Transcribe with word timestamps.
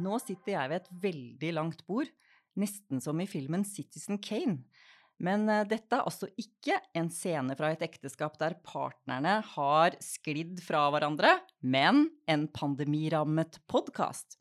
Nå 0.00 0.20
sitter 0.22 0.54
jeg 0.56 0.72
ved 0.72 0.80
et 0.80 0.94
veldig 1.04 1.52
langt 1.56 1.84
bord, 1.88 2.08
nesten 2.58 3.02
som 3.02 3.20
i 3.20 3.28
filmen 3.30 3.66
Citizen 3.68 4.20
Kane. 4.22 4.62
Men 5.20 5.44
eh, 5.52 5.66
dette 5.68 5.98
er 5.98 6.08
altså 6.08 6.30
ikke 6.40 6.78
en 6.96 7.10
scene 7.12 7.56
fra 7.58 7.72
et 7.74 7.84
ekteskap 7.84 8.38
der 8.40 8.56
partnerne 8.64 9.38
har 9.52 9.96
sklidd 10.04 10.62
fra 10.64 10.86
hverandre, 10.94 11.36
men 11.60 12.08
en 12.30 12.48
pandemirammet 12.48 13.60
podkast. 13.70 14.38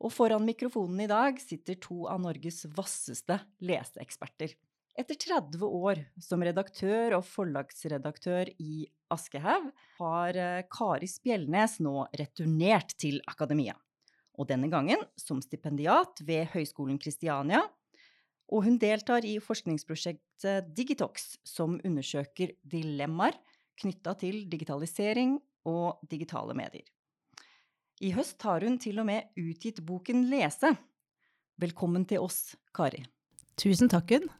Og 0.00 0.14
foran 0.14 0.46
mikrofonen 0.46 1.02
i 1.04 1.10
dag 1.10 1.40
sitter 1.42 1.76
to 1.82 2.06
av 2.08 2.22
Norges 2.22 2.62
vasseste 2.72 3.36
leseeksperter. 3.66 4.54
Etter 4.98 5.16
30 5.16 5.60
år 5.66 6.00
som 6.22 6.42
redaktør 6.44 7.18
og 7.18 7.26
forlagsredaktør 7.26 8.50
i 8.62 8.86
Aschehoug 9.12 9.70
har 9.98 10.38
eh, 10.38 10.64
Kari 10.70 11.10
Spjeldnes 11.10 11.78
nå 11.82 12.06
returnert 12.14 12.94
til 13.00 13.20
akademia 13.30 13.74
og 14.40 14.48
denne 14.48 14.70
gangen 14.72 15.02
som 15.20 15.42
stipendiat 15.44 16.22
ved 16.24 16.48
Høgskolen 16.54 16.98
Kristiania. 17.00 17.60
Og 18.50 18.64
hun 18.66 18.78
deltar 18.82 19.26
i 19.28 19.36
forskningsprosjektet 19.42 20.72
Digitox, 20.74 21.36
som 21.44 21.76
undersøker 21.84 22.56
dilemmaer 22.64 23.36
knytta 23.80 24.16
til 24.20 24.42
digitalisering 24.50 25.36
og 25.68 26.00
digitale 26.10 26.56
medier. 26.56 26.86
I 28.00 28.14
høst 28.16 28.40
har 28.48 28.64
hun 28.64 28.78
til 28.80 28.98
og 29.02 29.06
med 29.10 29.28
utgitt 29.38 29.82
boken 29.84 30.24
Lese. 30.32 30.72
Velkommen 31.60 32.06
til 32.08 32.24
oss, 32.24 32.54
Kari. 32.72 33.02
Tusen 33.60 33.92
takk, 33.92 34.08
Gunn. 34.08 34.30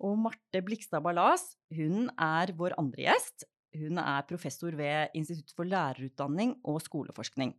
Og 0.00 0.14
Marte 0.16 0.62
Blikstad 0.64 1.02
Ballas, 1.04 1.42
hun 1.74 2.06
er 2.14 2.54
vår 2.56 2.78
andre 2.80 3.10
gjest. 3.10 3.44
Hun 3.76 3.98
er 4.02 4.24
professor 4.30 4.74
ved 4.78 5.10
Institutt 5.18 5.52
for 5.58 5.68
lærerutdanning 5.68 6.54
og 6.64 6.78
skoleforskning. 6.86 7.52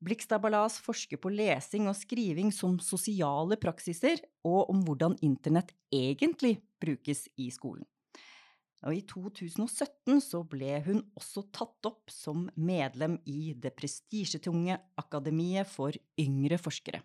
Blikstad 0.00 0.40
Ballas 0.40 0.78
forsker 0.80 1.20
på 1.20 1.28
lesing 1.34 1.88
og 1.90 1.96
skriving 1.98 2.48
som 2.56 2.78
sosiale 2.80 3.58
praksiser, 3.60 4.22
og 4.48 4.70
om 4.72 4.80
hvordan 4.86 5.18
internett 5.20 5.74
egentlig 5.92 6.56
brukes 6.80 7.26
i 7.36 7.50
skolen. 7.52 7.84
Og 8.88 8.96
I 8.96 9.02
2017 9.04 10.22
så 10.24 10.40
ble 10.48 10.78
hun 10.86 11.02
også 11.18 11.44
tatt 11.52 11.84
opp 11.84 12.08
som 12.08 12.46
medlem 12.56 13.18
i 13.28 13.52
det 13.52 13.74
prestisjetunge 13.76 14.78
Akademiet 15.00 15.68
for 15.68 15.92
yngre 16.20 16.56
forskere. 16.56 17.02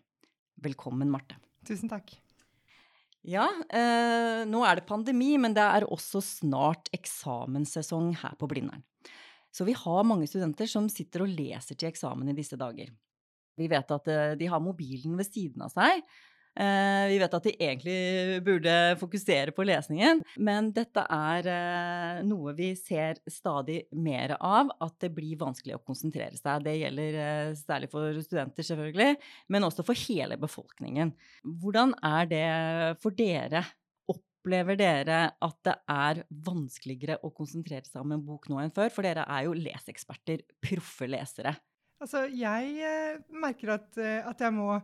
Velkommen, 0.64 1.12
Marte. 1.12 1.36
Tusen 1.68 1.92
takk. 1.92 2.16
Ja, 3.26 3.50
eh, 3.74 4.46
nå 4.48 4.62
er 4.64 4.80
det 4.80 4.88
pandemi, 4.88 5.34
men 5.42 5.56
det 5.58 5.66
er 5.66 5.88
også 5.90 6.22
snart 6.24 6.88
eksamenssesong 6.96 8.14
her 8.22 8.40
på 8.40 8.48
Blindern. 8.48 8.86
Så 9.56 9.64
vi 9.64 9.76
har 9.78 10.04
mange 10.08 10.28
studenter 10.28 10.68
som 10.68 10.90
sitter 10.92 11.24
og 11.24 11.32
leser 11.32 11.78
til 11.80 11.88
eksamen 11.88 12.28
i 12.32 12.36
disse 12.36 12.60
dager. 12.60 12.92
Vi 13.56 13.68
vet 13.72 13.92
at 13.96 14.10
eh, 14.12 14.32
de 14.40 14.50
har 14.52 14.64
mobilen 14.64 15.16
ved 15.16 15.30
siden 15.30 15.64
av 15.64 15.72
seg. 15.72 16.02
Eh, 16.56 17.06
vi 17.12 17.20
vet 17.20 17.34
at 17.36 17.48
de 17.48 17.54
egentlig 17.54 18.42
burde 18.44 18.74
fokusere 19.00 19.52
på 19.56 19.64
lesningen, 19.68 20.22
men 20.44 20.70
dette 20.76 21.04
er 21.12 21.48
eh, 21.52 22.20
noe 22.28 22.52
vi 22.56 22.70
ser 22.80 23.20
stadig 23.32 23.82
mer 23.96 24.36
av, 24.40 24.74
at 24.84 24.96
det 25.04 25.14
blir 25.16 25.40
vanskelig 25.40 25.78
å 25.78 25.84
konsentrere 25.88 26.36
seg. 26.36 26.64
Det 26.68 26.76
gjelder 26.80 27.56
særlig 27.60 27.92
for 27.92 28.22
studenter, 28.28 28.68
selvfølgelig, 28.72 29.16
men 29.52 29.68
også 29.68 29.88
for 29.88 30.04
hele 30.08 30.40
befolkningen. 30.40 31.16
Hvordan 31.64 31.96
er 32.04 32.32
det 32.32 32.46
for 33.04 33.16
dere 33.16 33.64
Opplever 34.46 34.78
dere 34.78 35.20
at 35.42 35.56
det 35.66 35.74
er 35.90 36.20
vanskeligere 36.46 37.16
å 37.26 37.32
konsentrere 37.34 37.88
seg 37.90 38.04
om 38.04 38.12
en 38.14 38.22
bok 38.22 38.44
nå 38.52 38.60
enn 38.62 38.74
før? 38.76 38.92
For 38.94 39.02
dere 39.02 39.24
er 39.26 39.48
jo 39.48 39.56
leseeksperter, 39.58 40.44
proffe 40.62 41.08
lesere. 41.10 41.56
Altså, 41.98 42.28
jeg 42.30 42.76
eh, 42.86 43.24
merker 43.42 43.72
at, 43.80 43.88
eh, 43.98 44.20
at, 44.22 44.44
jeg 44.46 44.54
må 44.54 44.76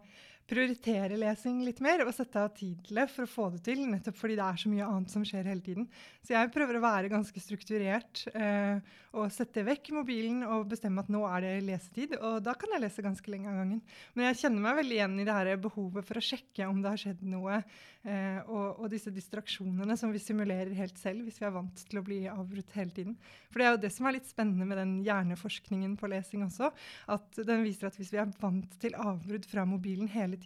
prioritere 0.52 1.16
lesing 1.20 1.62
litt 1.64 1.80
mer 1.84 2.04
og 2.04 2.12
sette 2.16 2.42
av 2.42 2.52
tid 2.58 2.82
til 2.86 3.00
det 3.00 3.08
for 3.14 3.24
å 3.24 3.32
få 3.32 3.46
det 3.54 3.62
til, 3.70 3.86
nettopp 3.88 4.18
fordi 4.20 4.36
det 4.40 4.48
er 4.48 4.60
så 4.60 4.72
mye 4.72 4.88
annet 4.88 5.14
som 5.14 5.24
skjer 5.28 5.48
hele 5.48 5.64
tiden. 5.64 5.88
Så 6.22 6.36
jeg 6.36 6.52
prøver 6.54 6.78
å 6.78 6.84
være 6.84 7.12
ganske 7.12 7.44
strukturert 7.44 8.26
eh, 8.36 8.82
og 9.18 9.32
sette 9.34 9.64
vekk 9.68 9.90
mobilen 9.96 10.44
og 10.48 10.70
bestemme 10.72 11.04
at 11.04 11.10
nå 11.12 11.24
er 11.28 11.44
det 11.44 11.54
lesetid. 11.68 12.14
Og 12.20 12.40
da 12.44 12.54
kan 12.60 12.72
jeg 12.76 12.84
lese 12.84 13.04
ganske 13.04 13.32
lenge 13.32 13.50
av 13.52 13.58
gangen. 13.60 13.82
Men 14.16 14.30
jeg 14.30 14.42
kjenner 14.44 14.66
meg 14.66 14.78
veldig 14.82 14.98
igjen 14.98 15.18
i 15.20 15.26
det 15.28 15.38
her 15.38 15.64
behovet 15.64 16.08
for 16.08 16.20
å 16.20 16.24
sjekke 16.24 16.68
om 16.68 16.84
det 16.84 16.94
har 16.94 17.02
skjedd 17.02 17.24
noe, 17.28 17.62
eh, 18.04 18.40
og, 18.46 18.68
og, 18.78 18.86
disse 18.92 19.12
distraksjonene 19.16 19.98
som 20.00 20.12
vi 20.12 20.22
simulerer 20.24 20.72
helt 20.78 21.00
selv 21.00 21.28
hvis 21.28 21.40
vi 21.42 21.48
er 21.48 21.56
vant 21.56 21.84
til 21.88 22.00
å 22.00 22.06
bli 22.08 22.22
avbrutt 22.32 22.76
hele 22.78 22.96
tiden. 22.96 23.18
For 23.52 23.60
det 23.60 23.68
er 23.68 23.76
jo 23.76 23.82
det 23.86 23.94
som 23.96 24.08
er 24.08 24.18
litt 24.18 24.30
spennende 24.32 24.68
med 24.68 24.80
den 24.80 24.94
hjerneforskningen 25.08 25.98
på 26.00 26.12
lesing 26.12 26.46
også, 26.48 26.72
at 27.12 27.42
den 27.48 27.66
viser 27.68 27.90
at 27.90 28.00
hvis 28.00 28.14
vi 28.14 28.22
er 28.22 28.32
vant 28.42 28.80
til 28.82 28.96
avbrudd 29.00 29.48
fra 29.48 29.68
mobilen 29.68 30.12
hele 30.12 30.40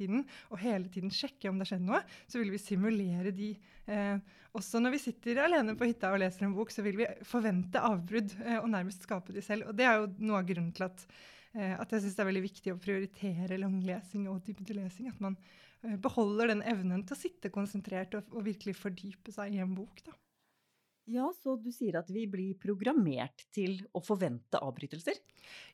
og 0.50 0.60
hele 0.62 0.90
tiden 0.92 1.14
sjekke 1.14 1.50
om 1.50 1.60
det 1.60 1.66
har 1.66 1.76
skjedd 1.76 1.86
noe, 1.88 2.02
så 2.28 2.42
vil 2.42 2.52
vi 2.54 2.62
simulere 2.62 3.34
de. 3.36 3.54
Eh, 3.86 4.18
også 4.56 4.80
når 4.80 4.96
vi 4.96 5.02
sitter 5.04 5.42
alene 5.44 5.76
på 5.76 5.88
hytta 5.90 6.14
og 6.14 6.22
leser 6.22 6.48
en 6.48 6.56
bok, 6.56 6.72
så 6.72 6.84
vil 6.86 7.00
vi 7.02 7.08
forvente 7.28 7.82
avbrudd 7.84 8.36
eh, 8.46 8.60
og 8.62 8.70
nærmest 8.72 9.04
skape 9.08 9.36
de 9.36 9.44
selv. 9.44 9.70
Og 9.70 9.78
det 9.78 9.88
er 9.88 10.00
jo 10.00 10.12
noe 10.24 10.42
av 10.42 10.50
grunnen 10.50 10.72
til 10.76 10.88
at, 10.88 11.06
eh, 11.54 11.76
at 11.76 11.92
jeg 11.92 12.06
syns 12.06 12.18
det 12.18 12.24
er 12.24 12.32
veldig 12.32 12.46
viktig 12.46 12.74
å 12.74 12.82
prioritere 12.82 13.62
langlesing 13.62 14.30
og 14.32 14.44
dybdelesing. 14.48 15.12
At 15.12 15.24
man 15.24 15.36
eh, 15.84 15.98
beholder 16.02 16.54
den 16.54 16.64
evnen 16.68 17.04
til 17.04 17.18
å 17.18 17.20
sitte 17.20 17.54
konsentrert 17.54 18.16
og, 18.20 18.32
og 18.36 18.48
virkelig 18.48 18.78
fordype 18.80 19.36
seg 19.36 19.58
i 19.58 19.64
en 19.66 19.76
bok. 19.78 20.06
da. 20.08 20.16
Ja, 21.06 21.28
så 21.38 21.54
du 21.62 21.70
sier 21.70 22.00
at 22.00 22.10
vi 22.10 22.24
blir 22.30 22.56
programmert 22.58 23.46
til 23.54 23.78
å 23.94 24.02
forvente 24.02 24.58
avbrytelser? 24.58 25.20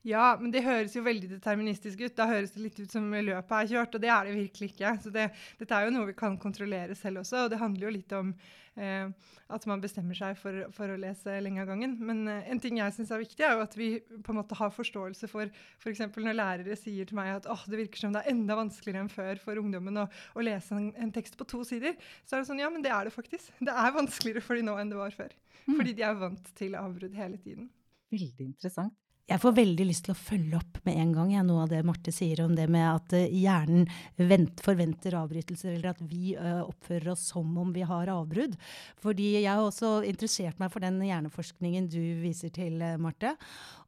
Ja, 0.04 0.34
men 0.40 0.52
det 0.52 0.64
høres 0.66 0.96
jo 0.98 1.04
veldig 1.06 1.30
deterministisk 1.36 2.02
ut. 2.02 2.16
Da 2.18 2.26
høres 2.30 2.56
det 2.56 2.64
litt 2.64 2.80
ut 2.82 2.92
som 2.92 3.06
løpet 3.14 3.54
er 3.58 3.70
kjørt, 3.70 3.96
og 3.96 4.04
det 4.04 4.10
er 4.12 4.28
det 4.28 4.40
virkelig 4.40 4.72
ikke. 4.74 4.96
Så 5.04 5.14
det, 5.14 5.30
dette 5.60 5.78
er 5.78 5.88
jo 5.88 5.94
noe 5.96 6.10
vi 6.10 6.18
kan 6.18 6.40
kontrollere 6.42 6.98
selv 6.98 7.22
også, 7.22 7.46
og 7.46 7.54
det 7.54 7.62
handler 7.62 7.88
jo 7.88 7.94
litt 7.96 8.16
om 8.18 8.34
eh, 8.82 9.12
at 9.52 9.68
man 9.70 9.84
bestemmer 9.84 10.18
seg 10.18 10.38
for, 10.40 10.58
for, 10.74 10.90
å 10.90 11.00
lese 11.00 11.36
lenge 11.44 11.62
av 11.62 11.70
gangen. 11.70 11.94
Men 12.02 12.24
eh, 12.32 12.50
en 12.52 12.62
ting 12.64 12.80
jeg 12.80 12.96
syns 12.96 13.14
er 13.14 13.22
viktig, 13.22 13.46
er 13.46 13.60
jo 13.60 13.66
at 13.66 13.78
vi 13.78 13.92
på 14.02 14.34
en 14.34 14.40
måte 14.42 14.58
har 14.58 14.74
forståelse 14.74 15.30
for 15.32 15.52
f.eks. 15.52 16.02
For 16.16 16.26
når 16.26 16.40
lærere 16.40 16.80
sier 16.80 17.08
til 17.08 17.20
meg 17.20 17.36
at 17.36 17.50
oh, 17.52 17.62
det 17.70 17.84
virker 17.84 18.02
som 18.02 18.16
det 18.16 18.24
er 18.24 18.34
enda 18.34 18.58
vanskeligere 18.58 19.06
enn 19.06 19.14
før 19.14 19.44
for 19.44 19.62
ungdommen 19.62 20.02
å, 20.02 20.08
å 20.34 20.46
lese 20.46 20.74
en, 20.78 20.90
en, 20.98 21.14
tekst 21.14 21.38
på 21.38 21.46
to 21.46 21.62
sider, 21.68 21.94
så 22.26 22.38
er 22.38 22.42
det 22.42 22.50
sånn 22.50 22.64
ja, 22.64 22.72
men 22.74 22.82
det 22.82 22.94
er 22.96 23.06
det 23.06 23.14
faktisk. 23.14 23.54
Det 23.62 23.78
er 23.86 23.94
vanskeligere 23.94 24.42
for 24.46 24.58
de 24.58 24.66
nå 24.66 24.80
enn 24.82 24.90
det 24.90 24.98
var 24.98 25.14
før. 25.14 25.21
Mm. 25.68 25.78
Fordi 25.78 25.94
de 25.98 26.06
er 26.08 26.18
vant 26.18 26.52
til 26.58 26.76
avbrudd 26.80 27.16
hele 27.18 27.38
tiden. 27.44 27.70
Veldig 28.12 28.48
interessant. 28.48 28.96
Jeg 29.30 29.40
får 29.40 29.54
veldig 29.56 29.86
lyst 29.86 30.04
til 30.08 30.16
å 30.16 30.18
følge 30.18 30.58
opp 30.58 30.80
med 30.84 30.98
en 30.98 31.12
gang 31.16 31.30
jeg, 31.32 31.46
noe 31.46 31.64
av 31.64 31.70
det 31.72 31.82
Marte 31.86 32.12
sier 32.14 32.42
om 32.44 32.56
det 32.58 32.66
med 32.72 32.84
at 32.84 33.14
uh, 33.16 33.22
hjernen 33.30 33.86
vent, 34.18 34.60
forventer 34.66 35.16
avbrytelser, 35.20 35.76
eller 35.76 35.94
at 35.94 36.02
vi 36.10 36.34
ø, 36.34 36.54
oppfører 36.66 37.12
oss 37.14 37.28
som 37.30 37.52
om 37.62 37.70
vi 37.72 37.86
har 37.88 38.10
avbrudd. 38.12 38.58
Fordi 39.02 39.28
jeg 39.38 39.48
har 39.48 39.62
også 39.62 40.02
interessert 40.10 40.60
meg 40.60 40.72
for 40.74 40.84
den 40.84 40.98
hjerneforskningen 41.06 41.88
du 41.92 42.00
viser 42.24 42.52
til, 42.54 42.82
uh, 42.82 42.98
Marte. 43.02 43.36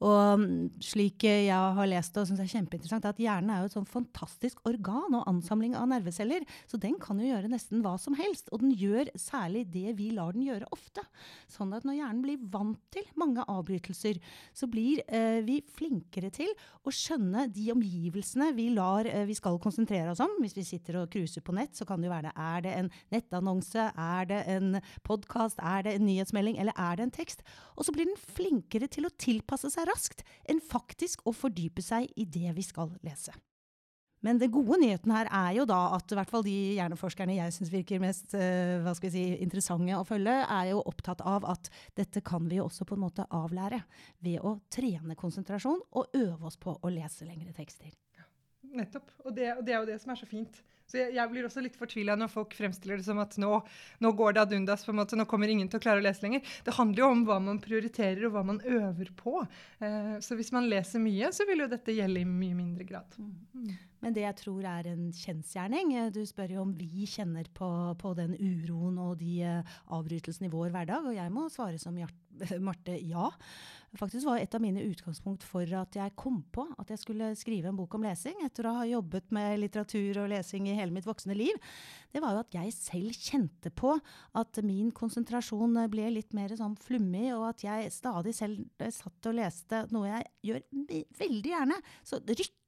Og 0.03 0.37
um, 0.37 0.45
slik 0.83 1.25
jeg 1.25 1.49
har 1.49 1.89
lest 1.89 2.13
det 2.13 2.23
og 2.23 2.29
syns 2.29 2.43
er 2.43 2.51
kjempeinteressant, 2.53 3.07
er 3.07 3.15
at 3.15 3.23
hjernen 3.23 3.51
er 3.55 3.63
jo 3.63 3.71
et 3.71 3.77
sånn 3.77 3.89
fantastisk 3.89 4.61
organ 4.69 5.17
og 5.17 5.27
ansamling 5.31 5.75
av 5.79 5.89
nerveceller. 5.91 6.45
Så 6.69 6.79
den 6.81 6.99
kan 7.01 7.19
jo 7.19 7.31
gjøre 7.31 7.51
nesten 7.51 7.83
hva 7.83 7.95
som 8.01 8.15
helst. 8.19 8.51
Og 8.53 8.63
den 8.63 8.75
gjør 8.77 9.11
særlig 9.19 9.65
det 9.73 9.97
vi 9.99 10.11
lar 10.15 10.37
den 10.37 10.45
gjøre 10.45 10.69
ofte. 10.75 11.03
Sånn 11.51 11.73
at 11.75 11.87
når 11.87 11.99
hjernen 11.99 12.23
blir 12.23 12.47
vant 12.53 12.79
til 12.93 13.07
mange 13.19 13.43
avbrytelser, 13.49 14.21
så 14.55 14.69
blir 14.71 15.01
eh, 15.07 15.22
Eh, 15.22 15.22
vi 15.45 15.59
flinkere 15.75 16.31
til 16.33 16.49
å 16.83 16.93
skjønne 16.93 17.45
de 17.53 17.69
omgivelsene 17.73 18.49
vi, 18.57 18.69
lar, 18.75 19.07
eh, 19.09 19.25
vi 19.29 19.35
skal 19.37 19.59
konsentrere 19.63 20.11
oss 20.13 20.21
om. 20.23 20.35
Hvis 20.43 20.57
vi 20.57 20.65
sitter 20.67 21.01
og 21.01 21.09
cruiser 21.13 21.45
på 21.45 21.55
nett, 21.55 21.75
så 21.77 21.87
kan 21.89 22.01
det 22.01 22.09
jo 22.09 22.15
være 22.15 22.29
det. 22.29 22.33
Er 22.49 22.65
det 22.65 22.73
en 22.79 22.91
nettannonse? 23.13 23.87
Er 23.93 24.29
det 24.29 24.41
en 24.55 24.81
podkast? 25.07 25.61
Er 25.61 25.87
det 25.87 25.95
en 25.97 26.07
nyhetsmelding? 26.09 26.59
Eller 26.61 26.77
er 26.77 26.99
det 26.99 27.07
en 27.07 27.17
tekst? 27.21 27.45
Og 27.77 27.87
så 27.87 27.95
blir 27.95 28.09
den 28.09 28.19
flinkere 28.19 28.89
til 28.91 29.07
å 29.07 29.15
tilpasse 29.17 29.71
seg 29.73 29.89
raskt 29.91 30.25
enn 30.49 30.61
faktisk 30.63 31.25
å 31.27 31.35
fordype 31.35 31.83
seg 31.85 32.11
i 32.15 32.25
det 32.25 32.55
vi 32.57 32.65
skal 32.65 32.93
lese. 33.05 33.35
Men 34.23 34.39
den 34.39 34.51
gode 34.53 34.79
nyheten 34.79 35.11
her 35.11 35.27
er 35.27 35.51
jo 35.57 35.65
da 35.67 35.79
at 35.97 36.11
i 36.11 36.17
hvert 36.17 36.31
fall 36.31 36.45
de 36.45 36.55
hjerneforskerne 36.77 37.35
jeg 37.35 37.55
syns 37.55 37.71
virker 37.73 38.01
mest 38.03 38.35
uh, 38.37 38.79
hva 38.85 38.93
skal 38.95 39.11
vi 39.11 39.13
si, 39.17 39.23
interessante 39.43 39.97
å 39.97 40.05
følge, 40.07 40.35
er 40.47 40.69
jo 40.71 40.83
opptatt 40.87 41.23
av 41.27 41.47
at 41.51 41.67
dette 41.99 42.23
kan 42.25 42.47
vi 42.47 42.61
jo 42.61 42.69
også 42.69 42.87
på 42.87 42.95
en 42.97 43.03
måte 43.03 43.27
avlære 43.35 43.81
ved 44.23 44.39
å 44.39 44.55
trene 44.71 45.17
konsentrasjon 45.19 45.81
og 45.91 46.15
øve 46.15 46.47
oss 46.47 46.59
på 46.61 46.77
å 46.79 46.93
lese 46.93 47.27
lengre 47.27 47.51
tekster. 47.55 47.91
Ja, 48.15 48.27
nettopp. 48.79 49.11
Og 49.25 49.35
det, 49.35 49.51
og 49.57 49.65
det, 49.67 49.75
er 49.75 49.83
jo 49.83 49.91
det 49.91 49.99
som 50.03 50.15
er 50.15 50.21
så 50.23 50.29
fint. 50.29 50.63
Så 50.93 50.99
jeg, 50.99 51.15
jeg 51.17 51.29
blir 51.31 51.47
også 51.47 51.61
litt 51.65 51.77
fortvila 51.77 52.13
når 52.19 52.29
folk 52.29 52.51
fremstiller 52.53 52.99
det 53.01 53.07
som 53.07 53.17
at 53.17 53.33
nå, 53.41 53.49
nå 54.05 54.11
går 54.13 54.35
det 54.35 54.43
ad 54.43 54.51
undas, 54.59 54.83
på 54.85 54.93
en 54.93 54.99
måte, 54.99 55.17
nå 55.17 55.25
kommer 55.29 55.49
ingen 55.49 55.65
til 55.65 55.81
å 55.81 55.81
klare 55.81 56.03
å 56.03 56.05
lese 56.05 56.21
lenger. 56.21 56.43
Det 56.67 56.75
handler 56.77 57.01
jo 57.01 57.07
om 57.15 57.23
hva 57.25 57.39
man 57.41 57.61
prioriterer 57.63 58.27
og 58.27 58.35
hva 58.35 58.43
man 58.51 58.59
øver 58.61 59.09
på. 59.17 59.39
Eh, 59.81 60.13
så 60.21 60.37
hvis 60.37 60.53
man 60.53 60.69
leser 60.69 61.01
mye, 61.01 61.31
så 61.33 61.49
vil 61.49 61.65
jo 61.65 61.71
dette 61.71 61.97
gjelde 61.97 62.21
i 62.21 62.29
mye 62.29 62.59
mindre 62.59 62.85
grad. 62.85 63.17
Mm. 63.17 63.73
Men 64.03 64.13
det 64.13 64.25
jeg 64.25 64.37
tror 64.41 64.65
er 64.67 64.89
en 64.91 65.03
kjensgjerning 65.15 65.93
Du 66.11 66.19
spør 66.27 66.57
jo 66.57 66.63
om 66.65 66.73
vi 66.75 67.07
kjenner 67.07 67.47
på, 67.55 67.69
på 67.97 68.11
den 68.17 68.35
uroen 68.35 68.99
og 68.99 69.15
de 69.21 69.37
uh, 69.47 69.75
avbrytelsene 69.95 70.49
i 70.49 70.53
vår 70.53 70.73
hverdag. 70.75 71.07
Og 71.09 71.17
jeg 71.17 71.33
må 71.33 71.47
svare 71.49 71.79
som 71.81 71.97
Marte, 72.67 72.97
ja. 73.01 73.29
Faktisk 73.93 74.25
var 74.25 74.41
et 74.41 74.55
av 74.57 74.61
mine 74.63 74.81
utgangspunkt 74.87 75.43
for 75.45 75.69
at 75.77 75.95
jeg 75.97 76.15
kom 76.17 76.39
på 76.53 76.65
at 76.81 76.89
jeg 76.89 77.01
skulle 77.03 77.27
skrive 77.37 77.69
en 77.69 77.77
bok 77.77 77.93
om 77.93 78.05
lesing, 78.07 78.39
etter 78.45 78.65
å 78.65 78.73
ha 78.79 78.87
jobbet 78.89 79.29
med 79.35 79.59
litteratur 79.61 80.23
og 80.23 80.31
lesing 80.31 80.65
i 80.65 80.77
hele 80.77 80.95
mitt 80.95 81.05
voksne 81.05 81.37
liv, 81.37 81.59
det 82.13 82.23
var 82.23 82.33
jo 82.33 82.41
at 82.41 82.57
jeg 82.57 82.73
selv 82.73 83.19
kjente 83.21 83.69
på 83.69 83.93
at 84.41 84.61
min 84.65 84.89
konsentrasjon 84.95 85.77
ble 85.93 86.09
litt 86.15 86.33
mer 86.33 86.55
sånn 86.57 86.73
flummig, 86.81 87.29
og 87.35 87.51
at 87.51 87.67
jeg 87.67 87.93
stadig 87.93 88.33
selv 88.37 88.89
satt 88.97 89.29
og 89.29 89.37
leste 89.37 89.85
noe 89.93 90.09
jeg 90.09 90.29
gjør 90.49 90.67
veldig 91.21 91.53
gjerne. 91.53 91.81
Så 92.01 92.21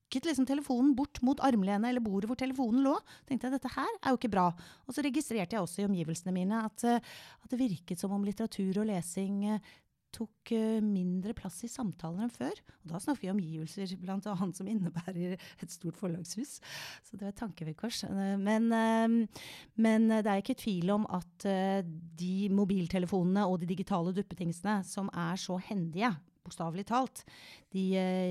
rykket 0.06 0.26
liksom 0.26 0.46
telefonen 0.46 0.96
bort 0.96 1.22
mot 1.22 1.40
armlenet 1.40 1.90
eller 1.90 2.02
bordet 2.02 2.30
hvor 2.30 2.38
telefonen 2.38 2.84
lå. 2.84 2.96
tenkte 3.28 3.48
jeg 3.48 3.58
dette 3.58 3.74
her 3.76 3.90
er 4.02 4.12
jo 4.12 4.18
ikke 4.18 4.32
bra. 4.32 4.54
Og 4.88 4.94
så 4.94 5.02
registrerte 5.02 5.56
jeg 5.56 5.62
også 5.62 5.82
i 5.82 5.88
omgivelsene 5.90 6.34
mine 6.34 6.66
at, 6.66 6.84
at 6.86 7.50
det 7.50 7.60
virket 7.60 8.00
som 8.00 8.12
om 8.12 8.24
litteratur 8.24 8.82
og 8.82 8.88
lesing 8.88 9.60
tok 10.16 10.52
eh, 10.56 10.80
mindre 10.80 11.34
plass 11.36 11.58
i 11.66 11.70
samtaler 11.72 12.24
enn 12.26 12.32
før. 12.32 12.56
Og 12.84 12.94
da 12.94 13.02
snakker 13.04 13.26
vi 13.26 13.32
om 13.34 13.40
omgivelser 13.40 13.96
bl.a. 14.00 14.36
som 14.56 14.70
innebærer 14.70 15.36
et 15.36 15.74
stort 15.74 15.98
forlagshus. 16.00 16.62
Så 17.04 17.18
det 17.18 17.26
var 17.26 17.34
et 17.34 17.42
tankevekkors. 17.42 18.06
Eh, 18.08 18.36
men, 18.40 18.70
eh, 18.72 19.42
men, 19.76 20.08
det 20.16 20.30
er 20.32 20.40
ikke 20.40 20.56
tvil 20.62 20.94
om 20.96 21.10
at 21.12 21.48
de 22.16 22.36
mobiltelefonene 22.56 23.44
og 23.50 23.60
de 23.60 23.70
digitale 23.74 24.14
duppetingsene 24.16 24.80
som 24.88 25.12
er 25.12 25.36
så 25.42 25.60
hendige, 25.60 26.14
bokstavelig 26.46 26.86
talt, 26.90 27.26
de 27.74 27.84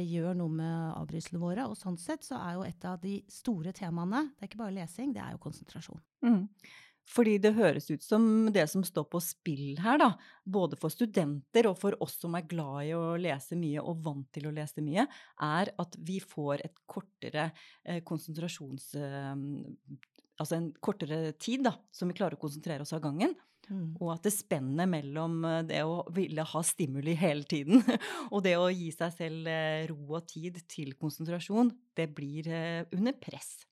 gjør 0.09 0.39
noe 0.39 0.55
med 0.55 0.95
avbrytelsene 0.95 1.43
våre. 1.43 1.67
Og 1.69 1.77
sånn 1.79 1.99
sett 2.01 2.27
så 2.27 2.39
er 2.41 2.57
jo 2.57 2.65
et 2.67 2.89
av 2.89 3.03
de 3.03 3.19
store 3.31 3.75
temaene, 3.77 4.29
det 4.35 4.47
er 4.47 4.53
ikke 4.53 4.65
bare 4.65 4.79
lesing, 4.79 5.13
det 5.15 5.23
er 5.25 5.35
jo 5.35 5.45
konsentrasjon. 5.45 6.03
Mm. 6.27 6.43
Fordi 7.05 7.35
det 7.43 7.53
høres 7.59 7.91
ut 7.91 8.03
som 8.03 8.25
det 8.53 8.65
som 8.73 8.85
står 8.87 9.05
på 9.13 9.21
spill 9.21 9.77
her, 9.85 9.99
da, 10.01 10.15
både 10.49 10.79
for 10.81 10.93
studenter 10.93 11.69
og 11.69 11.77
for 11.77 11.97
oss 12.03 12.17
som 12.23 12.37
er 12.39 12.47
glad 12.49 12.89
i 12.89 12.95
å 12.97 13.19
lese 13.21 13.59
mye 13.61 13.83
og 13.85 14.01
vant 14.07 14.31
til 14.33 14.49
å 14.49 14.55
lese 14.57 14.85
mye, 14.85 15.05
er 15.45 15.73
at 15.85 15.99
vi 16.01 16.17
får 16.25 16.65
et 16.65 16.85
kortere 16.89 17.51
eh, 17.85 18.01
konsentrasjons... 18.07 18.95
Eh, 18.97 19.35
altså 20.41 20.57
en 20.57 20.71
kortere 20.83 21.35
tid, 21.39 21.63
da, 21.69 21.77
som 21.95 22.09
vi 22.11 22.17
klarer 22.19 22.35
å 22.35 22.41
konsentrere 22.43 22.83
oss 22.83 22.95
av 22.97 23.05
gangen. 23.05 23.37
Mm. 23.71 23.95
Og 23.97 24.11
at 24.13 24.27
det 24.27 24.35
spennet 24.35 24.91
mellom 24.91 25.39
eh, 25.49 25.61
det 25.69 25.83
å 25.89 26.03
ville 26.15 26.45
ha 26.45 26.63
stimuli 26.67 27.15
hele 27.17 27.47
tiden 27.49 27.81
og 28.33 28.43
det 28.45 28.57
å 28.61 28.69
gi 28.73 28.91
seg 28.93 29.15
selv 29.17 29.51
eh, 29.51 29.85
ro 29.91 30.19
og 30.19 30.27
tid 30.31 30.61
til 30.71 30.93
konsentrasjon, 31.01 31.73
det 31.97 32.11
blir 32.17 32.51
eh, 32.53 32.83
under 32.93 33.17
press. 33.17 33.63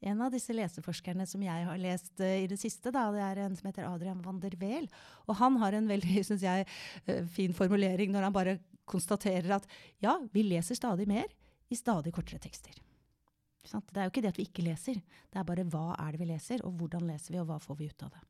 En 0.00 0.20
av 0.22 0.30
disse 0.30 0.54
leseforskerne 0.54 1.26
som 1.26 1.42
jeg 1.42 1.64
har 1.66 1.78
lest 1.82 2.20
uh, 2.22 2.36
i 2.38 2.46
det 2.46 2.60
siste, 2.60 2.92
da, 2.94 3.08
det 3.10 3.22
er 3.24 3.40
en 3.42 3.56
som 3.58 3.66
heter 3.66 3.88
Adrian 3.88 4.20
van 4.22 4.38
der 4.38 4.54
Weel. 4.60 4.86
Og 5.26 5.34
han 5.40 5.56
har 5.58 5.74
en 5.74 5.90
veldig 5.90 6.22
synes 6.28 6.44
jeg, 6.46 6.68
uh, 7.08 7.24
fin 7.34 7.56
formulering 7.56 8.14
når 8.14 8.28
han 8.28 8.36
bare 8.36 8.58
konstaterer 8.88 9.56
at 9.58 9.66
ja, 10.04 10.14
vi 10.30 10.46
leser 10.46 10.78
stadig 10.78 11.08
mer 11.10 11.26
i 11.68 11.76
stadig 11.76 12.14
kortere 12.14 12.38
tekster. 12.38 12.78
Det 13.68 13.98
er 13.98 14.06
jo 14.06 14.12
ikke 14.14 14.22
det 14.24 14.30
at 14.30 14.38
vi 14.38 14.46
ikke 14.48 14.64
leser, 14.64 14.96
det 15.02 15.40
er 15.40 15.44
bare 15.44 15.66
hva 15.68 15.90
er 15.98 16.14
det 16.14 16.22
vi 16.22 16.30
leser, 16.30 16.62
og 16.64 16.78
hvordan 16.78 17.04
leser 17.10 17.34
vi, 17.34 17.42
og 17.42 17.50
hva 17.50 17.58
får 17.60 17.76
vi 17.82 17.90
ut 17.90 18.06
av 18.06 18.14
det. 18.14 18.22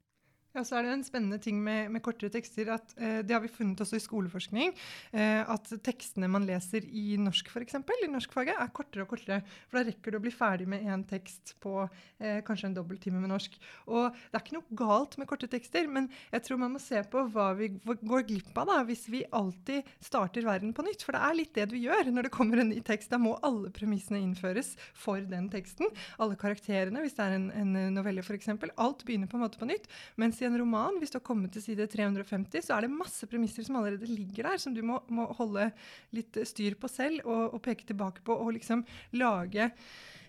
Ja, 0.56 0.62
så 0.64 0.78
er 0.78 0.86
det 0.86 0.92
en 0.94 1.02
spennende 1.04 1.36
ting 1.44 1.58
med, 1.60 1.90
med 1.92 2.00
kortere 2.00 2.32
tekster. 2.32 2.70
at 2.72 2.94
eh, 2.96 3.18
Det 3.20 3.34
har 3.34 3.42
vi 3.44 3.50
funnet 3.52 3.82
også 3.84 3.98
i 3.98 4.02
skoleforskning. 4.02 4.70
Eh, 5.12 5.42
at 5.44 5.68
tekstene 5.84 6.30
man 6.30 6.46
leser 6.48 6.86
i 6.88 7.18
norsk 7.20 7.50
for 7.52 7.60
eksempel, 7.60 8.00
i 8.06 8.08
norskfaget, 8.08 8.56
er 8.56 8.72
kortere 8.72 9.04
og 9.04 9.12
kortere. 9.12 9.42
For 9.68 9.78
da 9.78 9.90
rekker 9.90 10.14
du 10.14 10.18
å 10.18 10.22
bli 10.24 10.32
ferdig 10.32 10.64
med 10.72 10.86
én 10.88 11.04
tekst 11.08 11.52
på 11.60 11.74
eh, 11.84 12.40
kanskje 12.46 12.70
en 12.70 12.78
dobbelttime 12.78 13.20
med 13.20 13.32
norsk. 13.34 13.58
Og 13.92 14.08
det 14.16 14.38
er 14.38 14.44
ikke 14.46 14.56
noe 14.56 14.78
galt 14.80 15.18
med 15.20 15.28
korte 15.28 15.50
tekster, 15.52 15.84
men 15.84 16.08
jeg 16.32 16.46
tror 16.46 16.62
man 16.64 16.72
må 16.78 16.80
se 16.80 17.04
på 17.12 17.26
hva 17.34 17.50
vi 17.58 17.68
går 17.84 18.24
glipp 18.30 18.56
av 18.56 18.72
da, 18.72 18.78
hvis 18.88 19.04
vi 19.12 19.22
alltid 19.36 19.84
starter 20.00 20.48
verden 20.48 20.72
på 20.72 20.86
nytt. 20.88 21.04
For 21.04 21.12
det 21.12 21.22
er 21.28 21.38
litt 21.42 21.52
det 21.60 21.68
du 21.74 21.76
gjør 21.76 22.08
når 22.08 22.30
det 22.30 22.32
kommer 22.38 22.64
en 22.64 22.72
ny 22.72 22.80
tekst. 22.88 23.12
Da 23.12 23.20
må 23.20 23.34
alle 23.44 23.68
premissene 23.74 24.22
innføres 24.24 24.72
for 24.96 25.20
den 25.20 25.52
teksten. 25.52 25.92
Alle 26.16 26.40
karakterene, 26.40 27.04
hvis 27.04 27.20
det 27.20 27.28
er 27.28 27.36
en, 27.36 27.50
en 27.52 27.78
novelle 28.00 28.24
f.eks. 28.24 28.48
Alt 28.80 29.04
begynner 29.04 29.28
på 29.28 29.36
en 29.36 29.44
måte 29.44 29.60
på 29.60 29.68
nytt. 29.68 29.84
mens 30.16 30.37
i 30.42 30.48
en 30.48 30.58
roman, 30.60 30.98
hvis 31.00 31.12
du 31.12 31.18
har 31.18 31.26
kommet 31.26 31.52
til 31.54 31.64
side 31.64 31.86
350, 31.90 32.66
så 32.66 32.76
er 32.76 32.86
det 32.86 32.92
masse 32.94 33.26
premisser 33.30 33.66
som 33.66 33.78
allerede 33.80 34.08
ligger 34.10 34.50
der, 34.50 34.60
som 34.62 34.74
du 34.76 34.82
må, 34.86 35.00
må 35.12 35.26
holde 35.38 35.70
litt 36.16 36.38
styr 36.48 36.78
på 36.80 36.90
selv 36.92 37.24
og, 37.24 37.54
og, 37.56 37.60
peke 37.64 37.88
tilbake 37.88 38.24
på, 38.26 38.36
og 38.36 38.54
liksom 38.56 38.84
lage 39.18 39.70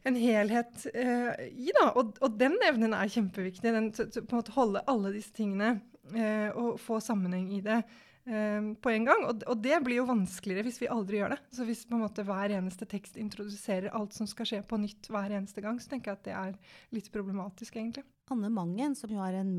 en 0.07 0.19
helhet 0.19 0.85
uh, 0.95 1.33
i. 1.49 1.71
da, 1.75 1.89
og, 1.91 2.17
og, 2.19 2.35
den 2.39 2.57
evnen 2.67 2.95
er 2.95 3.11
kjempeviktig. 3.11 3.73
den, 3.75 3.89
så, 3.95 4.07
så 4.11 4.23
på 4.23 4.35
en 4.35 4.41
måte 4.41 4.55
Holde 4.55 4.83
alle 4.89 5.11
disse 5.15 5.33
tingene 5.35 5.79
uh, 6.15 6.49
og 6.55 6.77
få 6.81 7.01
sammenheng 7.03 7.51
i 7.57 7.63
det. 7.65 7.81
Um, 8.29 8.75
på 8.77 8.91
en 8.93 9.07
gang. 9.07 9.23
Og, 9.25 9.43
og, 9.49 9.57
det 9.63 9.79
blir 9.85 10.01
jo 10.01 10.09
vanskeligere 10.09 10.67
hvis 10.67 10.79
vi 10.83 10.91
aldri 10.91 11.19
gjør 11.21 11.33
det. 11.33 11.39
Så 11.55 11.65
hvis 11.65 11.81
på 11.89 11.97
en 11.97 12.03
måte 12.05 12.25
hver 12.27 12.53
eneste 12.53 12.85
tekst 12.89 13.17
introduserer 13.17 13.95
alt 13.97 14.13
som 14.13 14.29
skal 14.29 14.47
skje 14.49 14.61
på 14.69 14.79
nytt 14.81 15.09
hver 15.09 15.33
eneste 15.33 15.63
gang, 15.65 15.79
så 15.81 15.89
tenker 15.91 16.13
jeg 16.13 16.19
at 16.19 16.27
det 16.27 16.37
er 16.37 16.79
litt 16.95 17.09
problematisk, 17.13 17.79
egentlig. 17.79 18.05
Anne 18.33 18.49
Mangen, 18.53 18.95
som 18.97 19.11
jo 19.11 19.21
er 19.23 19.39
en 19.39 19.51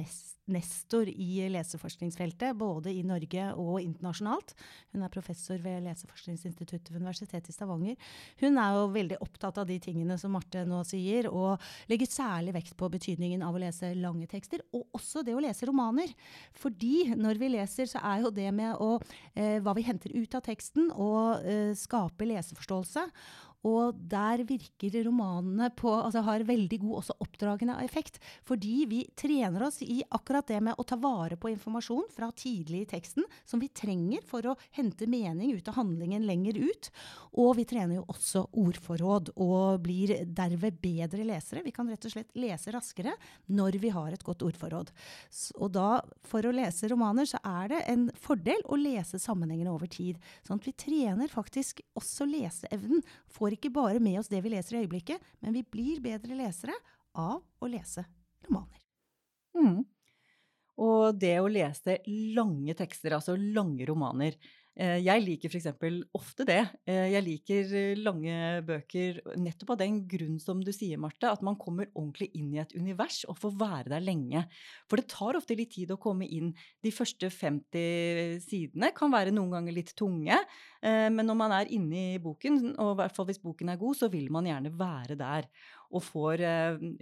nestor 0.51 1.09
i 1.11 1.47
leseforskningsfeltet, 1.53 2.57
både 2.59 2.93
i 2.95 3.03
Norge 3.07 3.47
og 3.59 3.81
internasjonalt. 3.83 4.55
Hun 4.95 5.05
er 5.07 5.13
professor 5.13 5.61
ved 5.63 5.85
Leseforskningsinstituttet 5.87 6.91
ved 6.93 7.01
Universitetet 7.03 7.53
i 7.53 7.55
Stavanger. 7.55 7.99
Hun 8.43 8.59
er 8.61 8.77
jo 8.77 8.89
veldig 8.95 9.21
opptatt 9.25 9.61
av 9.63 9.69
de 9.69 9.79
tingene 9.83 10.19
som 10.21 10.35
Marte 10.35 10.65
nå 10.69 10.83
sier, 10.89 11.31
og 11.31 11.61
legger 11.91 12.11
særlig 12.11 12.55
vekt 12.57 12.77
på 12.79 12.91
betydningen 12.93 13.45
av 13.47 13.57
å 13.57 13.63
lese 13.63 13.93
lange 13.99 14.31
tekster, 14.31 14.65
og 14.75 14.89
også 14.99 15.25
det 15.27 15.37
å 15.37 15.43
lese 15.45 15.69
romaner. 15.71 16.15
Fordi 16.59 17.11
når 17.19 17.43
vi 17.43 17.53
leser, 17.57 17.91
så 17.91 18.03
er 18.15 18.25
jo 18.25 18.35
det 18.35 18.51
med 18.55 18.75
å, 18.79 18.97
eh, 19.35 19.59
hva 19.63 19.75
vi 19.79 19.87
henter 19.87 20.15
ut 20.17 20.35
av 20.35 20.47
teksten, 20.47 20.91
og 20.91 21.47
eh, 21.47 21.71
skape 21.79 22.27
leseforståelse. 22.27 23.07
Og 23.69 23.97
der 24.09 24.41
virker 24.49 24.95
romanene 25.05 25.69
på 25.77 25.91
Altså 25.93 26.23
har 26.25 26.47
veldig 26.49 26.79
god 26.81 26.97
også 27.03 27.17
oppdragende 27.21 27.77
effekt. 27.85 28.17
Fordi 28.47 28.87
vi 28.89 29.01
trener 29.19 29.67
oss 29.67 29.83
i 29.85 30.01
akkurat 30.09 30.49
det 30.49 30.61
med 30.65 30.79
å 30.81 30.87
ta 30.87 30.97
vare 31.01 31.37
på 31.41 31.51
informasjon 31.53 32.09
fra 32.15 32.31
tidlig 32.33 32.85
i 32.85 32.91
teksten 32.95 33.27
som 33.45 33.61
vi 33.61 33.69
trenger 33.69 34.25
for 34.27 34.47
å 34.49 34.57
hente 34.77 35.09
mening 35.11 35.53
ut 35.57 35.69
av 35.69 35.77
handlingen 35.81 36.25
lenger 36.29 36.57
ut. 36.61 36.91
Og 37.43 37.53
vi 37.59 37.67
trener 37.69 37.99
jo 37.99 38.07
også 38.11 38.47
ordforråd 38.63 39.33
og 39.37 39.85
blir 39.85 40.15
derved 40.25 40.81
bedre 40.81 41.27
lesere. 41.29 41.65
Vi 41.67 41.75
kan 41.75 41.91
rett 41.91 42.07
og 42.09 42.15
slett 42.15 42.33
lese 42.41 42.73
raskere 42.75 43.15
når 43.53 43.81
vi 43.83 43.93
har 43.93 44.15
et 44.15 44.25
godt 44.25 44.45
ordforråd. 44.47 44.93
Og 45.61 45.73
da, 45.75 46.01
for 46.27 46.47
å 46.47 46.55
lese 46.55 46.89
romaner, 46.91 47.29
så 47.29 47.43
er 47.45 47.75
det 47.75 47.83
en 47.93 48.09
fordel 48.21 48.65
å 48.71 48.79
lese 48.81 49.21
sammenhengene 49.21 49.73
over 49.75 49.91
tid. 49.91 50.19
Sånn 50.47 50.61
at 50.63 50.69
vi 50.69 50.77
trener 50.87 51.31
faktisk 51.31 51.83
også 51.99 52.27
leseevnen. 52.31 53.05
Får 53.31 53.50
får 53.51 53.59
ikke 53.59 53.75
bare 53.75 54.01
med 54.01 54.19
oss 54.21 54.31
det 54.31 54.41
vi 54.45 54.53
leser 54.53 54.77
i 54.77 54.85
øyeblikket, 54.85 55.23
men 55.43 55.55
vi 55.57 55.65
blir 55.67 56.01
bedre 56.03 56.37
lesere 56.39 56.75
av 57.19 57.41
å 57.59 57.67
lese 57.71 58.05
romaner. 58.47 58.79
Mm. 59.59 59.81
Og 60.81 61.19
det 61.19 61.35
å 61.41 61.51
lese 61.51 61.99
lange 62.37 62.77
tekster, 62.79 63.17
altså 63.17 63.35
lange 63.35 63.85
romaner, 63.89 64.37
jeg 64.79 65.23
liker 65.25 65.51
f.eks. 65.51 65.67
ofte 66.17 66.45
det. 66.49 66.61
Eh, 66.89 67.11
jeg 67.13 67.25
liker 67.27 67.73
eh, 67.77 67.99
lange 67.99 68.35
bøker 68.65 69.19
nettopp 69.37 69.75
av 69.75 69.81
den 69.83 69.99
grunn 70.09 70.39
som 70.41 70.63
du 70.65 70.71
sier, 70.73 71.01
Marte, 71.01 71.29
at 71.29 71.43
man 71.45 71.59
kommer 71.61 71.91
ordentlig 71.91 72.31
inn 72.39 72.53
i 72.55 72.61
et 72.63 72.73
univers 72.79 73.25
og 73.29 73.37
får 73.43 73.57
være 73.61 73.93
der 73.93 74.05
lenge. 74.05 74.45
For 74.89 75.01
det 75.01 75.11
tar 75.11 75.37
ofte 75.37 75.57
litt 75.59 75.75
tid 75.75 75.91
å 75.93 75.99
komme 76.01 76.29
inn. 76.31 76.53
De 76.85 76.93
første 76.95 77.29
50 77.35 78.41
sidene 78.47 78.93
kan 78.97 79.13
være 79.13 79.35
noen 79.35 79.53
ganger 79.57 79.77
litt 79.77 79.93
tunge, 79.99 80.39
men 80.81 81.27
når 81.27 81.37
man 81.37 81.53
er 81.59 81.73
inne 81.75 82.05
i 82.15 82.21
boken, 82.23 82.77
og 82.81 82.95
i 82.95 82.99
hvert 83.03 83.17
fall 83.17 83.27
hvis 83.29 83.43
boken 83.43 83.73
er 83.73 83.81
god, 83.81 83.99
så 83.99 84.09
vil 84.13 84.31
man 84.33 84.49
gjerne 84.49 84.73
være 84.79 85.19
der. 85.21 85.51
Og 85.91 86.05
får 86.07 86.45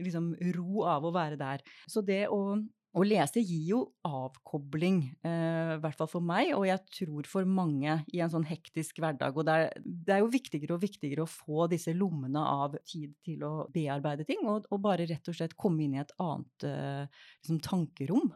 liksom 0.00 0.32
ro 0.56 0.86
av 0.88 1.06
å 1.06 1.14
være 1.14 1.38
der. 1.40 1.62
Så 1.86 2.02
det 2.02 2.24
å 2.32 2.58
å 2.98 3.06
lese 3.06 3.42
gir 3.42 3.64
jo 3.70 3.80
avkobling, 4.06 5.00
eh, 5.26 5.72
i 5.76 5.80
hvert 5.82 5.98
fall 5.98 6.10
for 6.10 6.24
meg, 6.24 6.52
og 6.56 6.66
jeg 6.68 6.82
tror 6.98 7.28
for 7.30 7.48
mange 7.48 7.98
i 8.14 8.22
en 8.24 8.32
sånn 8.32 8.46
hektisk 8.48 9.00
hverdag. 9.02 9.36
Og 9.38 9.46
det 9.48 9.56
er, 9.56 9.82
det 9.84 10.16
er 10.16 10.22
jo 10.24 10.30
viktigere 10.32 10.76
og 10.76 10.84
viktigere 10.84 11.24
å 11.24 11.30
få 11.30 11.68
disse 11.72 11.94
lommene 11.96 12.42
av 12.42 12.76
tid 12.88 13.14
til 13.26 13.44
å 13.46 13.52
bearbeide 13.74 14.26
ting, 14.28 14.44
og, 14.50 14.68
og 14.74 14.82
bare 14.84 15.08
rett 15.08 15.30
og 15.30 15.38
slett 15.38 15.56
komme 15.58 15.86
inn 15.86 15.98
i 15.98 16.02
et 16.02 16.14
annet 16.22 16.68
eh, 16.68 17.26
liksom, 17.42 17.62
tankerom. 17.64 18.32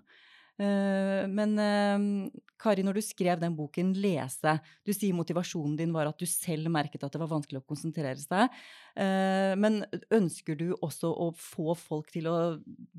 Eh, 0.62 1.26
men 1.33 1.54
eh, 1.59 2.33
Kari, 2.62 2.85
når 2.87 2.99
du 2.99 3.02
skrev 3.02 3.40
den 3.40 3.54
boken 3.59 3.90
'Lese', 3.97 4.54
du 4.87 4.92
sier 4.95 5.16
motivasjonen 5.16 5.75
din 5.81 5.95
var 5.95 6.11
at 6.11 6.21
du 6.21 6.28
selv 6.28 6.71
merket 6.71 7.02
at 7.02 7.14
det 7.14 7.21
var 7.23 7.33
vanskelig 7.33 7.62
å 7.62 7.66
konsentrere 7.66 8.21
seg. 8.21 8.52
Eh, 8.95 9.54
men 9.59 9.83
ønsker 10.14 10.59
du 10.59 10.69
også 10.78 11.11
å 11.11 11.31
få 11.35 11.75
folk 11.78 12.12
til 12.14 12.28
å 12.31 12.37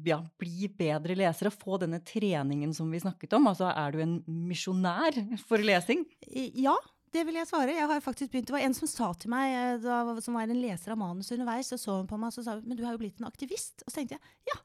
ja, 0.05 0.19
bli 0.41 0.67
bedre 0.67 1.15
lesere? 1.19 1.53
Få 1.53 1.79
denne 1.81 2.01
treningen 2.03 2.75
som 2.75 2.91
vi 2.91 3.03
snakket 3.03 3.37
om? 3.37 3.47
Altså 3.53 3.71
er 3.71 3.95
du 3.95 4.03
en 4.03 4.17
misjonær 4.27 5.21
for 5.47 5.63
lesing? 5.63 6.03
Ja, 6.27 6.75
det 7.13 7.23
vil 7.27 7.37
jeg 7.37 7.47
svare. 7.47 7.77
Jeg 7.77 7.87
har 7.87 8.03
faktisk 8.03 8.33
begynt, 8.33 8.49
Det 8.49 8.57
var 8.57 8.65
en 8.65 8.75
som 8.75 8.89
sa 8.89 9.13
til 9.13 9.31
meg, 9.31 9.79
da, 9.85 10.01
som 10.19 10.35
var 10.35 10.49
en 10.49 10.59
leser 10.59 10.91
av 10.91 10.99
manus 10.99 11.31
underveis, 11.31 11.71
og 11.71 11.79
så 11.79 11.97
hun 12.01 12.09
på 12.09 12.17
meg 12.17 12.33
og 12.33 12.45
sa 12.45 12.57
men 12.59 12.75
du 12.75 12.83
har 12.83 12.97
jo 12.97 13.03
blitt 13.05 13.21
en 13.21 13.29
aktivist. 13.29 13.85
Og 13.85 13.93
så 13.93 14.01
tenkte 14.01 14.17
jeg 14.17 14.49
ja, 14.49 14.57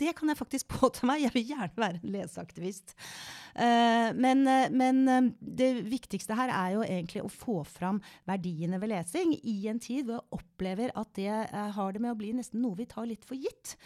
det 0.00 0.12
kan 0.18 0.30
jeg 0.30 0.38
faktisk 0.38 0.68
påta 0.78 1.06
meg. 1.08 1.22
Jeg 1.24 1.34
vil 1.34 1.46
gjerne 1.52 1.80
være 1.80 2.00
en 2.00 2.12
leseaktivist. 2.14 2.96
Uh, 3.56 4.12
men, 4.16 4.44
uh, 4.44 4.66
men 4.72 5.02
uh, 5.08 5.30
det 5.40 5.70
viktigste 5.88 6.36
her 6.36 6.52
er 6.52 6.74
jo 6.76 6.84
egentlig 6.84 7.24
å 7.24 7.32
få 7.32 7.62
fram 7.68 8.02
verdiene 8.28 8.80
ved 8.82 8.92
lesing 8.92 9.32
i 9.40 9.56
en 9.70 9.80
tid 9.82 10.04
hvor 10.06 10.18
jeg 10.20 10.40
opplever 10.40 10.92
at 10.96 11.12
det 11.16 11.30
har 11.76 11.94
det 11.94 12.02
med 12.02 12.12
å 12.12 12.18
bli 12.18 12.34
nesten 12.36 12.62
noe 12.64 12.76
vi 12.78 12.88
tar 12.90 13.08
litt 13.08 13.24
for 13.26 13.38
gitt. 13.40 13.76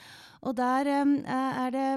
Og 0.46 0.56
der 0.56 0.88
er 0.90 1.72
det 1.74 1.88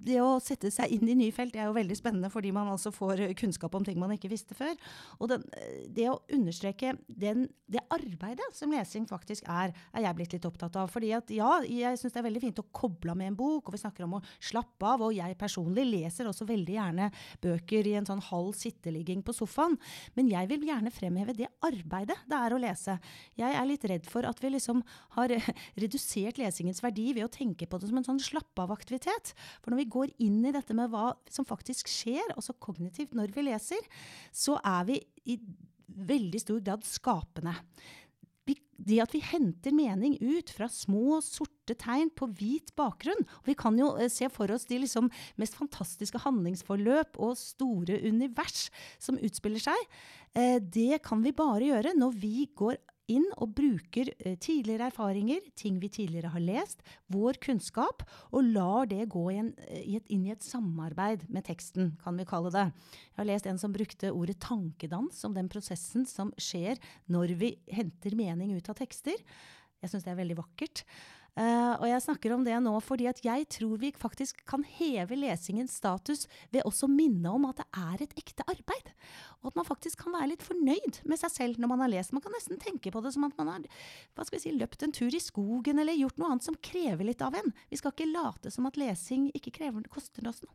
Det 0.00 0.18
å 0.20 0.38
sette 0.42 0.70
seg 0.72 0.92
inn 0.94 1.08
i 1.12 1.16
nye 1.16 1.34
felt 1.34 1.56
er 1.56 1.68
jo 1.68 1.76
veldig 1.76 1.96
spennende, 1.98 2.30
fordi 2.32 2.52
man 2.56 2.70
altså 2.72 2.92
får 2.92 3.20
kunnskap 3.38 3.74
om 3.76 3.84
ting 3.84 3.98
man 4.00 4.12
ikke 4.14 4.30
visste 4.32 4.56
før. 4.56 4.72
Og 5.20 5.28
den, 5.28 5.44
det 5.92 6.06
å 6.08 6.20
understreke 6.32 6.94
den, 7.06 7.44
det 7.68 7.82
arbeidet 7.92 8.48
som 8.56 8.72
lesing 8.72 9.04
faktisk 9.10 9.44
er, 9.50 9.74
er 9.92 10.06
jeg 10.06 10.16
blitt 10.16 10.36
litt 10.36 10.48
opptatt 10.48 10.78
av. 10.80 10.88
Fordi 10.92 11.12
at 11.16 11.30
ja, 11.34 11.50
jeg 11.68 12.00
syns 12.00 12.14
det 12.16 12.22
er 12.22 12.26
veldig 12.30 12.42
fint 12.46 12.62
å 12.62 12.66
koble 12.72 13.14
med 13.18 13.30
en 13.30 13.38
bok, 13.38 13.68
og 13.68 13.76
vi 13.76 13.82
snakker 13.82 14.06
om 14.06 14.16
å 14.18 14.22
slappe 14.38 14.88
av. 14.88 15.04
Og 15.04 15.14
jeg 15.16 15.36
personlig 15.40 15.84
leser 15.90 16.30
også 16.30 16.48
veldig 16.48 16.78
gjerne 16.78 17.10
bøker 17.44 17.90
i 17.90 17.96
en 18.00 18.08
sånn 18.08 18.24
halv 18.30 18.56
sitteligging 18.58 19.24
på 19.26 19.36
sofaen. 19.36 19.76
Men 20.16 20.32
jeg 20.32 20.50
vil 20.50 20.66
gjerne 20.70 20.94
fremheve 20.94 21.36
det 21.36 21.50
arbeidet 21.66 22.18
det 22.30 22.40
er 22.40 22.56
å 22.56 22.62
lese. 22.64 22.96
Jeg 23.38 23.56
er 23.56 23.68
litt 23.68 23.84
redd 23.92 24.08
for 24.10 24.26
at 24.28 24.40
vi 24.42 24.54
liksom 24.56 24.82
har 25.18 25.36
redusert 25.84 26.40
lesingens 26.40 26.82
verdi 26.84 27.10
ved 27.12 27.28
å 27.28 27.32
tenke 27.32 27.69
på 27.70 27.80
det 27.80 27.90
som 27.90 28.00
en 28.00 28.08
sånn 28.08 28.22
slapp 28.22 28.64
av-aktivitet. 28.64 29.32
For 29.62 29.72
når 29.72 29.84
vi 29.84 29.90
går 29.96 30.14
inn 30.26 30.42
i 30.44 30.54
dette 30.54 30.76
med 30.76 30.92
hva 30.92 31.12
som 31.30 31.48
faktisk 31.48 31.90
skjer, 31.90 32.34
også 32.36 32.58
kognitivt, 32.62 33.16
når 33.16 33.34
vi 33.36 33.46
leser, 33.46 33.88
så 34.34 34.58
er 34.60 34.86
vi 34.90 35.00
i 35.30 35.40
veldig 36.10 36.38
stor 36.42 36.60
grad 36.64 36.86
skapende 36.86 37.56
det 38.86 39.00
at 39.02 39.14
vi 39.14 39.20
henter 39.24 39.74
mening 39.76 40.16
ut 40.22 40.50
fra 40.54 40.68
små, 40.72 41.20
sorte 41.24 41.76
tegn 41.78 42.10
på 42.16 42.28
hvit 42.38 42.72
bakgrunn 42.78 43.20
og 43.22 43.48
Vi 43.50 43.56
kan 43.58 43.76
jo 43.78 43.92
eh, 43.98 44.10
se 44.12 44.28
for 44.32 44.50
oss 44.52 44.66
de 44.68 44.80
liksom 44.82 45.10
mest 45.40 45.56
fantastiske 45.58 46.20
handlingsforløp 46.24 47.18
og 47.20 47.36
store 47.38 48.00
univers 48.06 48.68
som 49.02 49.18
utspiller 49.20 49.62
seg. 49.62 49.88
Eh, 50.34 50.58
det 50.60 51.02
kan 51.06 51.24
vi 51.24 51.36
bare 51.36 51.68
gjøre 51.70 51.96
når 51.98 52.16
vi 52.20 52.48
går 52.56 52.78
inn 53.10 53.26
og 53.36 53.54
bruker 53.58 54.12
eh, 54.18 54.36
tidligere 54.40 54.88
erfaringer, 54.90 55.42
ting 55.58 55.78
vi 55.82 55.90
tidligere 55.92 56.32
har 56.34 56.44
lest, 56.44 56.84
vår 57.12 57.40
kunnskap, 57.42 58.04
og 58.30 58.50
lar 58.54 58.88
det 58.90 59.08
gå 59.12 59.26
inn 59.34 59.52
i 59.66 59.98
et 60.32 60.46
samarbeid 60.46 61.26
med 61.32 61.46
teksten, 61.48 61.94
kan 62.02 62.18
vi 62.18 62.28
kalle 62.28 62.52
det. 62.54 62.66
Jeg 63.12 63.22
har 63.22 63.30
lest 63.32 63.48
en 63.50 63.60
som 63.60 63.74
brukte 63.74 64.12
ordet 64.14 64.38
tankedans 64.42 65.24
om 65.28 65.36
den 65.36 65.50
prosessen 65.52 66.06
som 66.08 66.34
skjer 66.40 66.80
når 67.10 67.34
vi 67.40 67.54
henter 67.72 68.16
mening 68.18 68.54
ut 68.56 68.70
av 68.70 68.78
tekster. 68.78 69.18
Jeg 69.80 69.92
syns 69.92 70.04
det 70.04 70.12
er 70.12 70.20
veldig 70.20 70.38
vakkert. 70.42 70.84
Uh, 71.40 71.72
og 71.80 71.86
jeg 71.88 72.02
snakker 72.04 72.34
om 72.34 72.42
det 72.44 72.56
nå 72.60 72.72
fordi 72.84 73.06
at 73.08 73.22
jeg 73.24 73.46
tror 73.54 73.78
vi 73.80 73.88
faktisk 73.96 74.42
kan 74.48 74.60
heve 74.76 75.16
lesingens 75.16 75.78
status 75.80 76.26
ved 76.52 76.66
også 76.68 76.84
å 76.84 76.92
minne 76.92 77.32
om 77.32 77.46
at 77.48 77.62
det 77.62 77.66
er 77.80 78.02
et 78.04 78.12
ekte 78.20 78.44
arbeid. 78.44 78.90
Og 79.40 79.48
at 79.48 79.56
man 79.56 79.68
faktisk 79.68 80.02
kan 80.02 80.12
være 80.12 80.34
litt 80.34 80.44
fornøyd 80.44 81.00
med 81.08 81.20
seg 81.22 81.32
selv 81.32 81.62
når 81.62 81.72
man 81.72 81.84
har 81.86 81.92
lest. 81.94 82.12
Man 82.12 82.24
kan 82.24 82.34
nesten 82.36 82.60
tenke 82.60 82.92
på 82.92 83.00
det 83.00 83.14
som 83.14 83.24
at 83.24 83.38
man 83.40 83.54
har 83.54 83.64
hva 83.64 84.26
skal 84.26 84.36
vi 84.36 84.42
si, 84.42 84.52
løpt 84.52 84.84
en 84.84 84.92
tur 84.92 85.16
i 85.16 85.22
skogen 85.22 85.80
eller 85.80 85.96
gjort 85.96 86.20
noe 86.20 86.34
annet 86.34 86.48
som 86.50 86.58
krever 86.60 87.08
litt 87.08 87.24
av 87.24 87.38
en. 87.40 87.54
Vi 87.72 87.80
skal 87.80 87.94
ikke 87.94 88.10
late 88.10 88.52
som 88.52 88.68
at 88.68 88.76
lesing 88.80 89.30
ikke 89.32 89.54
krever, 89.62 89.88
koster 89.88 90.28
oss 90.28 90.42
noe. 90.44 90.52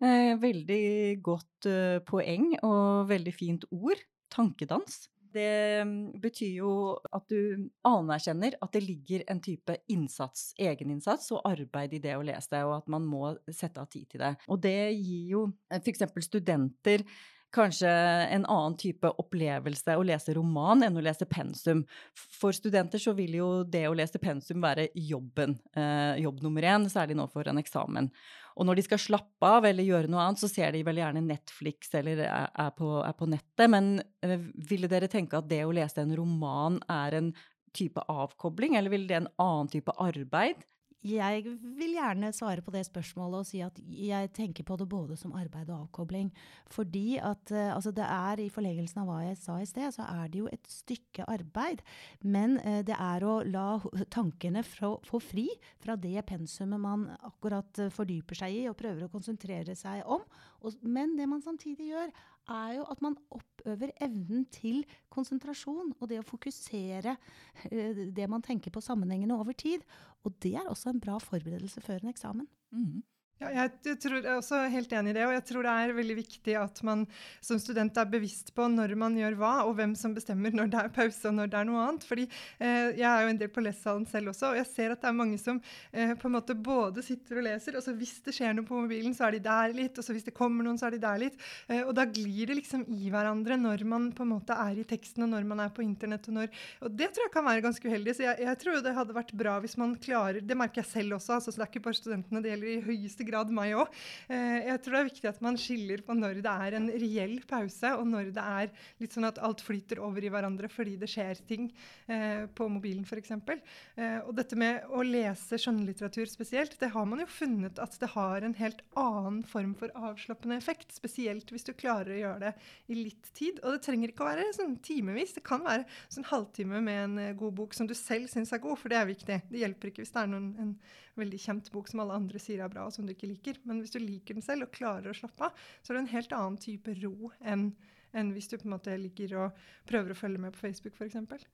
Eh, 0.00 0.34
veldig 0.40 0.84
godt 1.24 1.68
uh, 1.68 2.00
poeng 2.08 2.54
og 2.60 3.08
veldig 3.08 3.34
fint 3.36 3.66
ord. 3.72 4.00
Tankedans. 4.32 5.08
Det 5.34 5.84
mm, 5.86 6.20
betyr 6.22 6.54
jo 6.60 6.72
at 7.14 7.26
du 7.30 7.68
anerkjenner 7.86 8.56
at 8.60 8.72
det 8.74 8.82
ligger 8.84 9.24
en 9.30 9.42
type 9.44 9.76
innsats, 9.92 10.50
egeninnsats 10.58 11.30
og 11.36 11.44
arbeid 11.48 11.94
i 11.96 12.02
det 12.02 12.16
å 12.18 12.24
lese, 12.26 12.62
og 12.66 12.80
at 12.80 12.90
man 12.92 13.06
må 13.06 13.34
sette 13.46 13.82
av 13.82 13.90
tid 13.92 14.08
til 14.10 14.24
det. 14.24 14.34
Og 14.50 14.62
det 14.62 14.78
gir 14.96 15.36
jo 15.36 15.44
eh, 15.70 15.80
f.eks. 15.80 16.06
studenter 16.26 17.06
kanskje 17.54 17.90
en 18.34 18.44
annen 18.46 18.76
type 18.78 19.10
opplevelse 19.22 19.96
å 19.98 20.04
lese 20.06 20.34
roman 20.36 20.84
enn 20.86 20.98
å 20.98 21.04
lese 21.04 21.26
pensum. 21.30 21.82
For 22.14 22.54
studenter 22.56 23.02
så 23.02 23.14
vil 23.18 23.36
jo 23.40 23.48
det 23.64 23.86
å 23.88 23.96
lese 23.96 24.20
pensum 24.22 24.62
være 24.62 24.88
jobben, 24.94 25.58
eh, 25.74 26.22
jobb 26.22 26.42
nummer 26.42 26.62
én, 26.62 26.88
særlig 26.90 27.18
nå 27.18 27.26
for 27.30 27.48
en 27.48 27.58
eksamen. 27.58 28.10
Og 28.56 28.66
når 28.66 28.76
de 28.76 28.82
skal 28.82 28.98
slappe 28.98 29.46
av 29.46 29.64
eller 29.64 29.86
gjøre 29.86 30.10
noe 30.10 30.24
annet, 30.24 30.42
så 30.42 30.50
ser 30.50 30.72
de 30.72 30.82
veldig 30.84 31.04
gjerne 31.04 31.26
Netflix 31.26 31.94
eller 31.94 32.24
er 32.26 32.74
på, 32.76 32.90
er 33.06 33.14
på 33.16 33.28
nettet. 33.30 33.70
Men 33.70 34.02
eh, 34.22 34.38
ville 34.70 34.90
dere 34.90 35.08
tenke 35.08 35.38
at 35.38 35.48
det 35.48 35.64
å 35.64 35.72
lese 35.74 36.02
en 36.02 36.16
roman 36.16 36.80
er 36.88 37.18
en 37.20 37.32
type 37.76 38.02
avkobling, 38.10 38.74
eller 38.76 38.90
vil 38.90 39.06
det 39.06 39.20
en 39.20 39.32
annen 39.38 39.70
type 39.70 39.94
arbeid? 40.02 40.64
Jeg 41.00 41.46
vil 41.78 41.94
gjerne 41.94 42.28
svare 42.36 42.60
på 42.60 42.72
det 42.74 42.82
spørsmålet 42.84 43.40
og 43.40 43.46
si 43.48 43.62
at 43.64 43.78
jeg 43.88 44.28
tenker 44.36 44.66
på 44.68 44.76
det 44.76 44.84
både 44.90 45.16
som 45.16 45.32
arbeid 45.32 45.70
og 45.72 45.86
avkobling. 45.86 46.28
Fordi 46.68 47.16
at 47.16 47.52
uh, 47.54 47.72
altså 47.72 47.92
det 47.96 48.04
er, 48.04 48.42
i 48.44 48.50
forlengelsen 48.52 49.00
av 49.00 49.08
hva 49.08 49.22
jeg 49.24 49.38
sa 49.40 49.56
i 49.56 49.68
sted, 49.68 49.88
så 49.96 50.04
er 50.04 50.28
det 50.28 50.42
jo 50.42 50.50
et 50.52 50.68
stykke 50.68 51.24
arbeid. 51.24 51.80
Men 52.20 52.58
uh, 52.60 52.82
det 52.84 52.98
er 52.98 53.24
å 53.24 53.38
la 53.48 53.80
tankene 54.12 54.60
få, 54.66 54.98
fri 55.24 55.48
fra 55.80 55.96
det 55.96 56.20
pensumet 56.28 56.84
man 56.84 57.08
akkurat 57.24 57.80
uh, 57.80 57.88
fordyper 57.94 58.42
seg 58.42 58.60
i 58.60 58.62
og 58.68 58.76
prøver 58.76 59.06
å 59.06 59.12
konsentrere 59.12 59.78
seg 59.78 60.04
om. 60.04 60.26
Og, 60.60 60.76
men 60.82 61.16
det 61.18 61.28
man 61.28 61.42
samtidig 61.42 61.90
gjør, 61.90 62.12
er 62.50 62.72
jo 62.78 62.84
at 62.90 63.02
man 63.04 63.16
oppøver 63.30 63.92
evnen 64.02 64.44
til 64.52 64.82
konsentrasjon 65.12 65.92
og 65.98 66.08
det 66.10 66.18
å 66.20 66.26
fokusere 66.26 67.14
uh, 67.16 68.02
det 68.16 68.26
man 68.30 68.44
tenker 68.44 68.74
på 68.74 68.82
sammenhengene 68.84 69.36
over 69.36 69.56
tid. 69.56 69.84
Og 70.24 70.34
det 70.42 70.56
er 70.58 70.68
også 70.68 70.92
en 70.92 71.02
bra 71.02 71.18
forberedelse 71.22 71.82
før 71.84 72.02
en 72.02 72.12
eksamen. 72.12 72.48
Mm. 72.70 73.00
Ja, 73.40 73.48
jeg, 73.54 73.96
tror, 74.02 74.18
jeg, 74.18 74.26
er 74.28 74.36
også 74.36 74.58
helt 74.68 74.90
enig 74.92 75.14
i 75.14 75.16
det. 75.16 75.22
Og 75.24 75.32
jeg 75.32 75.44
tror 75.48 75.64
det 75.64 75.72
er 75.72 75.94
veldig 75.96 76.16
viktig 76.18 76.56
at 76.60 76.80
man 76.84 77.06
som 77.40 77.56
student 77.62 77.96
er 77.96 78.08
bevisst 78.12 78.50
på 78.52 78.66
når 78.68 78.92
man 79.00 79.14
gjør 79.16 79.38
hva, 79.40 79.52
og 79.64 79.78
hvem 79.78 79.94
som 79.96 80.12
bestemmer 80.12 80.52
når 80.52 80.68
det 80.74 80.82
er 80.82 80.90
pause 80.92 81.24
og 81.30 81.38
når 81.38 81.48
det 81.48 81.56
er 81.56 81.68
noe 81.70 81.84
annet. 81.86 82.04
Fordi 82.04 82.26
eh, 82.28 82.90
jeg 82.98 83.06
er 83.08 83.24
jo 83.24 83.30
en 83.32 83.40
del 83.40 83.52
på 83.54 83.64
lesesalen 83.64 84.04
selv 84.10 84.34
også, 84.34 84.50
og 84.50 84.60
jeg 84.60 84.68
ser 84.68 84.92
at 84.92 85.00
det 85.00 85.08
er 85.08 85.16
mange 85.16 85.38
som 85.40 85.56
eh, 85.88 86.12
på 86.20 86.28
en 86.28 86.34
måte 86.34 86.52
både 86.52 87.04
sitter 87.06 87.40
og 87.40 87.46
leser, 87.48 87.78
og 87.80 87.86
så 87.86 87.94
hvis 87.96 88.18
det 88.26 88.34
skjer 88.36 88.58
noe 88.58 88.68
på 88.68 88.76
mobilen, 88.76 89.16
så 89.16 89.30
er 89.30 89.38
de 89.38 89.42
der 89.48 89.72
litt, 89.78 89.96
og 89.96 90.04
så 90.04 90.16
hvis 90.16 90.28
det 90.28 90.36
kommer 90.36 90.68
noen, 90.68 90.76
så 90.76 90.90
er 90.90 90.98
de 90.98 91.00
der 91.06 91.24
litt. 91.24 91.40
Eh, 91.72 91.80
og 91.80 91.94
da 91.96 92.04
glir 92.12 92.52
det 92.52 92.58
liksom 92.60 92.84
i 92.92 93.08
hverandre 93.08 93.56
når 93.62 93.86
man 93.88 94.10
på 94.12 94.28
en 94.28 94.34
måte 94.34 94.58
er 94.68 94.82
i 94.82 94.86
teksten, 94.92 95.24
og 95.24 95.32
når 95.32 95.48
man 95.48 95.64
er 95.64 95.72
på 95.72 95.86
internett. 95.86 96.28
Og, 96.28 96.36
når, 96.42 96.52
og 96.84 96.92
det 97.00 97.08
tror 97.16 97.30
jeg 97.30 97.34
kan 97.38 97.48
være 97.48 97.64
ganske 97.70 97.88
uheldig. 97.88 98.18
Så 98.20 98.28
jeg, 98.28 98.44
jeg 98.44 98.60
tror 98.60 98.76
jo 98.76 98.84
det 98.84 98.96
hadde 99.00 99.16
vært 99.16 99.34
bra 99.46 99.56
hvis 99.64 99.78
man 99.80 99.96
klarer 100.00 100.44
Det 100.44 100.56
merker 100.58 100.82
jeg 100.82 100.92
selv 100.92 101.16
også, 101.16 101.38
altså, 101.38 101.54
så 101.54 101.62
det 101.62 101.64
er 101.64 101.72
ikke 101.72 101.86
bare 101.88 102.02
studentene, 102.02 102.44
det 102.44 102.52
gjelder 102.52 102.74
i 102.76 102.78
høyeste 102.84 103.24
grad 103.24 103.29
grad 103.30 103.52
meg 103.54 103.74
òg. 103.78 103.90
Eh, 104.30 104.66
jeg 104.68 104.82
tror 104.82 104.96
det 104.96 105.00
er 105.00 105.08
viktig 105.10 105.30
at 105.30 105.40
man 105.44 105.58
skiller 105.60 106.02
på 106.04 106.16
når 106.16 106.40
det 106.44 106.54
er 106.66 106.76
en 106.78 106.88
reell 107.02 107.36
pause, 107.48 107.92
og 107.96 108.06
når 108.10 108.32
det 108.36 108.44
er 108.44 108.72
litt 109.02 109.16
sånn 109.16 109.28
at 109.28 109.40
alt 109.42 109.62
flyter 109.64 110.02
over 110.04 110.24
i 110.24 110.32
hverandre 110.32 110.70
fordi 110.70 110.96
det 111.00 111.10
skjer 111.10 111.42
ting 111.48 111.68
eh, 112.10 112.46
på 112.54 112.68
mobilen 112.72 113.06
f.eks. 113.06 113.32
Eh, 113.40 114.18
og 114.24 114.34
dette 114.38 114.58
med 114.58 114.90
å 114.90 115.04
lese 115.06 115.58
skjønnlitteratur 115.60 116.28
spesielt, 116.30 116.76
det 116.80 116.92
har 116.94 117.08
man 117.08 117.22
jo 117.24 117.28
funnet 117.30 117.80
at 117.82 117.96
det 118.00 118.12
har 118.14 118.46
en 118.46 118.56
helt 118.60 118.82
annen 119.00 119.42
form 119.46 119.74
for 119.78 119.92
avslappende 119.94 120.58
effekt. 120.60 120.94
Spesielt 120.96 121.50
hvis 121.52 121.66
du 121.68 121.74
klarer 121.74 122.14
å 122.14 122.20
gjøre 122.20 122.50
det 122.50 122.54
i 122.90 122.98
litt 122.98 123.32
tid. 123.36 123.60
Og 123.64 123.76
det 123.76 123.84
trenger 123.86 124.12
ikke 124.12 124.26
å 124.26 124.30
være 124.30 124.48
sånn 124.56 124.78
timevis. 124.84 125.34
Det 125.36 125.44
kan 125.46 125.64
være 125.64 125.86
sånn 126.08 126.28
halvtime 126.30 126.82
med 126.84 127.02
en 127.04 127.38
god 127.38 127.56
bok 127.60 127.76
som 127.76 127.88
du 127.88 127.94
selv 127.98 128.30
syns 128.32 128.52
er 128.54 128.62
god, 128.62 128.78
for 128.80 128.92
det 128.92 128.98
er 129.00 129.08
viktig. 129.08 129.40
Det 129.50 129.62
hjelper 129.62 129.90
ikke 129.90 130.04
hvis 130.04 130.14
det 130.14 130.24
er 130.24 130.32
noen, 130.32 130.50
en 130.60 130.74
veldig 131.20 131.40
kjent 131.40 131.70
bok 131.74 131.90
som 131.90 132.02
alle 132.02 132.18
andre 132.18 132.40
sier 132.42 132.64
er 132.64 132.72
bra, 132.72 132.86
og 132.88 132.94
som 132.96 133.06
du 133.06 133.14
ikke 133.14 133.30
liker. 133.30 133.60
Men 133.68 133.82
hvis 133.82 133.94
du 133.94 134.00
liker 134.02 134.36
den 134.36 134.44
selv 134.44 134.66
og 134.66 134.74
klarer 134.74 135.12
å 135.12 135.16
slappe 135.16 135.48
av, 135.48 135.64
så 135.80 135.92
er 135.92 135.98
det 135.98 136.04
en 136.04 136.14
helt 136.16 136.36
annen 136.36 136.60
type 136.60 136.96
ro 137.00 137.32
enn, 137.40 137.70
enn 138.16 138.34
hvis 138.34 138.50
du 138.50 138.58
på 138.58 138.68
en 138.68 138.76
måte 138.76 138.98
ligger 138.98 139.36
og 139.44 139.64
prøver 139.88 140.14
å 140.14 140.18
følge 140.18 140.42
med 140.42 140.56
på 140.56 140.64
Facebook 140.64 140.98
f.eks. 140.98 141.46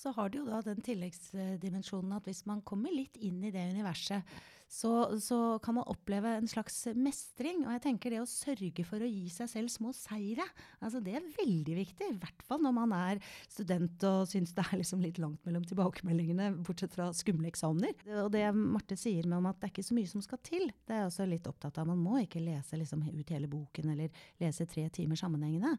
Så 0.00 0.14
har 0.16 0.30
det 0.30 0.40
jo 0.40 0.46
da 0.48 0.62
den 0.64 0.80
tilleggsdimensjonen 0.84 2.14
at 2.16 2.28
hvis 2.28 2.44
man 2.48 2.62
kommer 2.66 2.92
litt 2.94 3.18
inn 3.20 3.42
i 3.44 3.52
det 3.52 3.66
universet, 3.74 4.24
så, 4.70 5.18
så, 5.18 5.58
kan 5.62 5.74
man 5.80 5.88
oppleve 5.90 6.30
en 6.38 6.48
slags 6.48 6.76
mestring. 6.94 7.64
Og 7.64 7.72
jeg 7.74 7.82
tenker 7.88 8.14
det 8.14 8.20
å 8.22 8.28
sørge 8.28 8.84
for 8.86 9.02
å 9.02 9.08
gi 9.08 9.26
seg 9.32 9.50
selv 9.50 9.72
små 9.72 9.90
seire, 9.96 10.46
altså 10.78 11.00
det 11.02 11.16
er 11.18 11.26
veldig 11.40 11.76
viktig. 11.80 12.10
I 12.12 12.18
hvert 12.22 12.44
fall 12.46 12.62
når 12.62 12.76
man 12.76 12.94
er 12.94 13.22
student 13.50 14.06
og 14.06 14.30
syns 14.30 14.54
det 14.54 14.66
er 14.68 14.80
liksom 14.80 15.02
litt 15.02 15.18
langt 15.22 15.42
mellom 15.48 15.66
tilbakemeldingene, 15.66 16.52
bortsett 16.66 16.94
fra 16.94 17.10
skumle 17.16 17.50
eksamener. 17.50 17.98
Og 18.22 18.30
det 18.34 18.46
Marte 18.54 18.98
sier 19.00 19.26
med 19.26 19.40
om 19.40 19.50
at 19.50 19.58
det 19.58 19.68
er 19.68 19.74
ikke 19.74 19.88
så 19.90 19.98
mye 19.98 20.12
som 20.12 20.24
skal 20.24 20.42
til, 20.46 20.70
det 20.86 20.96
er 20.96 21.04
jeg 21.04 21.10
også 21.10 21.28
litt 21.32 21.50
opptatt 21.50 21.82
av. 21.82 21.90
Man 21.90 22.02
må 22.04 22.22
ikke 22.22 22.44
lese 22.44 22.78
liksom 22.78 23.02
ut 23.10 23.34
hele 23.34 23.50
boken 23.50 23.94
eller 23.96 24.24
lese 24.42 24.68
tre 24.70 24.86
timer 24.94 25.18
sammenhengende. 25.18 25.74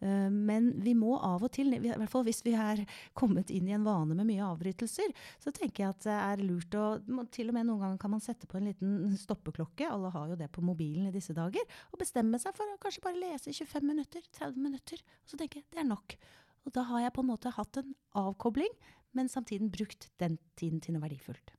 Eh, 0.00 0.30
men 0.30 0.70
vi 0.82 0.94
må 0.94 1.16
av 1.16 1.42
og 1.42 1.52
til, 1.54 1.72
i 1.74 1.80
hvert 1.82 2.12
fall 2.12 2.26
hvis 2.26 2.44
vi 2.46 2.54
er 2.54 2.84
kommet 3.18 3.50
inn 3.54 3.68
i 3.68 3.74
en 3.76 3.86
vane 3.86 4.14
med 4.14 4.28
mye 4.28 4.46
avbrytelser, 4.46 5.14
så 5.42 5.52
tenker 5.54 5.84
jeg 5.84 5.94
at 5.96 6.06
det 6.06 6.18
er 6.18 6.44
lurt 6.44 6.78
å 6.78 6.86
Til 7.34 7.50
og 7.50 7.56
med 7.56 7.66
noen 7.68 7.82
ganger 7.82 8.00
kan 8.00 8.12
man 8.14 8.22
sette 8.24 8.48
på 8.48 8.58
en 8.58 8.68
liten 8.68 9.16
stoppeklokke, 9.18 9.88
alle 9.90 10.12
har 10.14 10.30
jo 10.30 10.38
det 10.38 10.50
på 10.54 10.64
mobilen 10.64 11.08
i 11.08 11.14
disse 11.14 11.34
dager, 11.36 11.64
og 11.92 12.00
bestemme 12.00 12.38
seg 12.40 12.56
for 12.56 12.70
å 12.70 12.78
kanskje 12.82 13.04
bare 13.04 13.20
lese 13.20 13.52
25 13.52 13.86
minutter, 13.86 14.24
30 14.38 14.62
minutter. 14.62 15.02
Og 15.24 15.32
så 15.32 15.40
tenker 15.40 15.60
jeg 15.60 15.68
det 15.74 15.82
er 15.82 15.90
nok. 15.90 16.16
Og 16.66 16.74
da 16.76 16.84
har 16.90 17.06
jeg 17.06 17.14
på 17.16 17.24
en 17.24 17.30
måte 17.32 17.54
hatt 17.54 17.80
en 17.80 17.94
avkobling, 18.18 18.74
men 19.16 19.30
samtidig 19.32 19.70
brukt 19.72 20.10
den 20.20 20.38
tiden 20.58 20.82
til 20.84 20.94
noe 20.94 21.06
verdifullt. 21.06 21.57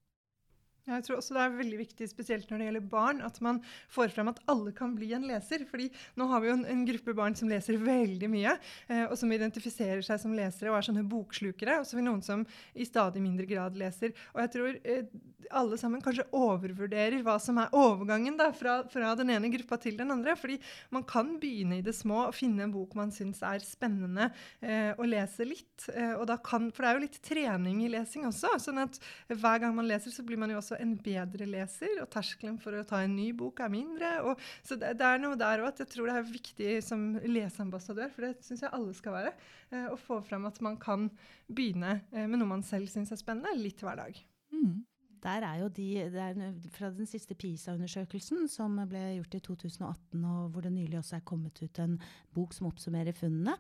Jeg 0.89 1.05
tror 1.05 1.19
også 1.19 1.36
det 1.38 1.43
er 1.46 1.58
veldig 1.60 1.79
viktig, 1.84 2.10
spesielt 2.12 2.51
når 2.51 2.62
det 2.62 2.69
gjelder 2.69 2.89
barn, 2.91 3.24
at 3.25 3.39
man 3.46 3.62
får 3.93 4.13
frem 4.15 4.31
at 4.31 4.41
alle 4.51 4.74
kan 4.75 4.96
bli 4.98 5.12
en 5.15 5.27
leser. 5.29 5.65
fordi 5.69 5.89
nå 6.19 6.29
har 6.31 6.43
vi 6.43 6.51
jo 6.51 6.58
en, 6.58 6.65
en 6.74 6.86
gruppe 6.88 7.15
barn 7.17 7.38
som 7.38 7.51
leser 7.51 7.79
veldig 7.81 8.29
mye, 8.31 8.55
eh, 8.88 9.05
og 9.08 9.17
som 9.19 9.31
identifiserer 9.36 10.05
seg 10.05 10.22
som 10.22 10.36
lesere 10.38 10.74
og 10.74 10.79
er 10.79 10.89
sånne 10.89 11.08
bokslukere. 11.10 11.79
Og 11.79 11.88
så 11.88 11.96
har 11.96 12.03
vi 12.03 12.08
noen 12.10 12.24
som 12.25 12.46
i 12.74 12.88
stadig 12.88 13.24
mindre 13.24 13.48
grad 13.50 13.77
leser. 13.79 14.15
Og 14.34 14.43
jeg 14.43 14.53
tror 14.55 14.79
eh, 14.84 15.19
alle 15.50 15.77
sammen 15.81 16.01
kanskje 16.03 16.27
overvurderer 16.36 17.24
hva 17.25 17.36
som 17.41 17.58
er 17.62 17.74
overgangen 17.75 18.38
da, 18.39 18.50
fra, 18.55 18.79
fra, 18.89 19.13
den 19.17 19.31
ene 19.34 19.51
gruppa 19.53 19.79
til 19.81 19.98
den 20.00 20.12
andre. 20.13 20.36
fordi 20.38 20.60
man 20.93 21.05
kan 21.08 21.36
begynne 21.41 21.79
i 21.79 21.86
det 21.86 21.96
små 21.98 22.25
og 22.27 22.36
finne 22.38 22.65
en 22.65 22.74
bok 22.74 22.96
man 22.98 23.13
syns 23.13 23.41
er 23.46 23.63
spennende 23.65 24.29
eh, 24.62 24.91
å 24.98 25.08
lese 25.08 25.48
litt. 25.48 25.88
Eh, 25.93 26.15
og 26.15 26.27
da 26.29 26.38
kan, 26.43 26.69
for 26.74 26.86
det 26.86 26.91
er 26.91 27.00
jo 27.00 27.05
litt 27.05 27.19
trening 27.25 27.84
i 27.86 27.91
lesing 27.91 28.27
også. 28.29 28.55
sånn 28.62 28.84
at 28.84 29.00
hver 29.31 29.63
gang 29.63 29.75
man 29.75 29.89
leser, 29.89 30.13
så 30.13 30.25
blir 30.25 30.39
man 30.39 30.53
jo 30.53 30.60
også 30.62 30.78
en 30.81 30.95
bedre 31.03 31.48
leser, 31.50 32.00
og 32.03 32.09
terskelen 32.13 32.57
for 32.62 32.75
å 32.75 32.86
ta 32.88 33.01
en 33.05 33.15
ny 33.15 33.29
bok 33.38 33.62
er 33.63 33.71
mindre. 33.74 34.12
Og, 34.27 34.43
så 34.65 34.77
det, 34.79 34.95
det, 35.00 35.07
er 35.07 35.21
noe 35.21 35.39
der 35.39 35.63
òg 35.63 35.71
at 35.71 35.83
jeg 35.83 35.91
tror 35.93 36.09
det 36.09 36.17
er 36.19 36.29
viktig 36.31 36.75
som 36.86 37.09
leseambassadør, 37.24 38.12
for 38.15 38.27
det 38.27 38.45
syns 38.45 38.65
jeg 38.65 38.74
alle 38.75 38.95
skal 38.98 39.17
være, 39.17 39.33
eh, 39.71 39.88
å 39.91 39.98
få 40.00 40.21
frem 40.25 40.48
at 40.50 40.62
man 40.65 40.79
kan 40.81 41.09
begynne 41.48 42.00
eh, 42.12 42.25
med 42.25 42.39
noe 42.39 42.53
man 42.55 42.65
selv 42.65 42.91
syns 42.91 43.13
er 43.13 43.21
spennende, 43.21 43.55
litt 43.59 43.83
hver 43.83 44.00
dag. 44.00 44.19
Mm. 44.55 44.79
Der 45.24 45.44
er 45.44 45.62
jo 45.62 45.70
de, 45.74 45.88
det 46.14 46.26
er 46.26 46.54
Fra 46.76 46.92
den 46.96 47.10
siste 47.10 47.36
PISA-undersøkelsen 47.36 48.48
som 48.52 48.78
ble 48.90 49.02
gjort 49.18 49.36
i 49.36 49.42
2018, 49.50 50.24
og 50.24 50.52
hvor 50.54 50.66
det 50.66 50.74
nylig 50.76 51.00
også 51.02 51.20
er 51.20 51.26
kommet 51.28 51.60
ut 51.64 51.82
en 51.84 51.98
bok 52.36 52.56
som 52.56 52.70
oppsummerer 52.72 53.18
funnene, 53.18 53.58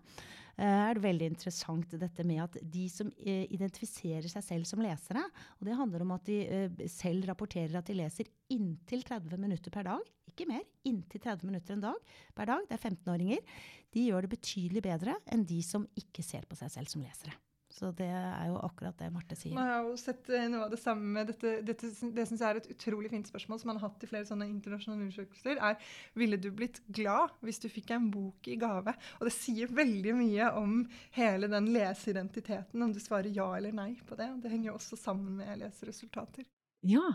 Eh, 0.59 0.67
er 0.67 0.97
det 0.97 1.05
veldig 1.05 1.27
interessant 1.31 1.93
dette 2.01 2.23
med 2.27 2.41
at 2.43 2.57
de 2.59 2.85
som 2.91 3.07
eh, 3.23 3.45
identifiserer 3.55 4.27
seg 4.27 4.43
selv 4.43 4.67
som 4.67 4.81
lesere, 4.83 5.21
og 5.55 5.67
det 5.67 5.77
handler 5.79 6.03
om 6.03 6.11
at 6.17 6.25
de 6.27 6.39
eh, 6.43 6.81
selv 6.91 7.29
rapporterer 7.29 7.77
at 7.79 7.87
de 7.87 7.95
leser 7.95 8.27
inntil 8.51 9.05
30 9.07 9.39
minutter 9.39 9.71
per 9.71 9.87
dag, 9.87 10.03
ikke 10.27 10.49
mer, 10.49 10.65
inntil 10.89 11.23
30 11.23 11.47
minutter 11.47 11.77
en 11.77 11.85
dag 11.87 12.15
per 12.35 12.51
dag, 12.51 12.65
det 12.67 12.75
er 12.75 12.83
15-åringer, 12.91 13.61
de 13.95 14.07
gjør 14.09 14.27
det 14.27 14.33
betydelig 14.35 14.83
bedre 14.83 15.15
enn 15.31 15.47
de 15.47 15.61
som 15.63 15.87
ikke 15.99 16.25
ser 16.27 16.43
på 16.49 16.59
seg 16.59 16.75
selv 16.75 16.91
som 16.91 17.07
lesere. 17.07 17.37
Så 17.69 17.91
det 17.93 18.07
er 18.09 18.47
jo 18.49 18.55
akkurat 18.65 18.97
det 18.97 19.11
Marte 19.13 19.35
sier. 19.37 19.53
Man 19.53 19.67
har 19.69 19.85
jo 19.85 19.93
sett 19.99 20.29
eh, 20.33 20.47
noe 20.49 20.65
av 20.65 20.71
det 20.73 20.79
samme. 20.81 21.21
Dette, 21.27 21.59
dette, 21.65 21.91
det 22.15 22.25
syns 22.25 22.41
jeg 22.41 22.47
er 22.47 22.59
et 22.63 22.69
utrolig 22.73 23.11
fint 23.13 23.29
spørsmål 23.29 23.61
som 23.61 23.69
man 23.69 23.77
har 23.77 23.91
hatt 23.91 24.05
i 24.05 24.09
flere 24.09 24.25
sånne 24.25 24.47
internasjonale 24.49 25.05
undersøkelser. 25.05 25.61
er 25.61 25.93
Ville 26.17 26.39
du 26.41 26.49
blitt 26.55 26.81
glad 26.87 27.35
hvis 27.45 27.61
du 27.61 27.69
fikk 27.69 27.93
en 27.93 28.09
bok 28.13 28.49
i 28.49 28.57
gave? 28.59 28.95
Og 29.19 29.29
det 29.29 29.35
sier 29.37 29.69
veldig 29.69 30.15
mye 30.17 30.49
om 30.57 30.81
hele 31.17 31.51
den 31.51 31.69
leseidentiteten, 31.75 32.81
om 32.81 32.95
du 32.95 33.01
svarer 33.03 33.29
ja 33.35 33.51
eller 33.59 33.75
nei 33.75 33.91
på 34.01 34.17
det. 34.17 34.31
Det 34.41 34.53
henger 34.53 34.71
jo 34.71 34.77
også 34.79 34.97
sammen 34.97 35.37
med 35.37 35.61
leseresultater. 35.61 36.49
Ja, 36.89 37.05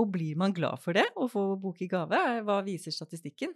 og 0.00 0.08
blir 0.14 0.40
man 0.40 0.56
glad 0.56 0.80
for 0.80 0.96
det, 0.96 1.04
å 1.20 1.28
få 1.28 1.50
bok 1.60 1.84
i 1.84 1.90
gave? 1.90 2.18
Hva 2.46 2.62
viser 2.64 2.94
statistikken? 2.96 3.52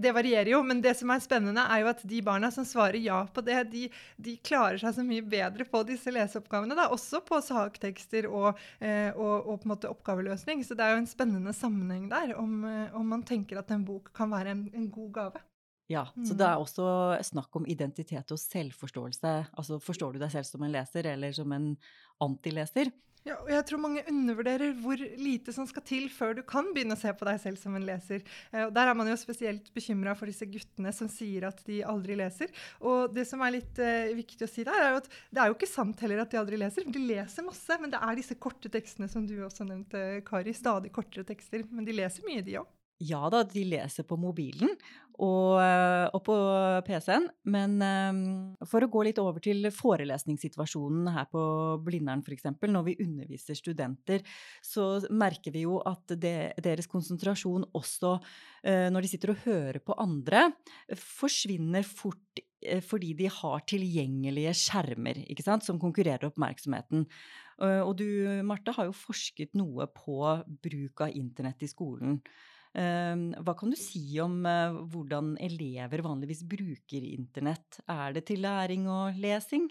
Det 0.00 0.12
varierer 0.14 0.50
jo, 0.50 0.60
men 0.66 0.80
det 0.84 0.94
som 0.98 1.10
er 1.12 1.22
spennende, 1.24 1.62
er 1.62 1.82
jo 1.82 1.90
at 1.90 2.02
de 2.08 2.20
barna 2.24 2.50
som 2.54 2.66
svarer 2.66 2.98
ja 3.02 3.18
på 3.32 3.44
det, 3.46 3.58
de, 3.72 3.86
de 4.16 4.36
klarer 4.44 4.80
seg 4.82 4.94
så 4.96 5.04
mye 5.06 5.24
bedre 5.24 5.66
på 5.68 5.82
disse 5.88 6.12
leseoppgavene. 6.14 6.76
Da, 6.78 6.88
også 6.94 7.22
på 7.26 7.40
saktekster 7.44 8.28
og, 8.30 8.60
eh, 8.80 9.10
og, 9.14 9.34
og, 9.46 9.58
på 9.60 9.68
en 9.68 9.74
måte 9.74 9.90
oppgaveløsning. 9.90 10.64
Så 10.66 10.78
det 10.78 10.86
er 10.86 10.96
jo 10.96 11.02
en 11.02 11.10
spennende 11.10 11.54
sammenheng 11.56 12.08
der, 12.12 12.36
om, 12.40 12.62
eh, 12.68 12.96
om 12.96 13.12
man 13.16 13.26
tenker 13.26 13.60
at 13.60 13.72
en 13.74 13.86
bok 13.86 14.12
kan 14.16 14.32
være 14.32 14.54
en, 14.54 14.66
en 14.74 14.88
god 14.92 15.12
gave. 15.20 15.44
Ja, 15.86 16.08
så 16.18 16.34
det 16.34 16.42
er 16.42 16.56
mm. 16.58 16.64
også 16.64 16.86
snakk 17.28 17.56
om 17.60 17.66
identitet 17.70 18.32
og 18.34 18.40
selvforståelse. 18.42 19.34
Altså 19.54 19.78
forstår 19.78 20.16
du 20.16 20.22
deg 20.22 20.32
selv 20.32 20.48
som 20.48 20.64
en 20.66 20.72
leser 20.74 21.06
eller 21.12 21.34
som 21.36 21.52
en 21.54 21.68
antileser? 22.24 22.90
Ja, 23.26 23.34
og 23.42 23.48
jeg 23.50 23.64
tror 23.66 23.80
mange 23.82 24.04
undervurderer 24.06 24.76
hvor 24.78 25.00
lite 25.18 25.50
som 25.50 25.66
skal 25.66 25.82
til 25.82 26.04
før 26.14 26.36
du 26.38 26.44
kan 26.46 26.68
begynne 26.70 26.94
å 26.94 27.00
se 27.00 27.10
på 27.10 27.26
deg 27.26 27.40
selv 27.42 27.58
som 27.58 27.74
en 27.74 27.86
leser. 27.88 28.22
Eh, 28.52 28.68
og 28.68 28.70
der 28.76 28.86
er 28.86 28.94
man 28.94 29.10
jo 29.10 29.16
spesielt 29.18 29.66
bekymra 29.74 30.14
for 30.14 30.30
disse 30.30 30.46
guttene 30.46 30.92
som 30.94 31.10
sier 31.10 31.48
at 31.48 31.58
de 31.66 31.80
aldri 31.82 32.14
leser. 32.20 32.54
Og 32.86 33.10
det 33.16 33.26
som 33.26 33.42
er 33.42 33.56
litt 33.56 33.82
eh, 33.82 34.14
viktig 34.14 34.46
å 34.46 34.50
si 34.52 34.62
der, 34.68 34.78
er 34.78 35.00
at 35.00 35.10
det 35.10 35.42
er 35.42 35.50
jo 35.50 35.58
ikke 35.58 35.72
sant 35.72 36.06
heller 36.06 36.22
at 36.22 36.30
de 36.30 36.38
aldri 36.38 36.62
leser. 36.62 36.86
De 36.86 37.02
leser 37.02 37.48
masse, 37.48 37.80
men 37.82 37.90
det 37.90 37.98
er 37.98 38.22
disse 38.22 38.38
korte 38.38 38.70
tekstene 38.70 39.10
som 39.10 39.26
du 39.26 39.40
også 39.42 39.66
nevnte, 39.66 40.06
Kari. 40.28 40.54
Stadig 40.54 40.94
kortere 40.94 41.26
tekster. 41.26 41.66
Men 41.66 41.88
de 41.88 41.98
leser 41.98 42.30
mye, 42.30 42.46
de 42.46 42.60
òg. 42.62 42.75
Ja 43.04 43.26
da, 43.28 43.42
de 43.44 43.64
leser 43.68 44.06
på 44.08 44.16
mobilen 44.16 44.70
og, 45.20 45.58
eh, 45.60 46.06
og 46.16 46.22
på 46.24 46.36
PC-en. 46.86 47.26
Men 47.52 47.76
um, 47.80 48.20
for 48.68 48.84
å 48.84 48.88
gå 48.92 49.04
litt 49.06 49.20
over 49.20 49.42
til 49.44 49.68
forelesningssituasjonen 49.72 51.10
her 51.12 51.28
på 51.32 51.42
Blindern 51.84 52.24
f.eks. 52.24 52.48
Når 52.64 52.86
vi 52.88 52.96
underviser 53.04 53.58
studenter, 53.58 54.24
så 54.64 54.96
merker 55.10 55.54
vi 55.54 55.66
jo 55.66 55.80
at 55.84 56.16
det, 56.20 56.56
deres 56.64 56.88
konsentrasjon 56.88 57.68
også 57.76 58.16
uh, 58.16 58.88
når 58.92 59.04
de 59.04 59.12
sitter 59.12 59.32
og 59.32 59.44
hører 59.44 59.80
på 59.84 59.96
andre, 60.00 60.50
forsvinner 60.96 61.86
fort 61.86 62.44
fordi 62.82 63.12
de 63.14 63.28
har 63.30 63.60
tilgjengelige 63.68 64.50
skjermer 64.58 65.20
sant, 65.44 65.62
som 65.62 65.76
konkurrerer 65.78 66.24
oppmerksomheten. 66.26 67.04
Uh, 67.60 67.84
og 67.84 67.92
du, 68.00 68.08
Marte, 68.48 68.72
har 68.74 68.88
jo 68.88 68.96
forsket 68.96 69.52
noe 69.56 69.86
på 69.92 70.18
bruk 70.64 71.04
av 71.04 71.14
internett 71.14 71.62
i 71.62 71.70
skolen. 71.70 72.18
Ehm, 72.76 73.30
hva 73.40 73.54
kan 73.56 73.72
du 73.72 73.76
si 73.80 74.02
om 74.20 74.42
eh, 74.48 74.76
hvordan 74.92 75.34
elever 75.40 76.02
vanligvis 76.04 76.44
bruker 76.48 77.06
internett? 77.08 77.80
Er 77.88 78.12
det 78.16 78.26
til 78.28 78.44
læring 78.44 78.88
og 78.92 79.16
lesing? 79.22 79.70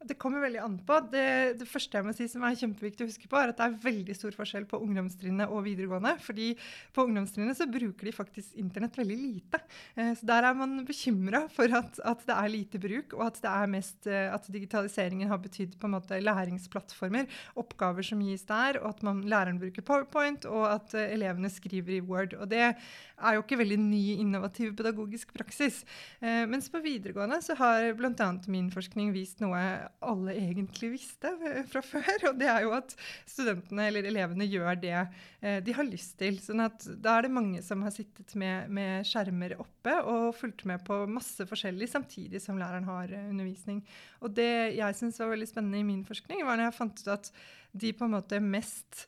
Det 0.00 0.14
kommer 0.16 0.40
veldig 0.40 0.60
an 0.64 0.76
på. 0.80 0.96
Det, 1.12 1.58
det, 1.60 1.66
første 1.68 1.98
jeg 1.98 2.06
må 2.06 2.12
si 2.16 2.24
som 2.32 2.44
er 2.48 2.56
kjempeviktig 2.56 3.04
å 3.04 3.08
huske 3.10 3.28
på, 3.28 3.36
er 3.36 3.50
at 3.52 3.58
det 3.58 3.66
er 3.66 3.80
veldig 3.82 4.14
stor 4.16 4.32
forskjell 4.32 4.64
på 4.70 4.78
ungdomstrinnet 4.80 5.52
og 5.52 5.66
videregående. 5.66 6.14
fordi 6.24 6.54
på 6.96 7.04
ungdomstrinnet 7.04 7.58
så 7.58 7.66
bruker 7.68 8.08
de 8.08 8.14
faktisk 8.16 8.56
internett 8.62 8.96
veldig 8.96 9.18
lite. 9.20 9.60
Eh, 9.94 10.14
så 10.16 10.28
der 10.30 10.48
er 10.48 10.56
man 10.56 10.78
bekymra 10.88 11.42
for 11.52 11.68
at, 11.76 12.00
at, 12.00 12.24
det 12.24 12.36
er 12.36 12.52
lite 12.54 12.80
bruk, 12.80 13.12
og 13.18 13.26
at 13.26 13.68
mest 13.68 14.08
eh, 14.08 14.32
at 14.32 14.48
digitaliseringen 14.48 15.28
har 15.28 15.42
betydd 15.44 15.76
på 15.76 15.90
en 15.90 15.96
måte 15.98 16.22
læringsplattformer, 16.24 17.28
oppgaver 17.60 18.06
som 18.06 18.24
gis 18.24 18.46
der, 18.48 18.80
og 18.80 18.94
at 18.94 19.04
man, 19.04 19.20
læreren 19.28 19.60
bruker 19.60 19.84
PowerPoint, 19.84 20.48
og 20.48 20.64
at 20.70 20.96
eh, 20.96 21.12
elevene 21.18 21.52
skriver 21.52 21.98
i 21.98 22.00
Word. 22.00 22.38
Og 22.40 22.48
det 22.48 22.64
er 22.72 23.36
jo 23.36 23.44
ikke 23.44 23.60
veldig 23.60 23.80
ny, 23.84 24.16
innovativ 24.16 24.72
pedagogisk 24.80 25.34
praksis. 25.36 25.82
Mens 26.20 26.70
på 26.72 26.80
videregående 26.80 27.36
så 27.44 27.52
har 27.58 27.90
bl.a. 27.98 28.28
min 28.48 28.70
forskning 28.72 29.10
vist 29.12 29.42
noe 29.44 29.89
alle 30.04 30.34
egentlig 30.38 30.92
visste 30.94 31.30
eh, 31.46 31.62
fra 31.68 31.82
før. 31.84 32.30
Og 32.30 32.38
det 32.40 32.48
er 32.50 32.64
jo 32.64 32.72
at 32.76 32.94
studentene 33.28 33.88
eller 33.90 34.08
elevene 34.10 34.48
gjør 34.48 34.78
det 34.80 34.96
eh, 34.96 35.58
de 35.64 35.74
har 35.76 35.88
lyst 35.88 36.16
til. 36.20 36.38
sånn 36.42 36.64
at 36.64 36.86
da 37.02 37.16
er 37.18 37.26
det 37.26 37.32
mange 37.36 37.62
som 37.66 37.84
har 37.86 37.94
sittet 37.94 38.34
med, 38.40 38.70
med 38.72 39.08
skjermer 39.08 39.56
oppe 39.60 39.96
og 40.00 40.34
fulgt 40.38 40.66
med 40.70 40.84
på 40.86 41.02
masse 41.10 41.46
forskjellig 41.48 41.90
samtidig 41.90 42.42
som 42.42 42.60
læreren 42.60 42.88
har 42.88 43.12
eh, 43.12 43.30
undervisning. 43.30 43.82
Og 44.20 44.34
det 44.36 44.52
jeg 44.78 45.00
syns 45.00 45.20
var 45.22 45.34
veldig 45.34 45.50
spennende 45.50 45.82
i 45.82 45.88
min 45.90 46.06
forskning, 46.08 46.44
var 46.46 46.60
når 46.60 46.70
jeg 46.70 46.78
fant 46.80 47.04
ut 47.04 47.12
at 47.16 47.32
de 47.70 47.92
på 47.94 48.06
en 48.06 48.16
måte 48.18 48.40
mest 48.42 49.06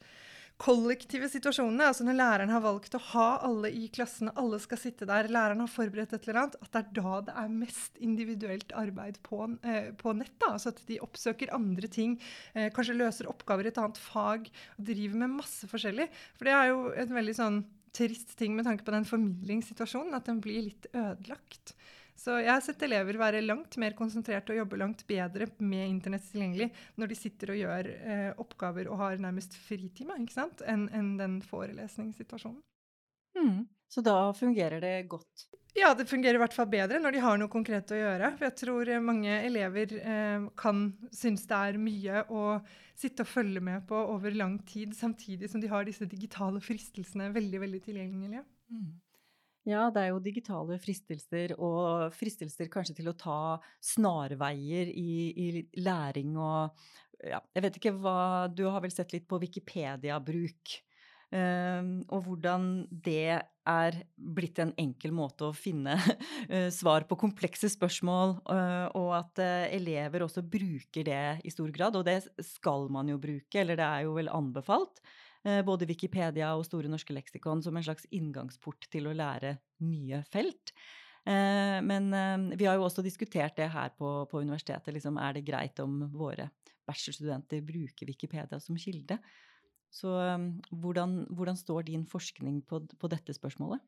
kollektive 0.63 1.27
situasjonene, 1.31 1.89
altså 1.91 2.05
når 2.07 2.17
læreren 2.19 2.53
har 2.53 2.63
valgt 2.63 2.95
å 2.95 3.01
ha 3.11 3.27
alle 3.43 3.71
i 3.75 3.89
klassen, 3.93 4.31
alle 4.39 4.61
skal 4.63 4.79
sitte 4.79 5.09
der, 5.09 5.31
læreren 5.33 5.65
har 5.65 5.71
forberedt 5.71 6.15
et 6.15 6.29
eller 6.29 6.43
annet, 6.45 6.59
at 6.63 6.71
det 6.71 6.83
er 6.83 6.93
da 7.01 7.21
det 7.27 7.37
er 7.43 7.57
mest 7.57 7.99
individuelt 8.05 8.75
arbeid 8.79 9.19
på, 9.27 9.41
eh, 9.67 9.91
på 9.99 10.15
nett. 10.15 10.35
Da. 10.39 10.53
Altså 10.55 10.71
at 10.71 10.83
de 10.87 11.01
oppsøker 11.03 11.53
andre 11.57 11.91
ting, 11.91 12.19
eh, 12.55 12.71
kanskje 12.75 12.99
løser 12.99 13.31
oppgaver 13.31 13.67
i 13.67 13.73
et 13.73 13.81
annet 13.83 13.99
fag 13.99 14.51
og 14.79 14.87
driver 14.93 15.25
med 15.25 15.37
masse 15.43 15.67
forskjellig. 15.67 16.09
For 16.39 16.47
det 16.47 16.55
er 16.55 16.71
jo 16.71 16.93
en 16.95 17.17
veldig 17.19 17.37
sånn 17.41 17.63
trist 17.93 18.37
ting 18.39 18.55
med 18.57 18.65
tanke 18.65 18.87
på 18.87 18.95
den 18.95 19.09
formidlingssituasjonen, 19.09 20.15
at 20.15 20.31
den 20.31 20.41
blir 20.41 20.63
litt 20.71 20.87
ødelagt. 20.95 21.75
Så 22.19 22.37
jeg 22.43 22.53
har 22.53 22.63
sett 22.63 22.83
elever 22.87 23.17
være 23.19 23.41
langt 23.45 23.77
mer 23.81 23.97
konsentrerte 23.99 24.55
og 24.55 24.61
jobbe 24.61 24.79
langt 24.81 25.07
bedre 25.09 25.49
med 25.59 25.89
internett 25.89 26.27
tilgjengelig 26.31 26.69
når 27.01 27.11
de 27.11 27.19
sitter 27.19 27.55
og 27.55 27.61
gjør 27.63 27.89
eh, 27.95 28.29
oppgaver 28.43 28.91
og 28.91 29.01
har 29.01 29.23
nærmest 29.23 29.57
fritime, 29.59 30.19
enn 30.21 30.87
en 30.93 31.17
den 31.19 31.41
forelesningssituasjonen. 31.47 32.61
Mm. 33.39 33.65
Så 33.93 34.05
da 34.05 34.33
fungerer 34.37 34.81
det 34.81 34.95
godt? 35.09 35.49
Ja, 35.77 35.95
det 35.97 36.05
fungerer 36.09 36.37
i 36.37 36.41
hvert 36.41 36.55
fall 36.55 36.69
bedre 36.69 37.01
når 37.01 37.15
de 37.15 37.21
har 37.25 37.39
noe 37.41 37.53
konkret 37.53 37.93
å 37.93 37.99
gjøre. 37.99 38.31
For 38.37 38.49
jeg 38.49 38.59
tror 38.61 38.91
mange 39.05 39.39
elever 39.41 39.95
eh, 39.99 40.49
kan 40.61 40.83
synes 41.17 41.47
det 41.49 41.59
er 41.59 41.81
mye 41.81 42.25
å 42.29 42.43
sitte 42.99 43.25
og 43.25 43.31
følge 43.31 43.63
med 43.65 43.87
på 43.89 43.97
over 43.97 44.37
lang 44.37 44.59
tid, 44.69 44.93
samtidig 44.97 45.49
som 45.51 45.63
de 45.63 45.71
har 45.73 45.89
disse 45.89 46.07
digitale 46.09 46.61
fristelsene 46.63 47.33
veldig, 47.35 47.63
veldig 47.65 47.81
tilgjengelige. 47.89 48.45
Mm. 48.73 48.93
Ja, 49.69 49.87
det 49.95 50.03
er 50.03 50.11
jo 50.11 50.23
digitale 50.23 50.75
fristelser, 50.83 51.55
og 51.63 52.11
fristelser 52.17 52.71
kanskje 52.73 52.97
til 52.99 53.13
å 53.13 53.19
ta 53.19 53.41
snarveier 53.85 54.91
i, 54.91 55.13
i 55.39 55.49
læring 55.79 56.35
og 56.35 56.75
ja, 57.23 57.39
Jeg 57.55 57.63
vet 57.63 57.77
ikke 57.79 57.93
hva 58.03 58.49
Du 58.51 58.65
har 58.67 58.83
vel 58.83 58.91
sett 58.91 59.13
litt 59.15 59.29
på 59.31 59.39
Wikipedia-bruk. 59.39 60.73
Um, 61.33 62.03
og 62.13 62.27
hvordan 62.27 62.65
det 62.91 63.39
er 63.41 63.95
blitt 64.17 64.59
en 64.61 64.75
enkel 64.77 65.15
måte 65.17 65.47
å 65.47 65.55
finne 65.57 65.95
uh, 65.97 66.69
svar 66.81 67.07
på 67.09 67.17
komplekse 67.23 67.71
spørsmål, 67.73 68.35
uh, 68.51 68.91
og 68.99 69.15
at 69.17 69.41
uh, 69.41 69.71
elever 69.73 70.27
også 70.27 70.43
bruker 70.45 71.07
det 71.09 71.25
i 71.47 71.55
stor 71.55 71.73
grad. 71.73 71.97
Og 71.97 72.05
det 72.11 72.19
skal 72.45 72.91
man 72.93 73.09
jo 73.09 73.21
bruke, 73.23 73.63
eller 73.63 73.81
det 73.81 73.87
er 73.87 74.05
jo 74.09 74.19
vel 74.19 74.29
anbefalt. 74.35 75.01
Eh, 75.47 75.61
både 75.67 75.89
Wikipedia 75.91 76.53
og 76.57 76.67
Store 76.69 76.91
norske 76.91 77.15
leksikon 77.15 77.63
som 77.65 77.77
en 77.77 77.87
slags 77.87 78.09
inngangsport 78.15 78.89
til 78.93 79.09
å 79.09 79.15
lære 79.17 79.57
nye 79.87 80.23
felt. 80.33 80.75
Eh, 81.23 81.79
men 81.87 82.11
eh, 82.17 82.59
vi 82.59 82.69
har 82.69 82.79
jo 82.79 82.87
også 82.89 83.05
diskutert 83.05 83.57
det 83.59 83.71
her 83.73 83.95
på, 83.99 84.11
på 84.31 84.43
universitetet. 84.43 84.95
Liksom, 84.97 85.21
er 85.23 85.39
det 85.39 85.47
greit 85.47 85.83
om 85.85 86.05
våre 86.13 86.51
bachelorstudenter 86.89 87.63
bruker 87.67 88.11
Wikipedia 88.11 88.61
som 88.61 88.79
kilde? 88.81 89.21
Så 89.93 90.09
hvordan, 90.73 91.27
hvordan 91.37 91.59
står 91.61 91.85
din 91.91 92.07
forskning 92.09 92.63
på, 92.65 92.79
på 92.97 93.11
dette 93.13 93.35
spørsmålet? 93.37 93.83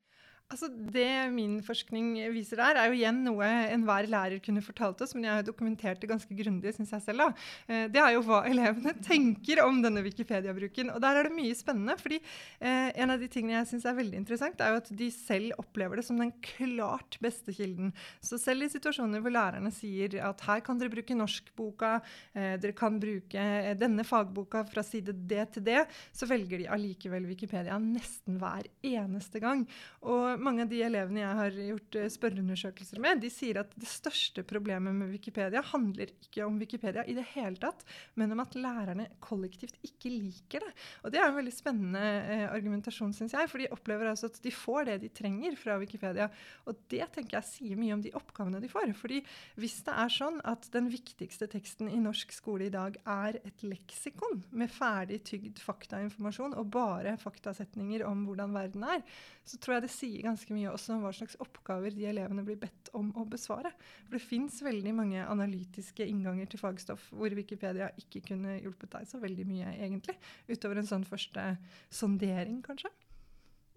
Altså 0.52 0.68
Det 0.68 1.08
min 1.32 1.56
forskning 1.64 2.18
viser 2.34 2.60
der, 2.60 2.76
er 2.76 2.90
jo 2.90 2.98
igjen 2.98 3.22
noe 3.24 3.46
enhver 3.72 4.06
lærer 4.12 4.42
kunne 4.44 4.62
fortalt 4.62 5.00
oss, 5.00 5.14
men 5.16 5.24
jeg 5.24 5.38
har 5.38 5.46
dokumentert 5.46 6.02
det 6.02 6.10
ganske 6.10 6.36
grundig, 6.36 6.74
syns 6.76 6.92
jeg 6.92 7.04
selv. 7.06 7.24
da. 7.24 7.28
Eh, 7.66 7.86
det 7.90 8.00
er 8.02 8.12
jo 8.14 8.22
hva 8.26 8.42
elevene 8.50 8.92
tenker 9.02 9.62
om 9.64 9.80
denne 9.82 10.02
Wikipedia-bruken. 10.04 10.92
Og 10.92 11.00
der 11.02 11.18
er 11.18 11.28
det 11.28 11.34
mye 11.34 11.56
spennende. 11.56 11.96
fordi 12.00 12.20
eh, 12.60 12.92
en 12.92 13.14
av 13.14 13.22
de 13.22 13.28
tingene 13.32 13.56
jeg 13.56 13.70
syns 13.72 13.86
er 13.88 13.96
veldig 13.96 14.20
interessant, 14.20 14.60
er 14.60 14.74
jo 14.74 14.82
at 14.82 14.92
de 15.00 15.08
selv 15.14 15.56
opplever 15.64 15.98
det 15.98 16.06
som 16.06 16.20
den 16.20 16.34
klart 16.44 17.18
beste 17.24 17.54
kilden. 17.56 17.94
Så 18.20 18.38
selv 18.42 18.68
i 18.68 18.70
situasjoner 18.72 19.24
hvor 19.24 19.32
lærerne 19.32 19.72
sier 19.74 20.18
at 20.28 20.44
her 20.44 20.60
kan 20.66 20.78
dere 20.78 20.92
bruke 20.92 21.16
norskboka, 21.16 21.94
eh, 22.36 22.54
dere 22.60 22.76
kan 22.76 23.00
bruke 23.00 23.48
denne 23.80 24.04
fagboka 24.04 24.66
fra 24.68 24.84
side 24.84 25.16
D 25.24 25.40
til 25.56 25.66
D, 25.66 25.80
så 26.12 26.28
velger 26.28 26.60
de 26.60 26.70
allikevel 26.76 27.26
Wikipedia 27.32 27.80
nesten 27.80 28.38
hver 28.42 28.68
eneste 28.84 29.40
gang. 29.42 29.64
Og 30.04 30.33
mange 30.40 30.64
av 30.64 30.70
de 30.70 30.80
elevene 30.86 31.22
jeg 31.22 31.38
har 31.40 31.58
gjort 31.68 31.98
uh, 31.98 32.06
spørreundersøkelser 32.16 33.02
med, 33.02 33.22
de 33.22 33.30
sier 33.32 33.60
at 33.62 33.72
det 33.78 33.88
største 33.90 34.44
problemet 34.46 34.96
med 34.96 35.12
Wikipedia 35.14 35.62
handler 35.72 36.12
ikke 36.12 36.44
om 36.46 36.58
Wikipedia 36.62 37.04
i 37.08 37.16
det 37.16 37.26
hele 37.34 37.60
tatt, 37.62 37.84
men 38.18 38.34
om 38.34 38.42
at 38.44 38.56
lærerne 38.58 39.08
kollektivt 39.24 39.78
ikke 39.86 40.12
liker 40.12 40.64
det. 40.64 40.72
Og 41.04 41.14
det 41.14 41.20
er 41.20 41.28
en 41.28 41.38
veldig 41.38 41.54
spennende 41.54 42.02
uh, 42.02 42.46
argumentasjon, 42.54 43.14
syns 43.16 43.36
jeg, 43.36 43.50
for 43.50 43.62
de 43.62 43.70
opplever 43.74 44.10
altså 44.10 44.30
at 44.30 44.40
de 44.44 44.54
får 44.54 44.90
det 44.90 44.98
de 45.04 45.12
trenger 45.14 45.58
fra 45.60 45.78
Wikipedia. 45.82 46.30
Og 46.68 46.78
det 46.92 47.04
tenker 47.14 47.38
jeg 47.38 47.50
sier 47.50 47.80
mye 47.80 47.96
om 47.96 48.04
de 48.04 48.14
oppgavene 48.16 48.62
de 48.62 48.70
får. 48.70 48.92
fordi 48.98 49.22
hvis 49.60 49.80
det 49.86 49.94
er 49.96 50.12
sånn 50.12 50.40
at 50.46 50.66
den 50.74 50.88
viktigste 50.92 51.48
teksten 51.50 51.90
i 51.90 52.00
norsk 52.02 52.32
skole 52.34 52.68
i 52.68 52.72
dag 52.74 52.96
er 53.04 53.38
et 53.42 53.64
leksikon 53.66 54.42
med 54.54 54.72
ferdig 54.72 55.20
tygd 55.28 55.60
faktainformasjon 55.62 56.56
og 56.58 56.70
bare 56.74 57.16
faktasetninger 57.20 58.04
om 58.06 58.24
hvordan 58.28 58.54
verden 58.54 58.86
er, 58.88 59.04
så 59.44 59.58
tror 59.60 59.76
jeg 59.76 59.86
det 59.86 59.92
sier 59.94 60.23
ganske 60.24 60.54
mye 60.56 60.72
også 60.72 60.96
om 60.96 61.04
hva 61.04 61.12
slags 61.14 61.36
oppgaver 61.42 61.94
de 61.94 62.06
elevene 62.10 62.44
blir 62.46 62.58
bedt 62.60 62.90
om 62.96 63.10
å 63.18 63.26
besvare. 63.28 63.72
For 64.06 64.16
det 64.16 64.24
fins 64.24 64.60
veldig 64.64 64.94
mange 64.96 65.22
analytiske 65.22 66.06
innganger 66.08 66.50
til 66.50 66.62
fagstoff 66.62 67.06
hvor 67.14 67.34
Wikipedia 67.36 67.90
ikke 68.00 68.24
kunne 68.30 68.58
hjulpet 68.58 68.92
deg 68.96 69.08
så 69.10 69.20
veldig 69.22 69.46
mye, 69.48 69.74
egentlig. 69.78 70.16
Utover 70.50 70.80
en 70.80 70.90
sånn 70.90 71.06
første 71.08 71.46
sondering, 71.92 72.62
kanskje. 72.64 72.92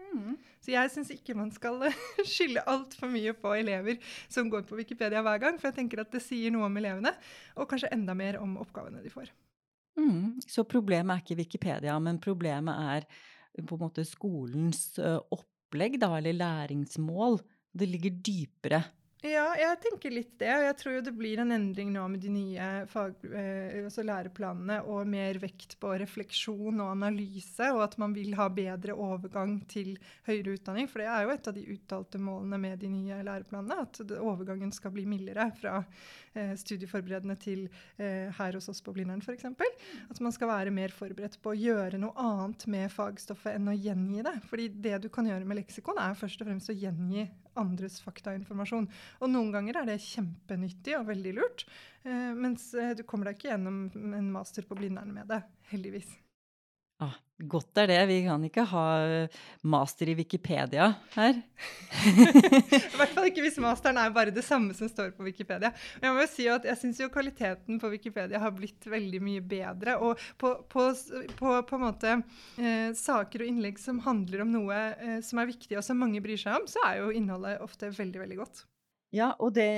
Mm. 0.07 0.38
Så 0.63 0.71
jeg 0.73 0.91
syns 0.93 1.12
ikke 1.13 1.36
man 1.38 1.51
skal 1.53 1.83
skylde 2.33 2.63
altfor 2.69 3.12
mye 3.12 3.33
på 3.38 3.51
elever 3.57 3.99
som 4.31 4.49
går 4.51 4.65
på 4.67 4.79
Wikipedia 4.79 5.23
hver 5.25 5.41
gang, 5.43 5.60
for 5.60 5.69
jeg 5.69 5.81
tenker 5.81 6.03
at 6.03 6.13
det 6.13 6.23
sier 6.25 6.53
noe 6.53 6.69
om 6.69 6.79
elevene, 6.79 7.13
og 7.57 7.69
kanskje 7.69 7.91
enda 7.95 8.15
mer 8.17 8.39
om 8.41 8.57
oppgavene 8.62 9.03
de 9.03 9.13
får. 9.13 9.33
Mm. 9.97 10.38
Så 10.45 10.65
problemet 10.69 11.15
er 11.15 11.25
ikke 11.25 11.41
Wikipedia, 11.41 11.97
men 11.99 12.21
problemet 12.21 12.89
er 12.97 13.07
på 13.57 13.77
en 13.77 13.88
måte 13.88 14.03
skolens 14.05 14.91
oppgave 15.01 15.53
opplegg, 15.67 15.99
da, 15.99 16.15
eller 16.17 16.34
læringsmål. 16.39 17.41
Det 17.77 17.88
ligger 17.88 18.12
dypere. 18.23 18.84
Ja, 19.25 19.47
jeg 19.58 19.80
tenker 19.82 20.13
litt 20.13 20.36
det. 20.38 20.51
Og 20.53 20.63
jeg 20.67 20.75
tror 20.77 20.93
jo 20.93 21.06
det 21.08 21.13
blir 21.17 21.39
en 21.41 21.53
endring 21.56 21.89
nå 21.89 22.03
med 22.13 22.21
de 22.21 22.30
nye 22.30 22.65
fag, 22.91 23.15
eh, 23.25 23.80
altså 23.82 24.03
læreplanene 24.06 24.75
og 24.93 25.10
mer 25.10 25.39
vekt 25.41 25.73
på 25.82 25.95
refleksjon 25.97 26.77
og 26.84 26.91
analyse, 26.91 27.71
og 27.73 27.82
at 27.88 27.97
man 27.97 28.13
vil 28.13 28.36
ha 28.38 28.45
bedre 28.53 28.93
overgang 28.93 29.56
til 29.71 29.95
høyere 30.27 30.53
utdanning. 30.60 30.89
For 30.91 31.01
det 31.01 31.08
er 31.10 31.25
jo 31.25 31.34
et 31.34 31.49
av 31.49 31.56
de 31.58 31.63
uttalte 31.73 32.21
målene 32.21 32.60
med 32.62 32.77
de 32.84 32.91
nye 32.93 33.17
læreplanene, 33.25 33.80
at 33.88 34.03
overgangen 34.19 34.75
skal 34.75 34.93
bli 34.93 35.08
mildere 35.10 35.49
fra 35.58 35.80
eh, 35.82 36.53
studieforberedende 36.62 37.39
til 37.41 37.65
eh, 37.97 38.30
her 38.38 38.60
hos 38.60 38.69
oss 38.69 38.84
på 38.86 38.93
Blindern 38.93 39.25
f.eks. 39.25 39.49
At 39.49 40.21
man 40.21 40.36
skal 40.36 40.53
være 40.53 40.75
mer 40.77 40.93
forberedt 40.93 41.39
på 41.41 41.56
å 41.56 41.58
gjøre 41.58 41.97
noe 42.06 42.13
annet 42.21 42.69
med 42.69 42.93
fagstoffet 42.93 43.58
enn 43.58 43.73
å 43.73 43.77
gjengi 43.82 44.21
det. 44.30 44.38
Fordi 44.45 44.69
det 44.77 45.01
du 45.08 45.10
kan 45.10 45.25
gjøre 45.25 45.49
med 45.49 45.63
leksikon, 45.63 45.97
er 46.06 46.21
først 46.21 46.45
og 46.45 46.51
fremst 46.51 46.69
å 46.69 46.77
gjengi 46.77 47.25
andres 47.60 48.00
faktainformasjon. 48.06 48.88
Og 49.22 49.34
noen 49.34 49.52
ganger 49.56 49.82
er 49.82 49.89
det 49.89 50.00
kjempenyttig 50.04 50.98
og 51.00 51.10
veldig 51.12 51.36
lurt, 51.39 51.65
eh, 52.04 52.32
mens 52.38 52.70
eh, 52.78 52.96
du 52.98 53.04
kommer 53.08 53.30
deg 53.30 53.39
ikke 53.39 53.52
gjennom 53.54 53.84
en 54.17 54.32
master 54.34 54.67
på 54.67 54.78
Blindern 54.80 55.13
med 55.15 55.30
det, 55.32 55.43
heldigvis. 55.74 56.15
Ah, 56.97 57.13
godt 57.38 57.77
er 57.77 57.91
det. 57.91 57.97
Vi 58.10 58.15
kan 58.25 58.41
ikke 58.47 58.63
ha 58.71 58.83
eh, 59.05 59.36
master 59.69 60.10
i 60.10 60.15
Wikipedia 60.17 60.88
her. 61.13 61.36
I 62.10 62.95
hvert 62.97 63.13
fall 63.13 63.27
ikke 63.29 63.43
hvis 63.45 63.60
masteren 63.62 63.99
er 64.01 64.15
bare 64.15 64.33
det 64.33 64.41
samme 64.45 64.73
som 64.73 64.89
står 64.89 65.12
på 65.13 65.27
Wikipedia. 65.27 65.69
Jeg 66.01 66.15
må 66.15 66.23
jo 66.23 66.29
si 66.31 66.47
at 66.49 66.65
jeg 66.65 66.79
syns 66.81 67.01
jo 67.03 67.12
kvaliteten 67.13 67.77
på 67.81 67.91
Wikipedia 67.93 68.41
har 68.41 68.55
blitt 68.57 68.89
veldig 68.89 69.21
mye 69.21 69.43
bedre. 69.45 69.99
Og 70.01 70.23
på, 70.41 70.55
på, 70.73 70.88
på, 71.38 71.53
på 71.69 71.77
en 71.77 71.86
måte 71.86 72.15
eh, 72.17 72.89
saker 72.97 73.45
og 73.45 73.51
innlegg 73.51 73.77
som 73.81 74.01
handler 74.07 74.47
om 74.47 74.57
noe 74.57 74.81
eh, 74.95 75.19
som 75.25 75.43
er 75.43 75.51
viktig, 75.53 75.77
og 75.77 75.86
som 75.86 76.01
mange 76.01 76.23
bryr 76.25 76.41
seg 76.41 76.57
om, 76.57 76.65
så 76.65 76.81
er 76.89 77.03
jo 77.03 77.13
innholdet 77.13 77.62
ofte 77.62 77.93
veldig, 77.93 78.25
veldig 78.25 78.41
godt. 78.41 78.65
Ja, 79.15 79.30
og 79.39 79.54
det, 79.56 79.70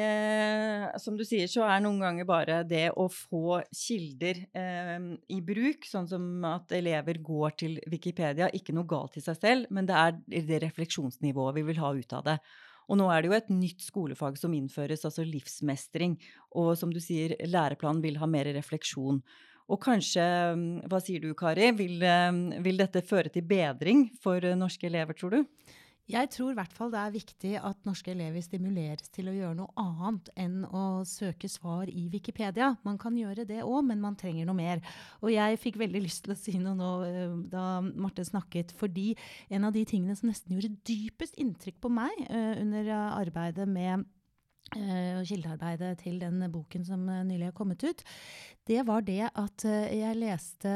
som 0.97 1.13
du 1.17 1.21
sier, 1.27 1.45
så 1.51 1.61
er 1.69 1.83
noen 1.83 1.99
ganger 2.01 2.25
bare 2.25 2.61
det 2.65 2.87
å 2.97 3.05
få 3.13 3.59
kilder 3.69 4.39
eh, 4.57 4.95
i 5.29 5.37
bruk, 5.45 5.85
sånn 5.85 6.07
som 6.09 6.23
at 6.49 6.73
elever 6.73 7.19
går 7.21 7.53
til 7.61 7.77
Wikipedia, 7.93 8.47
ikke 8.49 8.73
noe 8.73 8.89
galt 8.89 9.19
i 9.19 9.23
seg 9.23 9.37
selv, 9.37 9.69
men 9.69 9.85
det 9.85 9.99
er 10.01 10.17
det 10.49 10.63
refleksjonsnivået 10.65 11.59
vi 11.59 11.65
vil 11.67 11.81
ha 11.83 11.93
ut 11.93 12.17
av 12.17 12.25
det. 12.25 12.39
Og 12.89 12.97
nå 12.97 13.05
er 13.13 13.21
det 13.21 13.29
jo 13.29 13.37
et 13.37 13.51
nytt 13.53 13.85
skolefag 13.85 14.39
som 14.41 14.55
innføres, 14.57 15.05
altså 15.05 15.21
livsmestring. 15.21 16.15
Og 16.57 16.71
som 16.79 16.89
du 16.89 16.97
sier, 17.03 17.35
læreplanen 17.45 18.01
vil 18.01 18.17
ha 18.17 18.25
mer 18.25 18.49
refleksjon. 18.55 19.21
Og 19.69 19.77
kanskje, 19.83 20.23
hva 20.89 20.97
sier 21.05 21.21
du 21.21 21.35
Kari, 21.37 21.69
vil, 21.77 22.01
vil 22.65 22.81
dette 22.81 23.05
føre 23.05 23.29
til 23.29 23.45
bedring 23.45 24.07
for 24.23 24.41
norske 24.57 24.89
elever, 24.89 25.13
tror 25.13 25.37
du? 25.37 25.77
Jeg 26.09 26.31
tror 26.33 26.51
i 26.51 26.57
hvert 26.57 26.73
fall 26.73 26.89
det 26.89 26.99
er 26.99 27.13
viktig 27.13 27.51
at 27.61 27.83
norske 27.85 28.09
elever 28.15 28.41
stimuleres 28.41 29.11
til 29.13 29.29
å 29.29 29.35
gjøre 29.35 29.57
noe 29.59 29.69
annet 29.77 30.31
enn 30.41 30.63
å 30.65 31.03
søke 31.05 31.45
svar 31.51 31.91
i 31.91 32.07
Wikipedia. 32.09 32.71
Man 32.87 32.97
kan 33.01 33.17
gjøre 33.17 33.45
det 33.45 33.61
òg, 33.61 33.83
men 33.91 34.01
man 34.01 34.17
trenger 34.17 34.49
noe 34.49 34.57
mer. 34.57 34.81
Og 35.21 35.29
jeg 35.35 35.61
fikk 35.61 35.77
veldig 35.77 36.01
lyst 36.01 36.25
til 36.25 36.33
å 36.33 36.39
si 36.39 36.55
noe 36.57 36.73
nå 36.79 36.91
eh, 37.05 37.35
da 37.53 37.65
Marte 37.85 38.25
snakket, 38.25 38.73
fordi 38.79 39.11
en 39.53 39.69
av 39.69 39.75
de 39.75 39.85
tingene 39.85 40.17
som 40.17 40.31
nesten 40.31 40.57
gjorde 40.57 40.79
dypest 40.89 41.37
inntrykk 41.37 41.77
på 41.83 41.93
meg 41.93 42.25
uh, 42.25 42.55
under 42.57 42.89
arbeidet 42.97 43.69
med 43.69 44.01
Eh, 44.01 44.18
og 45.19 45.25
kildearbeidet 45.25 45.95
til 46.03 46.19
den 46.21 46.43
boken 46.53 46.83
som 46.85 47.07
eh, 47.09 47.23
nylig 47.25 47.47
har 47.49 47.55
kommet 47.57 47.83
ut, 47.83 48.03
det 48.69 48.83
var 48.85 49.01
det 49.01 49.23
at 49.27 49.65
eh, 49.65 49.95
jeg 49.97 50.19
leste 50.19 50.73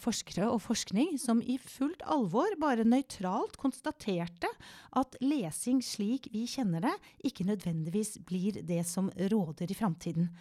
forskere 0.00 0.48
og 0.48 0.62
forskning 0.64 1.18
som 1.20 1.42
i 1.44 1.58
fullt 1.60 2.00
alvor, 2.08 2.48
bare 2.60 2.86
nøytralt, 2.88 3.58
konstaterte 3.60 4.48
at 4.96 5.18
lesing 5.20 5.82
slik 5.84 6.30
vi 6.32 6.46
kjenner 6.48 6.86
det, 6.88 6.94
ikke 7.28 7.48
nødvendigvis 7.50 8.16
blir 8.24 8.62
det 8.64 8.84
som 8.88 9.12
råder 9.12 9.68
i 9.68 9.76
framtiden 9.76 10.32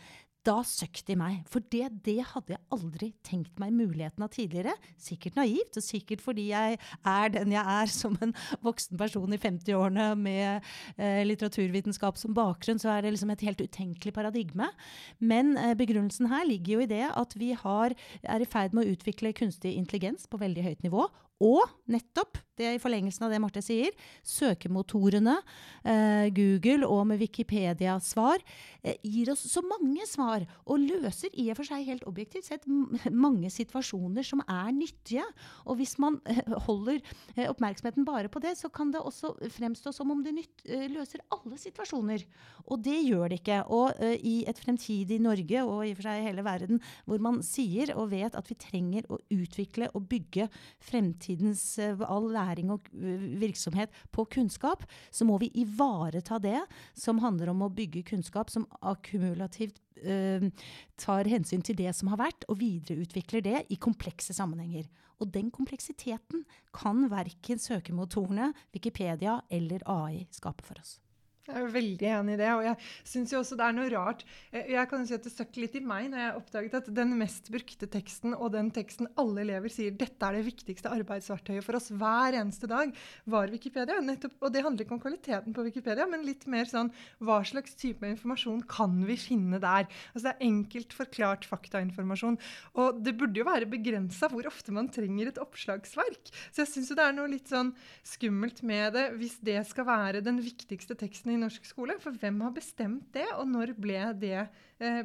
da 0.48 0.62
søk 0.66 1.02
de 1.08 1.16
meg. 1.20 1.42
For 1.52 1.64
det, 1.74 1.90
det, 2.06 2.20
hadde 2.32 2.56
jeg 2.56 2.64
aldri 2.74 3.10
tenkt 3.26 3.60
meg 3.62 3.74
muligheten 3.76 4.24
av 4.24 4.32
tidligere. 4.34 4.76
Sikkert 5.02 5.38
naivt, 5.40 5.76
og 5.80 5.84
sikkert 5.86 6.24
fordi 6.24 6.50
jeg 6.54 6.78
er 6.78 7.34
den 7.34 7.54
jeg 7.56 7.76
er 7.78 7.92
som 7.92 8.16
en 8.24 8.34
voksen 8.66 9.00
person 9.00 9.36
i 9.36 9.42
50-årene 9.42 10.08
med 10.20 10.66
eh, 10.96 11.22
litteraturvitenskap 11.28 12.20
som 12.20 12.36
bakgrunn, 12.38 12.82
så 12.82 12.94
er 12.96 13.04
det 13.04 13.14
liksom 13.16 13.34
et 13.36 13.46
helt 13.48 13.64
utenkelig 13.64 14.16
paradigme. 14.16 14.72
Men 15.20 15.56
eh, 15.60 15.76
begrunnelsen 15.78 16.32
her 16.32 16.48
ligger 16.48 16.78
jo 16.78 16.88
i 16.88 16.92
det 16.96 17.06
at 17.12 17.38
vi 17.40 17.54
har, 17.58 17.96
er 18.24 18.44
i 18.44 18.50
ferd 18.50 18.76
med 18.76 18.88
å 18.88 18.96
utvikle 18.96 19.36
kunstig 19.38 19.76
intelligens 19.76 20.30
på 20.32 20.40
veldig 20.42 20.70
høyt 20.70 20.88
nivå. 20.88 21.08
Og 21.44 21.70
nettopp, 21.94 22.40
det 22.58 22.66
er 22.66 22.76
i 22.78 22.82
forlengelsen 22.82 23.28
av 23.28 23.30
det 23.30 23.38
Marte 23.38 23.62
sier, 23.62 23.94
søkemotorene, 24.26 25.36
eh, 25.86 26.30
Google 26.34 26.88
og 26.90 27.04
med 27.12 27.20
Wikipedia-svar, 27.22 28.42
eh, 28.82 28.96
gir 29.06 29.30
oss 29.30 29.46
så 29.46 29.62
mange 29.62 30.02
svar 30.10 30.42
og 30.66 30.82
løser 30.82 31.30
i 31.38 31.52
og 31.52 31.60
for 31.60 31.70
seg 31.70 31.86
helt 31.86 32.08
objektivt 32.10 32.50
sett 32.50 32.66
mange 32.66 33.52
situasjoner 33.54 34.26
som 34.26 34.42
er 34.50 34.72
nyttige. 34.74 35.26
Og 35.68 35.78
hvis 35.78 36.00
man 36.02 36.18
eh, 36.26 36.42
holder 36.66 36.98
eh, 37.36 37.46
oppmerksomheten 37.46 38.08
bare 38.08 38.34
på 38.34 38.42
det, 38.42 38.58
så 38.58 38.74
kan 38.74 38.90
det 38.92 39.06
også 39.06 39.36
fremstå 39.54 39.94
som 39.94 40.10
om 40.10 40.26
det 40.26 40.34
eh, 40.66 40.90
løser 40.90 41.22
alle 41.30 41.62
situasjoner. 41.62 42.26
Og 42.66 42.82
det 42.82 42.98
gjør 43.06 43.30
det 43.30 43.44
ikke. 43.44 43.62
Og 43.70 43.94
eh, 44.02 44.18
i 44.18 44.36
et 44.50 44.58
fremtidig 44.58 45.22
Norge, 45.22 45.62
og 45.62 45.86
i 45.86 45.94
og 45.94 46.02
for 46.02 46.10
seg 46.10 46.26
hele 46.26 46.42
verden, 46.42 46.82
hvor 47.06 47.22
man 47.22 47.44
sier 47.46 47.94
og 47.94 48.10
vet 48.10 48.34
at 48.34 48.50
vi 48.50 48.58
trenger 48.58 49.06
å 49.14 49.22
utvikle 49.30 49.94
og 49.94 50.10
bygge 50.10 50.50
fremtiden 50.82 51.27
fremtidens 51.28 51.78
uh, 51.80 52.00
all 52.08 52.32
læring 52.32 52.72
og 52.72 52.82
uh, 52.94 53.40
virksomhet 53.40 53.90
på 54.12 54.26
kunnskap, 54.26 54.84
så 55.12 55.26
må 55.26 55.38
vi 55.38 55.52
ivareta 55.54 56.40
det 56.40 56.62
som 56.96 57.20
handler 57.20 57.50
om 57.52 57.62
å 57.64 57.70
bygge 57.70 58.04
kunnskap 58.04 58.50
som 58.50 58.68
akkumulativt 58.82 59.82
tar 59.98 61.26
hensyn 61.26 61.64
til 61.66 61.74
det 61.76 61.90
som 61.98 62.12
har 62.12 62.20
vært, 62.20 62.46
og 62.48 62.60
videreutvikler 62.60 63.42
det 63.42 63.64
i 63.74 63.80
komplekse 63.82 64.30
sammenhenger. 64.30 64.86
Og 65.18 65.32
den 65.34 65.50
kompleksiteten 65.50 66.46
kan 66.70 67.08
verken 67.10 67.58
søkemotorene, 67.58 68.52
Wikipedia 68.76 69.40
eller 69.50 69.82
AI 69.90 70.28
skape 70.30 70.62
for 70.62 70.78
oss. 70.78 71.00
Jeg 71.48 71.64
er 71.64 71.70
veldig 71.72 72.08
enig 72.12 72.34
i 72.36 72.40
det. 72.42 72.50
Og 72.58 72.66
jeg 72.66 72.76
syns 73.08 73.32
jo 73.32 73.40
også 73.40 73.56
det 73.60 73.68
er 73.68 73.76
noe 73.78 73.92
rart 73.94 74.24
eh, 74.52 74.68
Jeg 74.74 74.90
kan 74.92 75.00
jo 75.00 75.08
si 75.08 75.16
at 75.16 75.24
det 75.24 75.32
søkk 75.32 75.60
litt 75.62 75.78
i 75.80 75.84
meg 75.84 76.10
når 76.12 76.20
jeg 76.20 76.40
oppdaget 76.42 76.76
at 76.82 76.90
den 76.98 77.14
mest 77.20 77.48
brukte 77.54 77.88
teksten 77.92 78.36
og 78.36 78.52
den 78.56 78.72
teksten 78.76 79.08
alle 79.22 79.46
elever 79.46 79.72
sier 79.72 79.96
dette 79.96 80.28
er 80.28 80.36
det 80.36 80.44
viktigste 80.48 80.92
arbeidsverktøyet 80.92 81.64
for 81.64 81.80
oss 81.80 81.88
hver 81.96 82.36
eneste 82.36 82.68
dag, 82.68 82.92
var 83.32 83.54
Wikipedia. 83.54 84.02
Nettopp, 84.04 84.36
og 84.44 84.52
det 84.52 84.64
handler 84.66 84.84
ikke 84.84 84.96
om 84.98 85.02
kvaliteten 85.04 85.56
på 85.56 85.66
Wikipedia, 85.70 86.08
men 86.10 86.26
litt 86.28 86.44
mer 86.52 86.68
sånn 86.68 86.92
hva 87.24 87.40
slags 87.48 87.78
type 87.80 88.04
informasjon 88.08 88.66
kan 88.68 89.00
vi 89.08 89.16
finne 89.20 89.62
der? 89.64 89.88
Altså 90.12 90.28
det 90.28 90.34
er 90.34 90.46
enkelt 90.50 90.96
forklart 90.98 91.48
faktainformasjon. 91.48 92.40
Og 92.76 93.00
det 93.06 93.16
burde 93.18 93.40
jo 93.40 93.48
være 93.48 93.70
begrensa 93.72 94.28
hvor 94.32 94.50
ofte 94.52 94.76
man 94.76 94.92
trenger 94.92 95.32
et 95.32 95.42
oppslagsverk. 95.42 96.34
Så 96.52 96.66
jeg 96.66 96.74
syns 96.74 96.92
jo 96.92 97.00
det 97.00 97.08
er 97.08 97.16
noe 97.16 97.32
litt 97.32 97.48
sånn 97.52 97.72
skummelt 98.06 98.64
med 98.68 98.98
det 98.98 99.08
hvis 99.16 99.40
det 99.48 99.62
skal 99.70 99.88
være 99.88 100.26
den 100.26 100.42
viktigste 100.44 100.98
teksten 101.00 101.34
i 101.34 101.37
i 101.38 101.44
norsk 101.44 101.70
skole. 101.70 101.98
For 102.02 102.18
hvem 102.18 102.42
har 102.46 102.56
bestemt 102.56 103.12
det, 103.16 103.28
og 103.38 103.48
når 103.54 103.76
ble 103.78 104.02
det 104.20 104.48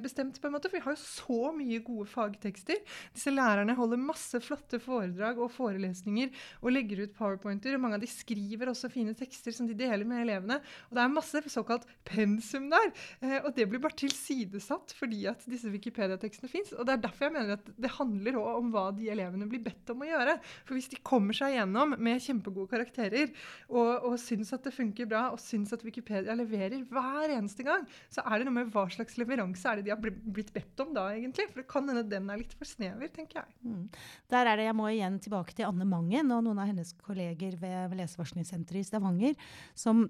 bestemt? 0.02 0.40
på 0.42 0.48
en 0.48 0.56
måte? 0.56 0.68
For 0.70 0.78
vi 0.78 0.84
har 0.84 0.96
jo 0.96 1.00
så 1.00 1.52
mye 1.56 1.80
gode 1.84 2.06
fagtekster. 2.10 2.80
Disse 3.14 3.32
lærerne 3.32 3.76
holder 3.78 4.00
masse 4.00 4.40
flotte 4.42 4.80
foredrag 4.82 5.40
og 5.42 5.52
forelesninger 5.54 6.32
og 6.60 6.74
legger 6.74 7.04
ut 7.04 7.14
powerpointer. 7.16 7.76
og 7.76 7.82
Mange 7.84 7.98
av 7.98 8.04
de 8.04 8.10
skriver 8.10 8.70
også 8.72 8.90
fine 8.92 9.14
tekster 9.18 9.54
som 9.54 9.68
de 9.68 9.76
deler 9.78 10.04
med 10.08 10.24
elevene. 10.24 10.58
Og 10.90 10.96
det 10.96 11.04
er 11.04 11.12
masse 11.12 11.42
såkalt 11.52 11.86
pensum 12.08 12.68
der. 12.72 12.90
Eh, 13.22 13.38
og 13.42 13.52
det 13.56 13.68
blir 13.70 13.82
bare 13.82 13.98
tilsidesatt 14.02 14.94
fordi 14.98 15.24
at 15.30 15.44
disse 15.48 15.70
Wikipedia-tekstene 15.72 16.50
fins. 16.50 16.74
Og 16.76 16.86
det 16.88 16.96
er 16.96 17.04
derfor 17.06 17.28
jeg 17.28 17.36
mener 17.38 17.56
at 17.58 17.72
det 17.76 17.94
handler 17.98 18.40
òg 18.42 18.50
om 18.58 18.72
hva 18.74 18.86
de 18.96 19.10
elevene 19.12 19.48
blir 19.50 19.62
bedt 19.64 19.94
om 19.94 20.04
å 20.04 20.10
gjøre. 20.10 20.38
For 20.66 20.78
hvis 20.78 20.90
de 20.92 21.00
kommer 21.06 21.36
seg 21.36 21.56
gjennom 21.56 21.96
med 21.98 22.22
kjempegode 22.22 22.70
karakterer 22.72 23.30
og, 23.70 24.08
og 24.10 24.18
syns 24.20 24.52
at 24.54 24.66
det 24.66 24.74
funker 24.74 25.08
bra, 25.10 25.28
og 25.32 25.40
syns 25.42 25.72
at 25.74 25.84
Wikipedia 25.86 26.34
leverer 26.38 26.84
hver 26.90 27.32
eneste 27.32 27.66
gang, 27.66 27.86
så 28.12 28.24
er 28.26 28.40
det 28.40 28.48
noe 28.48 28.58
med 28.60 28.72
hva 28.74 28.86
slags 28.92 29.18
leveranse 29.20 29.61
er 29.70 29.78
det 29.78 29.86
de 29.86 29.92
har 29.94 30.00
blitt 30.02 30.52
bedt 30.54 30.82
om 30.84 30.92
da, 30.96 31.06
egentlig. 31.14 31.48
For 31.50 31.62
det 31.62 31.68
kan 31.70 31.88
hende 31.90 32.04
den 32.08 32.30
er 32.32 32.40
litt 32.40 32.54
for 32.58 32.68
snever, 32.68 33.10
tenker 33.14 33.42
jeg. 33.42 33.54
Mm. 33.66 33.84
Der 34.32 34.50
er 34.50 34.58
det, 34.58 34.66
Jeg 34.68 34.78
må 34.78 34.88
igjen 34.90 35.20
tilbake 35.22 35.56
til 35.56 35.68
Anne 35.68 35.86
Mangen 35.88 36.34
og 36.34 36.44
noen 36.46 36.62
av 36.62 36.70
hennes 36.70 36.94
kolleger 37.04 37.56
ved 37.60 37.96
Lesevarslingssenteret 38.00 38.82
i 38.82 38.88
Stavanger, 38.88 39.38
som 39.78 40.06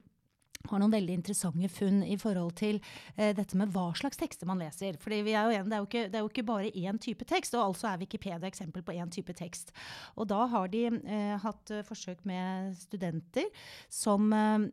har 0.71 0.83
noen 0.83 0.95
veldig 0.95 1.17
interessante 1.19 1.69
funn 1.73 2.03
i 2.05 2.19
forhold 2.21 2.55
til 2.61 2.81
eh, 3.17 3.33
dette 3.37 3.59
med 3.59 3.73
hva 3.75 3.91
slags 3.99 4.21
tekster 4.21 4.49
man 4.49 4.63
leser. 4.63 4.99
Fordi 5.01 5.23
er 5.33 5.51
en, 5.59 5.71
det, 5.71 5.79
er 5.79 5.87
ikke, 5.87 6.05
det, 6.09 6.19
er 6.19 6.25
jo 6.25 6.31
ikke, 6.31 6.47
bare 6.47 6.73
én 6.73 6.99
type 7.03 7.27
tekst, 7.29 7.55
og 7.57 7.73
altså 7.73 7.91
er 7.91 8.03
Wikipedia 8.03 8.49
eksempel 8.49 8.85
på 8.85 8.95
én 8.97 9.11
type 9.13 9.35
tekst. 9.37 9.73
Og 10.17 10.29
da 10.31 10.45
har 10.53 10.71
de 10.73 10.85
eh, 10.89 11.35
hatt 11.43 11.73
eh, 11.75 11.85
forsøk 11.87 12.25
med 12.29 12.77
studenter 12.81 13.49
som 13.93 14.31
eh, 14.33 14.71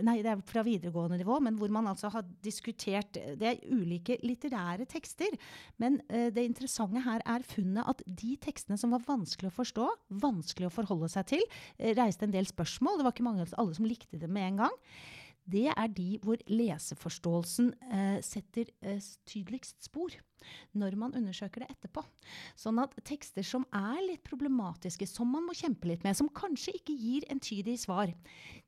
Nei, 0.00 0.16
det 0.24 0.30
er 0.32 0.42
fra 0.46 0.62
videregående 0.66 1.18
nivå, 1.20 1.38
men 1.44 1.56
hvor 1.58 1.72
man 1.72 1.88
altså 1.90 2.10
har 2.12 2.24
diskutert 2.44 3.16
Det 3.38 3.46
er 3.46 3.60
ulike 3.72 4.18
litterære 4.24 4.86
tekster. 4.88 5.34
Men 5.80 6.00
eh, 6.08 6.28
det 6.34 6.44
interessante 6.46 7.02
her 7.04 7.22
er 7.24 7.46
funnet 7.46 7.88
at 7.88 8.02
de 8.06 8.36
tekstene 8.42 8.78
som 8.80 8.94
var 8.94 9.04
vanskelig 9.08 9.50
å 9.50 9.56
forstå, 9.60 9.88
vanskelig 10.22 10.68
å 10.68 10.74
forholde 10.74 11.10
seg 11.12 11.28
til, 11.34 11.44
eh, 11.78 11.94
reiste 11.96 12.26
en 12.26 12.34
del 12.34 12.48
spørsmål. 12.48 12.98
Det 12.98 13.06
var 13.06 13.16
ikke 13.16 13.26
mange, 13.26 13.48
alle 13.56 13.76
som 13.76 13.88
likte 13.88 14.20
det 14.20 14.30
med 14.30 14.46
en 14.48 14.56
gang 14.56 14.59
gang, 14.60 14.76
det 15.50 15.68
er 15.72 15.92
de 15.94 16.08
hvor 16.22 16.40
leseforståelsen 16.50 17.72
eh, 17.90 18.18
setter 18.24 18.70
eh, 18.86 19.00
tydeligst 19.28 19.80
spor 19.86 20.14
når 20.72 20.96
man 20.96 21.14
undersøker 21.16 21.64
det 21.64 21.74
etterpå. 21.74 22.02
Sånn 22.58 22.80
at 22.80 22.94
tekster 23.04 23.44
som 23.44 23.66
er 23.76 23.98
litt 24.06 24.22
problematiske, 24.24 25.08
som 25.08 25.28
man 25.28 25.44
må 25.44 25.56
kjempe 25.56 25.90
litt 25.90 26.04
med, 26.06 26.16
som 26.16 26.30
kanskje 26.32 26.78
ikke 26.78 26.96
gir 26.96 27.26
entydige 27.32 27.82
svar, 27.82 28.12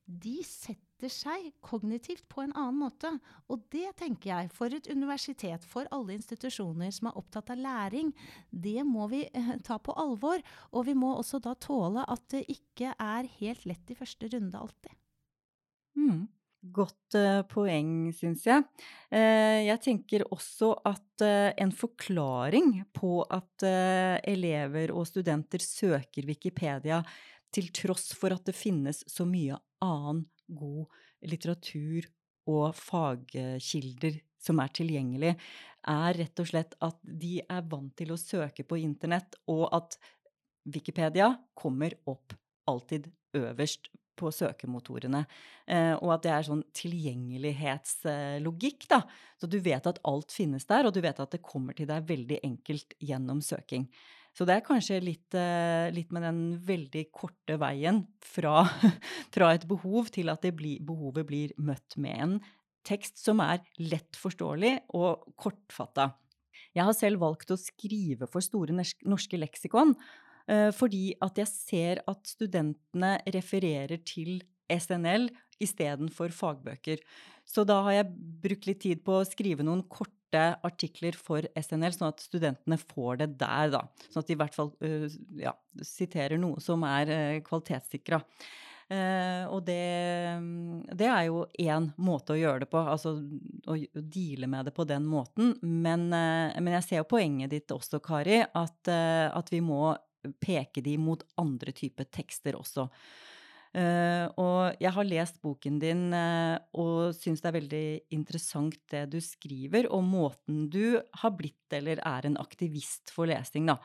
de 0.05 0.35
setter 0.45 1.11
seg 1.13 1.49
kognitivt 1.65 2.27
på 2.31 2.43
en 2.45 2.53
annen 2.53 2.81
måte. 2.83 3.11
Og 3.49 3.65
det 3.73 3.95
tenker 4.03 4.35
jeg, 4.35 4.51
for 4.55 4.75
et 4.75 4.91
universitet, 4.91 5.65
for 5.65 5.89
alle 5.95 6.19
institusjoner 6.19 6.93
som 6.95 7.09
er 7.09 7.19
opptatt 7.19 7.55
av 7.55 7.63
læring, 7.63 8.13
det 8.51 8.83
må 8.87 9.09
vi 9.13 9.25
eh, 9.31 9.55
ta 9.65 9.79
på 9.81 9.97
alvor. 9.97 10.43
Og 10.73 10.91
vi 10.91 10.97
må 10.99 11.15
også 11.17 11.41
da 11.43 11.57
tåle 11.57 12.05
at 12.05 12.27
det 12.35 12.45
ikke 12.53 12.93
er 12.99 13.31
helt 13.39 13.65
lett 13.71 13.95
i 13.95 13.99
første 13.99 14.29
runde 14.35 14.61
alltid. 14.61 14.99
Mm. 15.99 16.25
Godt 16.73 17.17
uh, 17.19 17.43
poeng, 17.51 18.13
syns 18.15 18.45
jeg. 18.47 18.63
Uh, 19.11 19.59
jeg 19.67 19.81
tenker 19.83 20.23
også 20.31 20.71
at 20.87 21.25
uh, 21.27 21.51
en 21.59 21.73
forklaring 21.75 22.77
på 22.95 23.25
at 23.27 23.67
elever 24.29 24.93
og 24.95 25.09
studenter 25.11 25.63
søker 25.63 26.27
Wikipedia 26.29 27.03
til 27.53 27.69
tross 27.75 28.13
for 28.17 28.35
at 28.35 28.47
det 28.47 28.57
finnes 28.57 29.03
så 29.11 29.27
mye 29.29 29.59
annen 29.83 30.25
god 30.47 30.87
litteratur 31.27 32.07
og 32.51 32.75
fagkilder 32.75 34.19
som 34.43 34.59
er 34.63 34.73
tilgjengelig, 34.75 35.37
er 35.91 36.19
rett 36.19 36.43
og 36.43 36.49
slett 36.51 36.75
at 36.83 36.99
de 37.03 37.37
er 37.43 37.63
vant 37.71 37.95
til 37.99 38.11
å 38.15 38.19
søke 38.19 38.67
på 38.67 38.81
internett, 38.83 39.37
og 39.51 39.69
at 39.75 39.99
Wikipedia 40.67 41.31
kommer 41.59 41.95
opp 42.11 42.35
alltid 42.71 43.09
øverst 43.39 43.91
på 44.19 44.31
søkemotorene. 44.35 45.21
Eh, 45.67 45.95
og 45.99 46.15
at 46.17 46.23
det 46.27 46.33
er 46.35 46.43
sånn 46.47 46.65
tilgjengelighetslogikk, 46.77 48.81
da. 48.91 49.01
Så 49.41 49.47
du 49.51 49.59
vet 49.63 49.87
at 49.89 50.01
alt 50.09 50.31
finnes 50.35 50.67
der, 50.69 50.87
og 50.87 50.93
du 50.95 51.01
vet 51.05 51.21
at 51.23 51.33
det 51.35 51.43
kommer 51.45 51.73
til 51.77 51.87
deg 51.91 52.09
veldig 52.09 52.39
enkelt 52.47 52.89
gjennom 53.03 53.41
søking. 53.45 53.85
Så 54.33 54.43
det 54.49 54.55
er 54.57 54.65
kanskje 54.65 55.05
litt, 55.05 55.35
eh, 55.37 55.93
litt 55.93 56.13
med 56.15 56.23
den 56.25 56.41
veldig 56.65 57.05
korte 57.13 57.59
veien 57.61 58.07
fra, 58.25 58.65
fra 59.35 59.53
et 59.53 59.69
behov 59.69 60.09
til 60.15 60.33
at 60.33 60.41
blir, 60.57 60.81
behovet 60.81 61.27
blir 61.29 61.53
møtt 61.61 61.99
med 62.01 62.17
en 62.17 62.41
tekst 62.83 63.21
som 63.23 63.39
er 63.45 63.61
lett 63.79 64.17
forståelig 64.19 64.89
og 64.99 65.23
kortfatta. 65.39 66.11
Jeg 66.73 66.89
har 66.89 66.97
selv 66.97 67.21
valgt 67.21 67.53
å 67.53 67.61
skrive 67.61 68.25
for 68.31 68.41
Store 68.45 68.73
norske 68.73 69.39
leksikon, 69.39 69.95
Eh, 69.95 69.99
fordi 70.77 71.13
at 71.23 71.37
jeg 71.39 71.49
ser 71.49 72.01
at 72.11 72.27
studentene 72.27 73.13
refererer 73.35 74.01
til 74.03 74.41
SNL 74.73 75.29
istedenfor 75.63 76.33
fagbøker. 76.35 77.03
Så 77.49 77.65
da 77.69 77.81
har 77.87 77.99
jeg 77.99 78.11
brukt 78.43 78.69
litt 78.69 78.83
tid 78.85 79.05
på 79.07 79.21
å 79.21 79.29
skrive 79.29 79.67
noen 79.67 79.85
korte 79.91 80.45
artikler 80.65 81.17
for 81.19 81.47
SNL, 81.59 81.93
sånn 81.95 82.13
at 82.13 82.25
studentene 82.25 82.79
får 82.81 83.23
det 83.23 83.31
der, 83.43 83.73
da. 83.75 83.85
Sånn 84.09 84.23
at 84.23 84.31
de 84.31 84.37
i 84.37 84.41
hvert 84.41 84.57
fall 84.57 84.73
uh, 84.81 85.07
ja, 85.41 85.55
siterer 85.85 86.41
noe 86.41 86.63
som 86.63 86.85
er 86.89 87.13
uh, 87.13 87.41
kvalitetssikra. 87.47 88.23
Og 88.93 89.63
det, 89.65 89.85
det, 90.93 91.07
er 91.09 91.23
jo 91.25 91.47
én 91.63 91.87
måte 92.03 92.35
å 92.35 92.37
gjøre 92.37 92.67
det 92.67 92.67
på, 92.69 92.83
altså 92.93 93.15
å, 93.17 93.77
å 93.79 94.03
deale 94.13 94.51
med 94.53 94.67
det 94.69 94.75
på 94.77 94.85
den 94.85 95.07
måten. 95.09 95.55
Men, 95.63 96.11
men 96.13 96.69
jeg 96.75 96.85
ser 96.85 97.01
jo 97.01 97.07
poenget 97.15 97.55
ditt 97.55 97.73
også, 97.73 98.03
Kari, 98.05 98.43
at, 98.45 98.91
at 98.93 99.49
vi 99.55 99.63
må 99.65 99.95
peke 100.43 100.83
de 100.85 100.97
mot 101.01 101.23
andre 101.41 101.75
typer 101.77 102.09
tekster 102.13 102.59
også. 102.59 102.89
Uh, 103.73 104.29
og 104.37 104.83
jeg 104.85 104.93
har 104.93 105.07
lest 105.09 105.39
boken 105.41 105.79
din 105.81 106.11
uh, 106.13 106.61
og 106.77 107.15
syns 107.17 107.41
det 107.41 107.49
er 107.49 107.55
veldig 107.57 107.87
interessant 108.13 108.77
det 108.93 109.07
du 109.15 109.17
skriver, 109.25 109.89
og 109.89 110.05
måten 110.05 110.67
du 110.69 110.99
har 111.23 111.33
blitt 111.39 111.73
eller 111.73 112.03
er 112.05 112.29
en 112.29 112.37
aktivist 112.43 113.09
for 113.15 113.31
lesing, 113.31 113.71
da. 113.73 113.79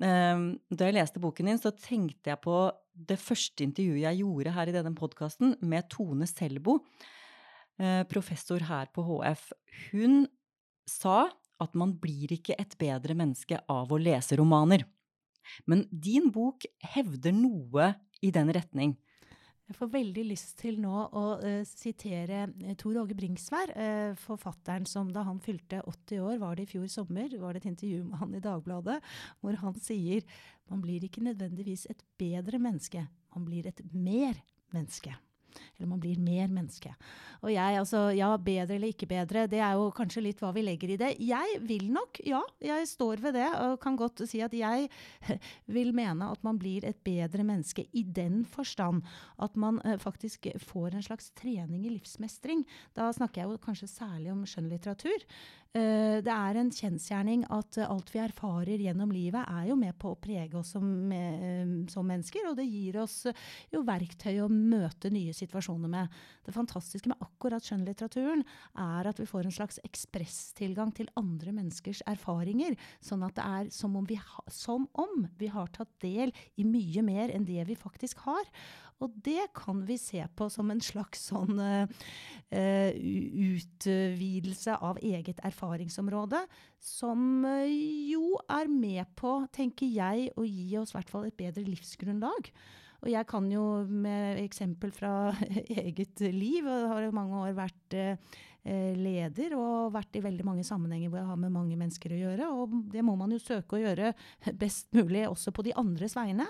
Uh, 0.00 0.56
da 0.72 0.88
jeg 0.88 0.96
leste 0.96 1.20
boken 1.20 1.52
din, 1.52 1.60
så 1.60 1.74
tenkte 1.76 2.32
jeg 2.32 2.40
på 2.40 2.62
det 2.96 3.18
første 3.20 3.66
intervjuet 3.66 4.06
jeg 4.06 4.22
gjorde 4.22 4.54
her 4.56 4.72
i 4.72 4.76
denne 4.78 4.94
podkasten, 4.96 5.52
med 5.60 5.88
Tone 5.92 6.28
Selbo, 6.28 6.80
professor 8.12 8.60
her 8.68 8.90
på 8.92 9.00
HF. 9.06 9.46
Hun 9.88 10.26
sa 10.84 11.30
at 11.64 11.76
man 11.78 11.94
blir 11.96 12.34
ikke 12.34 12.58
et 12.60 12.74
bedre 12.80 13.16
menneske 13.16 13.56
av 13.72 13.88
å 13.88 14.00
lese 14.00 14.36
romaner. 14.36 14.84
Men 15.70 15.86
din 15.90 16.30
bok 16.34 16.66
hevder 16.94 17.34
noe 17.36 17.94
i 18.20 18.32
den 18.34 18.52
retning. 18.54 18.96
Jeg 19.70 19.76
får 19.78 19.90
veldig 19.92 20.22
lyst 20.26 20.56
til 20.58 20.80
nå 20.82 20.92
å 21.14 21.24
uh, 21.38 21.60
sitere 21.68 22.48
uh, 22.50 22.72
Tor 22.78 22.96
Åge 23.04 23.14
Bringsvær, 23.14 23.70
uh, 23.70 24.18
forfatteren 24.18 24.88
som 24.90 25.12
da 25.14 25.22
han 25.28 25.38
fylte 25.44 25.78
80 25.86 26.24
år, 26.26 26.40
var 26.42 26.58
det 26.58 26.66
i 26.66 26.72
fjor 26.72 26.88
sommer, 26.90 27.30
var 27.38 27.54
det 27.54 27.62
et 27.62 27.70
intervju 27.70 28.02
med 28.08 28.18
han 28.18 28.34
i 28.34 28.42
Dagbladet, 28.42 28.98
hvor 29.38 29.60
han 29.62 29.78
sier 29.78 30.26
man 30.70 30.82
blir 30.82 31.06
ikke 31.06 31.22
nødvendigvis 31.22 31.86
et 31.90 32.02
bedre 32.18 32.58
menneske, 32.58 33.06
man 33.30 33.46
blir 33.46 33.70
et 33.70 33.84
mer 33.94 34.42
menneske. 34.74 35.14
Eller 35.76 35.88
man 35.90 36.00
blir 36.02 36.20
mer 36.20 36.50
menneske. 36.52 36.92
Og 37.40 37.52
jeg, 37.54 37.78
altså, 37.80 38.10
ja, 38.12 38.28
bedre 38.36 38.76
eller 38.76 38.92
ikke 38.92 39.08
bedre, 39.08 39.46
det 39.50 39.60
er 39.64 39.78
jo 39.78 39.88
kanskje 39.96 40.24
litt 40.26 40.42
hva 40.42 40.52
vi 40.56 40.64
legger 40.64 40.92
i 40.92 40.98
det. 41.00 41.10
Jeg 41.24 41.60
vil 41.64 41.86
nok, 41.92 42.20
ja, 42.28 42.42
jeg 42.64 42.88
står 42.90 43.22
ved 43.24 43.38
det 43.38 43.48
og 43.62 43.78
kan 43.82 43.96
godt 43.98 44.24
si 44.28 44.42
at 44.44 44.54
jeg 44.56 44.90
vil 45.76 45.94
mene 45.96 46.28
at 46.32 46.44
man 46.46 46.60
blir 46.60 46.84
et 46.88 47.00
bedre 47.06 47.46
menneske 47.46 47.86
i 47.96 48.04
den 48.04 48.42
forstand 48.48 49.00
at 49.40 49.56
man 49.60 49.80
uh, 49.86 49.96
faktisk 50.00 50.50
får 50.66 50.96
en 50.96 51.06
slags 51.06 51.30
trening 51.38 51.86
i 51.86 51.94
livsmestring. 51.94 52.66
Da 52.96 53.08
snakker 53.16 53.42
jeg 53.42 53.50
jo 53.50 53.62
kanskje 53.64 53.90
særlig 53.90 54.34
om 54.34 54.44
skjønnlitteratur. 54.48 55.24
Uh, 55.70 56.18
det 56.18 56.32
er 56.34 56.56
en 56.58 56.70
kjensgjerning 56.74 57.44
at 57.54 57.76
uh, 57.78 57.84
alt 57.92 58.08
vi 58.10 58.18
erfarer 58.18 58.80
gjennom 58.82 59.12
livet, 59.14 59.44
er 59.46 59.68
jo 59.68 59.76
med 59.78 59.94
på 60.02 60.10
å 60.10 60.18
prege 60.18 60.58
oss 60.58 60.72
som, 60.74 60.88
uh, 61.14 61.86
som 61.92 62.08
mennesker. 62.10 62.48
Og 62.50 62.56
det 62.58 62.66
gir 62.66 62.98
oss 63.04 63.20
jo 63.70 63.84
verktøy 63.86 64.40
å 64.42 64.48
møte 64.50 65.12
nye 65.14 65.30
situasjoner 65.36 65.92
med. 65.92 66.18
Det 66.42 66.56
fantastiske 66.56 67.12
med 67.12 67.22
akkurat 67.22 67.62
skjønnlitteraturen 67.62 68.42
er 68.82 69.12
at 69.12 69.22
vi 69.22 69.28
får 69.30 69.46
en 69.46 69.56
slags 69.60 69.78
ekspresstilgang 69.86 70.90
til 70.98 71.12
andre 71.20 71.54
menneskers 71.54 72.02
erfaringer. 72.10 72.74
Sånn 72.98 73.22
at 73.28 73.38
det 73.38 73.46
er 73.46 73.70
som 73.70 73.94
om 74.00 74.10
vi, 74.10 74.18
som 74.50 74.90
om 74.98 75.28
vi 75.38 75.54
har 75.54 75.70
tatt 75.70 75.94
del 76.02 76.34
i 76.58 76.66
mye 76.66 77.06
mer 77.06 77.30
enn 77.30 77.46
det 77.46 77.62
vi 77.70 77.78
faktisk 77.78 78.26
har. 78.26 78.42
Og 79.00 79.14
det 79.24 79.46
kan 79.56 79.80
vi 79.88 79.96
se 80.00 80.20
på 80.36 80.48
som 80.52 80.70
en 80.72 80.80
slags 80.84 81.22
sånn 81.30 81.56
uh, 81.56 81.88
utvidelse 82.52 84.76
av 84.76 85.00
eget 85.00 85.40
erfaringsområde, 85.46 86.42
som 86.84 87.46
uh, 87.46 87.64
jo 87.64 88.36
er 88.44 88.68
med 88.68 89.08
på, 89.16 89.38
tenker 89.56 89.88
jeg, 89.88 90.28
å 90.36 90.44
gi 90.44 90.76
oss 90.80 90.92
i 90.92 90.98
hvert 90.98 91.12
fall 91.12 91.30
et 91.30 91.38
bedre 91.38 91.64
livsgrunnlag. 91.64 92.52
Og 93.00 93.08
jeg 93.08 93.24
kan 93.30 93.48
jo 93.48 93.64
med 93.88 94.42
eksempel 94.42 94.92
fra 94.92 95.32
eget 95.80 96.20
liv, 96.20 96.68
og 96.68 96.90
har 96.92 97.08
i 97.08 97.16
mange 97.16 97.40
år 97.46 97.56
vært 97.56 97.96
leder 98.60 99.54
og 99.56 99.94
vært 99.94 100.18
i 100.18 100.20
veldig 100.20 100.44
mange 100.44 100.60
sammenhenger 100.68 101.08
hvor 101.08 101.22
jeg 101.22 101.30
har 101.30 101.38
med 101.40 101.54
mange 101.54 101.78
mennesker 101.80 102.12
å 102.12 102.18
gjøre. 102.18 102.48
Og 102.52 102.74
det 102.92 103.00
må 103.00 103.14
man 103.16 103.32
jo 103.32 103.38
søke 103.40 103.78
å 103.78 103.80
gjøre 103.80 104.10
best 104.60 104.92
mulig 104.92 105.24
også 105.30 105.48
på 105.56 105.64
de 105.64 105.72
andres 105.80 106.12
vegne. 106.18 106.44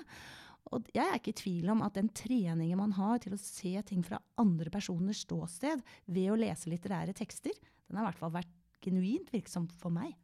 Og 0.70 0.88
jeg 0.94 1.02
er 1.02 1.18
ikke 1.18 1.32
i 1.32 1.40
tvil 1.40 1.70
om 1.72 1.82
at 1.82 1.96
den 1.96 2.10
treningen 2.14 2.78
man 2.78 2.94
har 2.98 3.22
til 3.22 3.34
å 3.34 3.40
se 3.40 3.72
ting 3.88 4.04
fra 4.06 4.20
andre 4.40 4.70
personers 4.72 5.24
ståsted 5.24 5.82
ved 6.06 6.30
å 6.30 6.38
lese 6.38 6.70
litterære 6.70 7.16
tekster, 7.16 7.56
den 7.88 7.98
har 7.98 8.06
i 8.06 8.10
hvert 8.10 8.20
fall 8.20 8.36
vært 8.36 8.56
genuint 8.84 9.32
virksom 9.34 9.66
for 9.80 9.92
meg. 9.92 10.14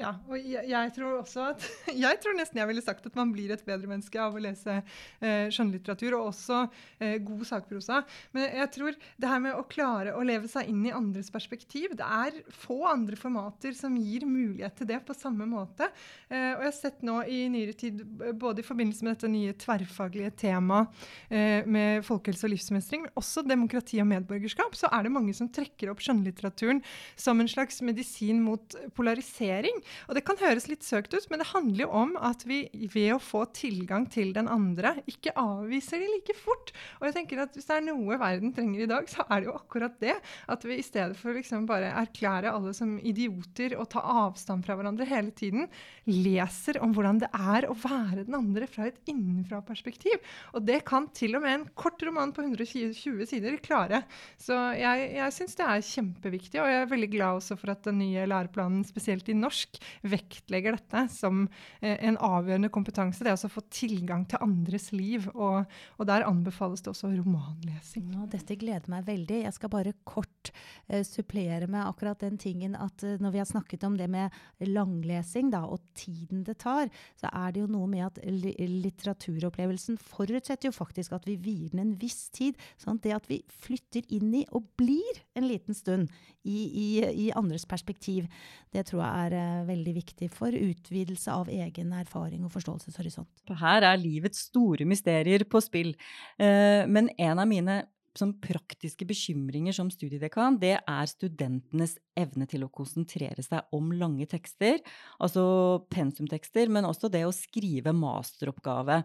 Ja, 0.00 0.14
og 0.30 0.38
jeg, 0.40 0.64
jeg, 0.70 0.92
tror 0.96 1.18
også 1.18 1.42
at 1.50 1.64
Jeg 2.04 2.20
tror 2.22 2.36
nesten 2.38 2.60
jeg 2.60 2.68
ville 2.70 2.84
sagt 2.84 3.04
at 3.04 3.16
man 3.18 3.32
blir 3.34 3.52
et 3.52 3.64
bedre 3.66 3.90
menneske 3.90 4.16
av 4.20 4.36
å 4.36 4.40
lese 4.40 4.78
eh, 4.80 5.50
skjønnlitteratur, 5.52 6.16
og 6.16 6.30
også 6.30 6.62
eh, 7.02 7.18
god 7.24 7.42
sakprosa. 7.48 8.00
Men 8.36 8.46
jeg 8.62 8.70
tror 8.76 8.96
det 8.96 9.28
her 9.28 9.42
med 9.44 9.58
å 9.58 9.66
klare 9.68 10.14
å 10.16 10.24
leve 10.24 10.48
seg 10.48 10.70
inn 10.72 10.86
i 10.88 10.94
andres 10.94 11.28
perspektiv 11.32 11.92
Det 11.98 12.06
er 12.06 12.38
få 12.54 12.78
andre 12.88 13.18
formater 13.20 13.76
som 13.76 13.98
gir 14.00 14.24
mulighet 14.28 14.78
til 14.80 14.88
det 14.88 15.02
på 15.04 15.16
samme 15.16 15.44
måte. 15.48 15.90
Eh, 16.30 16.54
og 16.54 16.64
jeg 16.64 16.70
har 16.70 16.78
sett 16.78 17.04
nå 17.06 17.18
i 17.28 17.42
nyere 17.52 17.76
tid, 17.76 18.00
både 18.40 18.64
i 18.64 18.66
forbindelse 18.66 19.04
med 19.04 19.18
dette 19.18 19.32
nye 19.32 19.56
tverrfaglige 19.60 20.32
temaet 20.46 21.04
eh, 21.28 21.68
med 21.68 22.06
folkehelse 22.08 22.48
og 22.48 22.54
livsmestring, 22.54 23.04
men 23.04 23.20
også 23.20 23.44
demokrati 23.44 24.00
og 24.00 24.08
medborgerskap, 24.14 24.78
så 24.78 24.88
er 24.96 25.04
det 25.04 25.14
mange 25.14 25.36
som 25.36 25.50
trekker 25.52 25.92
opp 25.92 26.00
skjønnlitteraturen 26.04 26.80
som 27.20 27.40
en 27.40 27.50
slags 27.50 27.82
medisin 27.84 28.40
mot 28.44 28.80
polarisering. 28.96 29.76
Og 30.08 30.16
det 30.16 30.24
kan 30.26 30.38
høres 30.40 30.68
litt 30.70 30.86
søkt 30.86 31.14
ut, 31.14 31.26
men 31.30 31.42
det 31.42 31.50
handler 31.52 31.84
jo 31.84 31.90
om 32.02 32.14
at 32.20 32.44
vi 32.48 32.62
ved 32.92 33.14
å 33.16 33.22
få 33.22 33.44
tilgang 33.56 34.06
til 34.10 34.32
den 34.36 34.48
andre, 34.50 34.96
ikke 35.10 35.34
avviser 35.38 36.02
de 36.02 36.10
like 36.10 36.36
fort. 36.38 36.72
Og 37.00 37.08
jeg 37.08 37.16
tenker 37.18 37.42
at 37.44 37.56
hvis 37.56 37.68
det 37.68 37.78
er 37.78 37.86
noe 37.88 38.18
verden 38.20 38.54
trenger 38.56 38.84
i 38.84 38.90
dag, 38.90 39.08
så 39.10 39.26
er 39.26 39.42
det 39.42 39.50
jo 39.50 39.56
akkurat 39.58 39.96
det. 40.02 40.16
At 40.50 40.66
vi 40.66 40.78
i 40.80 40.86
stedet 40.86 41.18
for 41.18 41.36
liksom 41.36 41.66
bare 41.68 41.92
erklære 42.02 42.52
alle 42.52 42.74
som 42.76 42.96
idioter 42.98 43.76
og 43.78 43.90
ta 43.92 44.02
avstand 44.26 44.66
fra 44.66 44.76
hverandre 44.78 45.08
hele 45.08 45.34
tiden, 45.36 45.68
leser 46.10 46.80
om 46.84 46.94
hvordan 46.96 47.20
det 47.22 47.30
er 47.36 47.68
å 47.70 47.76
være 47.78 48.26
den 48.26 48.38
andre 48.38 48.68
fra 48.70 48.88
et 48.88 48.98
innenfra-perspektiv. 49.10 50.18
Og 50.54 50.64
det 50.66 50.82
kan 50.88 51.08
til 51.16 51.36
og 51.38 51.44
med 51.44 51.56
en 51.56 51.68
kort 51.78 52.02
roman 52.06 52.34
på 52.34 52.44
120 52.46 53.26
sider 53.30 53.58
klare. 53.64 54.02
Så 54.40 54.56
jeg, 54.78 55.10
jeg 55.16 55.36
syns 55.36 55.56
det 55.58 55.66
er 55.66 55.86
kjempeviktig, 55.90 56.60
og 56.62 56.70
jeg 56.70 56.82
er 56.82 56.90
veldig 56.90 57.10
glad 57.12 57.40
også 57.40 57.56
for 57.60 57.74
at 57.74 57.84
den 57.86 58.00
nye 58.02 58.26
læreplanen, 58.30 58.82
spesielt 58.86 59.28
i 59.30 59.36
norsk, 59.36 59.69
vektlegger 60.02 60.76
dette 60.76 61.04
som 61.12 61.44
eh, 61.80 61.96
en 62.08 62.18
avgjørende 62.20 62.70
kompetanse. 62.72 63.24
Det 63.24 63.32
er 63.32 63.38
å 63.38 63.52
få 63.52 63.62
tilgang 63.72 64.26
til 64.28 64.42
andres 64.44 64.90
liv. 64.94 65.28
Og, 65.34 65.64
og, 65.98 66.04
der 66.10 66.26
anbefales 66.26 66.82
det 66.84 66.92
også 66.92 67.12
romanlesing. 67.12 68.08
Ja, 68.14 68.26
dette 68.30 68.56
gleder 68.60 68.90
meg 68.92 69.06
veldig. 69.08 69.42
Jeg 69.44 69.56
skal 69.56 69.72
bare 69.72 69.94
kort 70.08 70.52
uh, 70.90 71.02
supplere 71.06 71.68
med 71.70 71.84
akkurat 71.84 72.20
den 72.22 72.38
tingen 72.40 72.76
at 72.78 73.04
uh, 73.06 73.16
når 73.22 73.34
vi 73.34 73.42
har 73.42 73.48
snakket 73.48 73.86
om 73.86 73.98
det 73.98 74.08
med 74.10 74.34
langlesing 74.66 75.52
da, 75.52 75.62
og 75.68 75.82
tiden 75.98 76.44
det 76.46 76.58
tar, 76.64 76.90
så 77.20 77.30
er 77.32 77.54
det 77.54 77.64
jo 77.64 77.70
noe 77.70 77.88
med 77.90 78.06
at 78.08 78.20
li 78.26 78.54
litteraturopplevelsen 78.80 79.98
forutsetter 80.00 80.70
jo 80.70 80.74
faktisk 80.74 81.14
at 81.16 81.26
vi 81.28 81.36
vier 81.40 81.70
den 81.72 81.84
en 81.84 81.94
viss 82.00 82.28
tid. 82.34 82.58
sånn 82.80 82.98
at 82.98 83.06
det 83.06 83.16
at 83.16 83.30
vi 83.30 83.40
flytter 83.62 84.06
inn 84.14 84.32
i 84.34 84.44
og 84.56 84.66
blir 84.80 85.22
en 85.38 85.46
liten 85.48 85.76
stund 85.76 86.10
i, 86.42 86.58
i, 86.66 86.88
i 87.26 87.30
andres 87.36 87.66
perspektiv, 87.68 88.28
det 88.72 88.86
tror 88.88 89.02
jeg 89.04 89.30
er 89.30 89.36
uh, 89.36 89.59
veldig 89.68 89.94
viktig 90.00 90.30
for 90.34 90.54
utvidelse 90.54 91.32
av 91.34 91.50
egen 91.52 91.94
erfaring 91.96 92.44
og 92.46 92.54
forståelseshorisont. 92.54 93.30
Her 93.60 93.86
er 93.92 94.00
livets 94.00 94.46
store 94.50 94.86
mysterier 94.88 95.46
på 95.48 95.62
spill. 95.64 95.94
Uh, 96.40 96.86
men 96.90 97.12
en 97.18 97.42
av 97.42 97.48
mine 97.50 97.82
som 98.18 98.32
praktiske 98.42 99.06
bekymringer 99.06 99.74
som 99.74 99.90
studiedekan, 99.92 100.58
det 100.60 100.76
er 100.78 101.10
studentenes 101.10 101.96
evne 102.18 102.46
til 102.50 102.64
å 102.66 102.70
konsentrere 102.72 103.42
seg 103.44 103.70
om 103.76 103.92
lange 103.94 104.26
tekster, 104.30 104.80
altså 105.22 105.44
pensumtekster, 105.92 106.70
men 106.72 106.88
også 106.88 107.10
det 107.12 107.22
å 107.26 107.34
skrive 107.34 107.94
masteroppgave. 107.96 109.02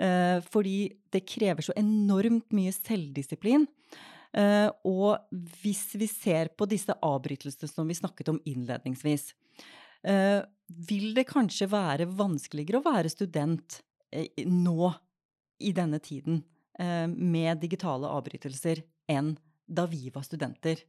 Eh, 0.00 0.38
fordi 0.48 0.78
det 1.12 1.26
krever 1.28 1.68
så 1.68 1.76
enormt 1.76 2.48
mye 2.56 2.72
selvdisiplin. 2.74 3.66
Eh, 4.36 4.68
og 4.88 5.20
hvis 5.62 5.88
vi 5.96 6.08
ser 6.10 6.52
på 6.56 6.68
disse 6.68 6.96
avbrytelsene 7.04 7.70
som 7.70 7.88
vi 7.88 7.98
snakket 7.98 8.32
om 8.32 8.40
innledningsvis, 8.48 9.30
vil 10.02 11.14
det 11.16 11.26
kanskje 11.30 11.68
være 11.70 12.08
vanskeligere 12.18 12.80
å 12.80 12.86
være 12.86 13.12
student 13.12 13.78
uh, 14.14 14.44
nå, 14.50 14.90
i 15.62 15.72
denne 15.76 16.00
tiden, 16.04 16.42
uh, 16.80 17.06
med 17.06 17.62
digitale 17.62 18.10
avbrytelser, 18.10 18.82
enn 19.10 19.34
da 19.66 19.86
vi 19.90 20.10
var 20.14 20.26
studenter? 20.26 20.82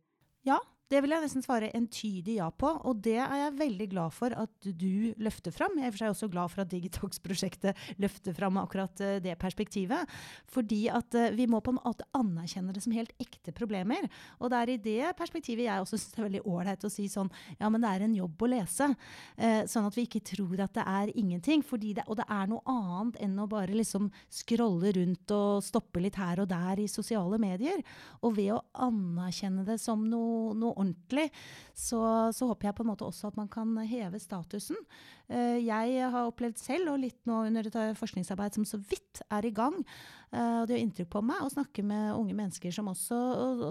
Ja, 0.47 0.59
det 0.87 1.01
vil 1.03 1.11
jeg 1.11 1.23
nesten 1.25 1.43
svare 1.43 1.69
entydig 1.75 2.37
ja 2.37 2.47
på, 2.47 2.69
og 2.87 3.01
det 3.03 3.17
er 3.19 3.41
jeg 3.41 3.55
veldig 3.59 3.87
glad 3.91 4.13
for 4.15 4.31
at 4.39 4.67
du 4.79 5.11
løfter 5.19 5.51
fram. 5.51 5.75
Jeg 5.75 5.89
er 5.89 5.93
for 5.93 6.01
seg 6.03 6.13
også 6.13 6.29
glad 6.31 6.53
for 6.53 6.63
at 6.63 6.71
Digitox-prosjektet 6.71 7.81
løfter 8.03 8.35
fram 8.37 8.59
akkurat 8.61 9.03
uh, 9.03 9.17
det 9.23 9.35
perspektivet. 9.41 10.07
Fordi 10.51 10.85
at 10.93 11.17
uh, 11.19 11.27
vi 11.35 11.47
må 11.51 11.59
på 11.63 11.73
en 11.73 11.81
måte 11.81 12.07
anerkjenne 12.15 12.71
det 12.75 12.85
som 12.85 12.95
helt 12.95 13.11
ekte 13.19 13.51
problemer. 13.55 14.07
Og 14.39 14.53
det 14.53 14.61
er 14.61 14.71
i 14.71 14.77
det 14.85 15.11
perspektivet 15.19 15.65
jeg 15.67 15.83
også 15.83 15.97
syns 15.99 16.15
det 16.15 16.21
er 16.21 16.27
veldig 16.29 16.43
ålreit 16.53 16.87
å 16.87 16.93
si 16.93 17.09
sånn 17.11 17.31
ja, 17.59 17.67
men 17.67 17.83
det 17.83 17.91
er 17.91 18.07
en 18.07 18.15
jobb 18.21 18.47
å 18.47 18.51
lese. 18.53 18.89
Uh, 19.35 19.61
sånn 19.67 19.89
at 19.89 19.99
vi 19.99 20.07
ikke 20.07 20.23
tror 20.31 20.63
at 20.63 20.75
det 20.77 20.87
er 20.87 21.13
ingenting. 21.19 21.65
Det, 21.67 22.07
og 22.07 22.15
det 22.21 22.29
er 22.31 22.47
noe 22.47 22.63
annet 22.71 23.19
enn 23.27 23.35
å 23.43 23.49
bare 23.51 23.75
liksom 23.75 24.07
scrolle 24.31 24.93
rundt 24.95 25.35
og 25.35 25.59
stoppe 25.65 25.99
litt 26.01 26.15
her 26.19 26.39
og 26.45 26.47
der 26.51 26.79
i 26.79 26.87
sosiale 26.91 27.39
medier. 27.41 27.83
Og 28.23 28.37
ved 28.39 28.55
å 28.55 28.63
anerkjenne 28.87 29.67
det 29.67 29.81
som 29.83 30.07
noe, 30.07 30.55
noe 30.55 30.76
ordentlig, 30.77 31.27
så, 31.73 31.99
så, 32.35 32.47
håper 32.49 32.69
jeg 32.69 32.77
på 32.77 32.85
en 32.85 32.91
måte 32.91 33.07
også 33.07 33.31
at 33.31 33.39
man 33.39 33.49
kan 33.51 33.73
heve 33.89 34.21
statusen. 34.21 34.79
Uh, 35.27 35.57
jeg 35.59 36.11
har 36.13 36.29
opplevd 36.29 36.61
selv, 36.61 36.93
og 36.93 37.01
litt 37.03 37.19
nå 37.29 37.43
under 37.49 37.67
et 37.67 37.99
forskningsarbeid 37.99 38.57
som 38.57 38.67
så 38.67 38.79
vidt 38.79 39.23
er 39.33 39.49
i 39.49 39.53
gang, 39.55 39.81
og 40.35 40.67
det 40.67 40.75
gjør 40.75 40.83
inntrykk 40.83 41.09
på 41.13 41.21
meg 41.23 41.43
å 41.43 41.51
snakke 41.51 41.83
med 41.87 42.15
unge 42.17 42.35
mennesker 42.35 42.73
som 42.75 42.89
også, 42.91 43.17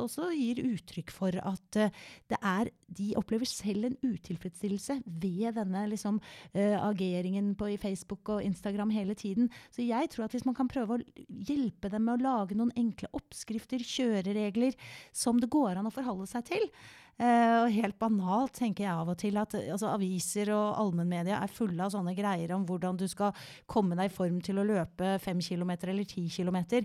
også 0.06 0.30
gir 0.32 0.62
uttrykk 0.64 1.12
for 1.12 1.36
at 1.36 1.78
uh, 1.80 2.02
det 2.32 2.38
er 2.40 2.70
De 2.96 3.10
opplever 3.18 3.48
selv 3.50 3.88
en 3.88 3.96
utilfredsstillelse 4.00 5.00
ved 5.04 5.56
denne 5.58 5.82
liksom, 5.90 6.20
ageringen 6.54 7.50
på 7.58 7.72
i 7.72 7.78
Facebook 7.80 8.30
og 8.30 8.44
Instagram 8.46 8.92
hele 8.94 9.16
tiden. 9.18 9.50
Så 9.74 9.82
jeg 9.82 10.08
tror 10.12 10.26
at 10.26 10.36
hvis 10.36 10.46
man 10.46 10.54
kan 10.56 10.70
prøve 10.70 10.96
å 10.96 11.24
hjelpe 11.26 11.90
dem 11.92 12.06
med 12.06 12.20
å 12.20 12.28
lage 12.28 12.56
noen 12.56 12.70
enkle 12.78 13.10
oppskrifter, 13.18 13.82
kjøreregler, 13.82 14.78
som 15.12 15.42
det 15.42 15.50
går 15.52 15.80
an 15.80 15.90
å 15.90 15.94
forholde 15.94 16.28
seg 16.30 16.46
til, 16.52 16.70
og 17.16 17.72
helt 17.72 17.96
banalt 17.96 18.52
tenker 18.58 18.84
jeg 18.84 18.92
av 18.92 19.08
og 19.08 19.16
til 19.20 19.38
at 19.40 19.54
altså, 19.56 19.88
aviser 19.88 20.50
og 20.52 20.76
allmennmedia 20.82 21.38
er 21.40 21.52
fulle 21.52 21.80
av 21.80 21.94
sånne 21.94 22.12
greier 22.16 22.52
om 22.52 22.66
hvordan 22.68 22.98
du 23.00 23.06
skal 23.08 23.32
komme 23.70 23.96
deg 23.96 24.10
i 24.10 24.16
form 24.16 24.42
til 24.44 24.60
å 24.60 24.66
løpe 24.68 25.16
fem 25.24 25.40
kilometer 25.40 25.94
eller 25.94 26.04
ti 26.08 26.26
kilometer. 26.28 26.84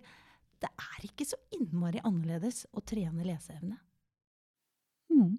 Det 0.62 0.72
er 0.72 1.08
ikke 1.08 1.28
så 1.28 1.40
innmari 1.58 2.00
annerledes 2.08 2.64
å 2.72 2.84
trene 2.86 3.26
leseevne. 3.28 3.76
Mm. 5.12 5.36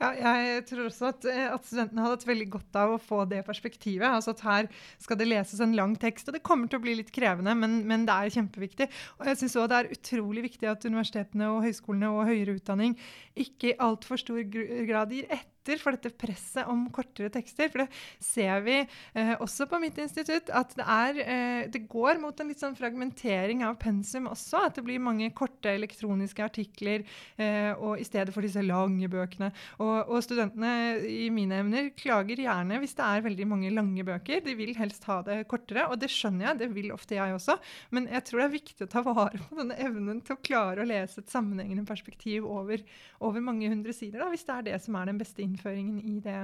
Ja, 0.00 0.10
jeg 0.40 0.64
tror 0.68 0.88
også 0.88 1.08
at, 1.12 1.26
eh, 1.30 1.46
at, 1.50 1.66
studentene 1.66 2.04
hadde 2.04 2.18
hatt 2.18 2.26
veldig 2.28 2.48
godt 2.56 2.78
av 2.80 2.94
å 2.94 3.00
få 3.02 3.22
det 3.30 3.44
perspektivet. 3.46 4.06
altså 4.08 4.34
at 4.34 4.44
Her 4.44 4.68
skal 5.02 5.20
det 5.20 5.28
leses 5.28 5.62
en 5.64 5.76
lang 5.76 5.96
tekst, 6.00 6.28
og 6.28 6.36
det 6.36 6.44
kommer 6.46 6.70
til 6.70 6.80
å 6.80 6.84
bli 6.84 6.96
litt 7.00 7.12
krevende, 7.14 7.54
men, 7.58 7.80
men 7.88 8.06
det 8.08 8.14
er 8.14 8.36
kjempeviktig. 8.38 8.90
Og 9.18 9.30
jeg 9.30 9.40
synes 9.40 9.56
også 9.56 9.70
Det 9.74 9.80
er 9.80 9.92
utrolig 9.96 10.46
viktig 10.50 10.68
at 10.70 10.84
universitetene 10.84 11.50
og 11.50 11.64
høyskolene 11.64 12.12
og 12.12 12.28
høyere 12.28 12.58
utdanning 12.58 12.98
ikke 13.34 13.72
i 13.72 13.78
altfor 13.82 14.20
stor 14.20 14.42
grad 14.44 15.12
gir 15.14 15.26
ett. 15.30 15.53
For 15.80 15.96
dette 15.96 16.12
presset 16.18 16.68
om 16.70 16.84
kortere 16.94 17.30
tekster. 17.32 17.70
For 17.72 17.84
det 17.84 17.88
ser 18.22 18.60
vi 18.66 18.76
eh, 18.82 19.32
også 19.40 19.66
på 19.70 19.80
mitt 19.82 19.98
institutt, 20.02 20.50
at 20.52 20.74
det, 20.76 20.84
er, 20.84 21.20
eh, 21.24 21.62
det 21.72 21.84
går 21.90 22.20
mot 22.22 22.38
en 22.40 22.50
litt 22.50 22.60
sånn 22.60 22.76
fragmentering 22.76 23.64
av 23.66 23.78
pensum 23.80 24.28
også. 24.30 24.66
At 24.68 24.78
det 24.78 24.84
blir 24.86 25.02
mange 25.02 25.30
korte 25.36 25.72
elektroniske 25.72 26.44
artikler 26.44 27.04
eh, 27.40 27.72
og 27.74 28.00
i 28.00 28.06
stedet 28.06 28.34
for 28.34 28.44
disse 28.44 28.62
lange 28.64 29.08
bøkene. 29.10 29.50
Og, 29.80 29.94
og, 30.04 30.20
studentene 30.24 31.00
i 31.08 31.28
mine 31.34 31.62
emner 31.64 31.90
klager 31.98 32.40
gjerne 32.40 32.78
hvis 32.82 32.96
det 32.98 33.08
er 33.08 33.24
veldig 33.26 33.48
mange 33.48 33.72
lange 33.74 34.06
bøker. 34.06 34.44
De 34.44 34.56
vil 34.58 34.74
helst 34.78 35.08
ha 35.08 35.20
det 35.26 35.42
kortere, 35.50 35.88
og 35.88 36.00
det 36.00 36.12
skjønner 36.12 36.50
jeg, 36.50 36.60
det 36.64 36.70
vil 36.76 36.92
ofte 36.94 37.18
jeg 37.18 37.36
også. 37.36 37.58
Men 37.94 38.08
jeg 38.12 38.28
tror 38.28 38.42
det 38.42 38.46
er 38.46 38.56
viktig 38.58 38.86
å 38.86 38.92
ta 38.92 39.04
vare 39.06 39.40
på 39.40 39.60
denne 39.60 39.78
evnen 39.80 40.20
til 40.24 40.36
å 40.36 40.44
klare 40.44 40.84
å 40.84 40.88
lese 40.88 41.22
et 41.22 41.32
sammenhengende 41.32 41.86
perspektiv 41.88 42.46
over, 42.48 42.82
over 43.24 43.44
mange 43.44 43.68
hundre 43.70 43.94
sider, 43.96 44.22
da, 44.22 44.30
hvis 44.32 44.46
det 44.46 44.56
er 44.58 44.68
det 44.68 44.80
som 44.84 44.96
er 44.98 45.10
den 45.10 45.20
beste 45.20 45.42
innføringen 45.44 45.53
innføringen 45.54 46.02
i 46.02 46.18
det, 46.24 46.42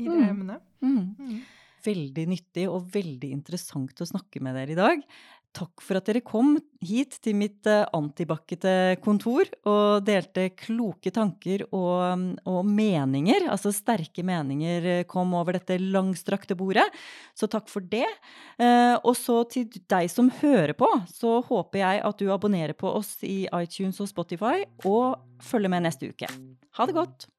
i 0.00 0.08
det 0.08 0.18
mm. 0.18 0.28
emnet. 0.32 0.66
Mm. 0.82 1.14
Mm. 1.20 1.38
Veldig 1.86 2.26
nyttig 2.32 2.66
og 2.72 2.88
veldig 2.90 3.30
interessant 3.36 4.00
å 4.02 4.08
snakke 4.08 4.42
med 4.42 4.56
dere 4.58 4.74
i 4.74 4.78
dag. 4.78 5.04
Takk 5.56 5.80
for 5.80 5.96
at 5.96 6.08
dere 6.08 6.20
kom 6.24 6.56
hit 6.84 7.14
til 7.24 7.36
mitt 7.38 7.64
antibakkete 7.66 8.98
kontor 9.00 9.48
og 9.64 10.04
delte 10.04 10.50
kloke 10.52 11.12
tanker 11.14 11.64
og, 11.70 12.26
og, 12.44 12.58
meninger. 12.68 13.46
Altså 13.48 13.72
sterke 13.72 14.24
meninger 14.26 14.88
eh, 14.90 15.04
kom 15.08 15.32
over 15.38 15.56
dette 15.56 15.78
langstrakte 15.80 16.58
bordet. 16.58 16.84
Så 17.32 17.48
takk 17.48 17.70
for 17.72 17.84
det. 17.84 18.08
Uh, 18.60 18.96
og 19.00 19.14
så 19.16 19.38
til 19.52 19.70
deg 19.88 20.10
som 20.12 20.28
hører 20.42 20.74
på, 20.76 20.90
så 21.08 21.38
håper 21.46 21.82
jeg 21.82 22.04
at 22.10 22.20
du 22.20 22.28
abonnerer 22.34 22.76
på 22.76 22.92
oss 22.92 23.16
i 23.24 23.46
iTunes 23.48 24.02
og 24.04 24.10
Spotify, 24.12 24.66
og 24.84 25.16
følger 25.44 25.72
med 25.72 25.88
neste 25.88 26.12
uke. 26.12 26.28
Ha 26.76 26.88
det 26.88 26.96
godt! 26.96 27.30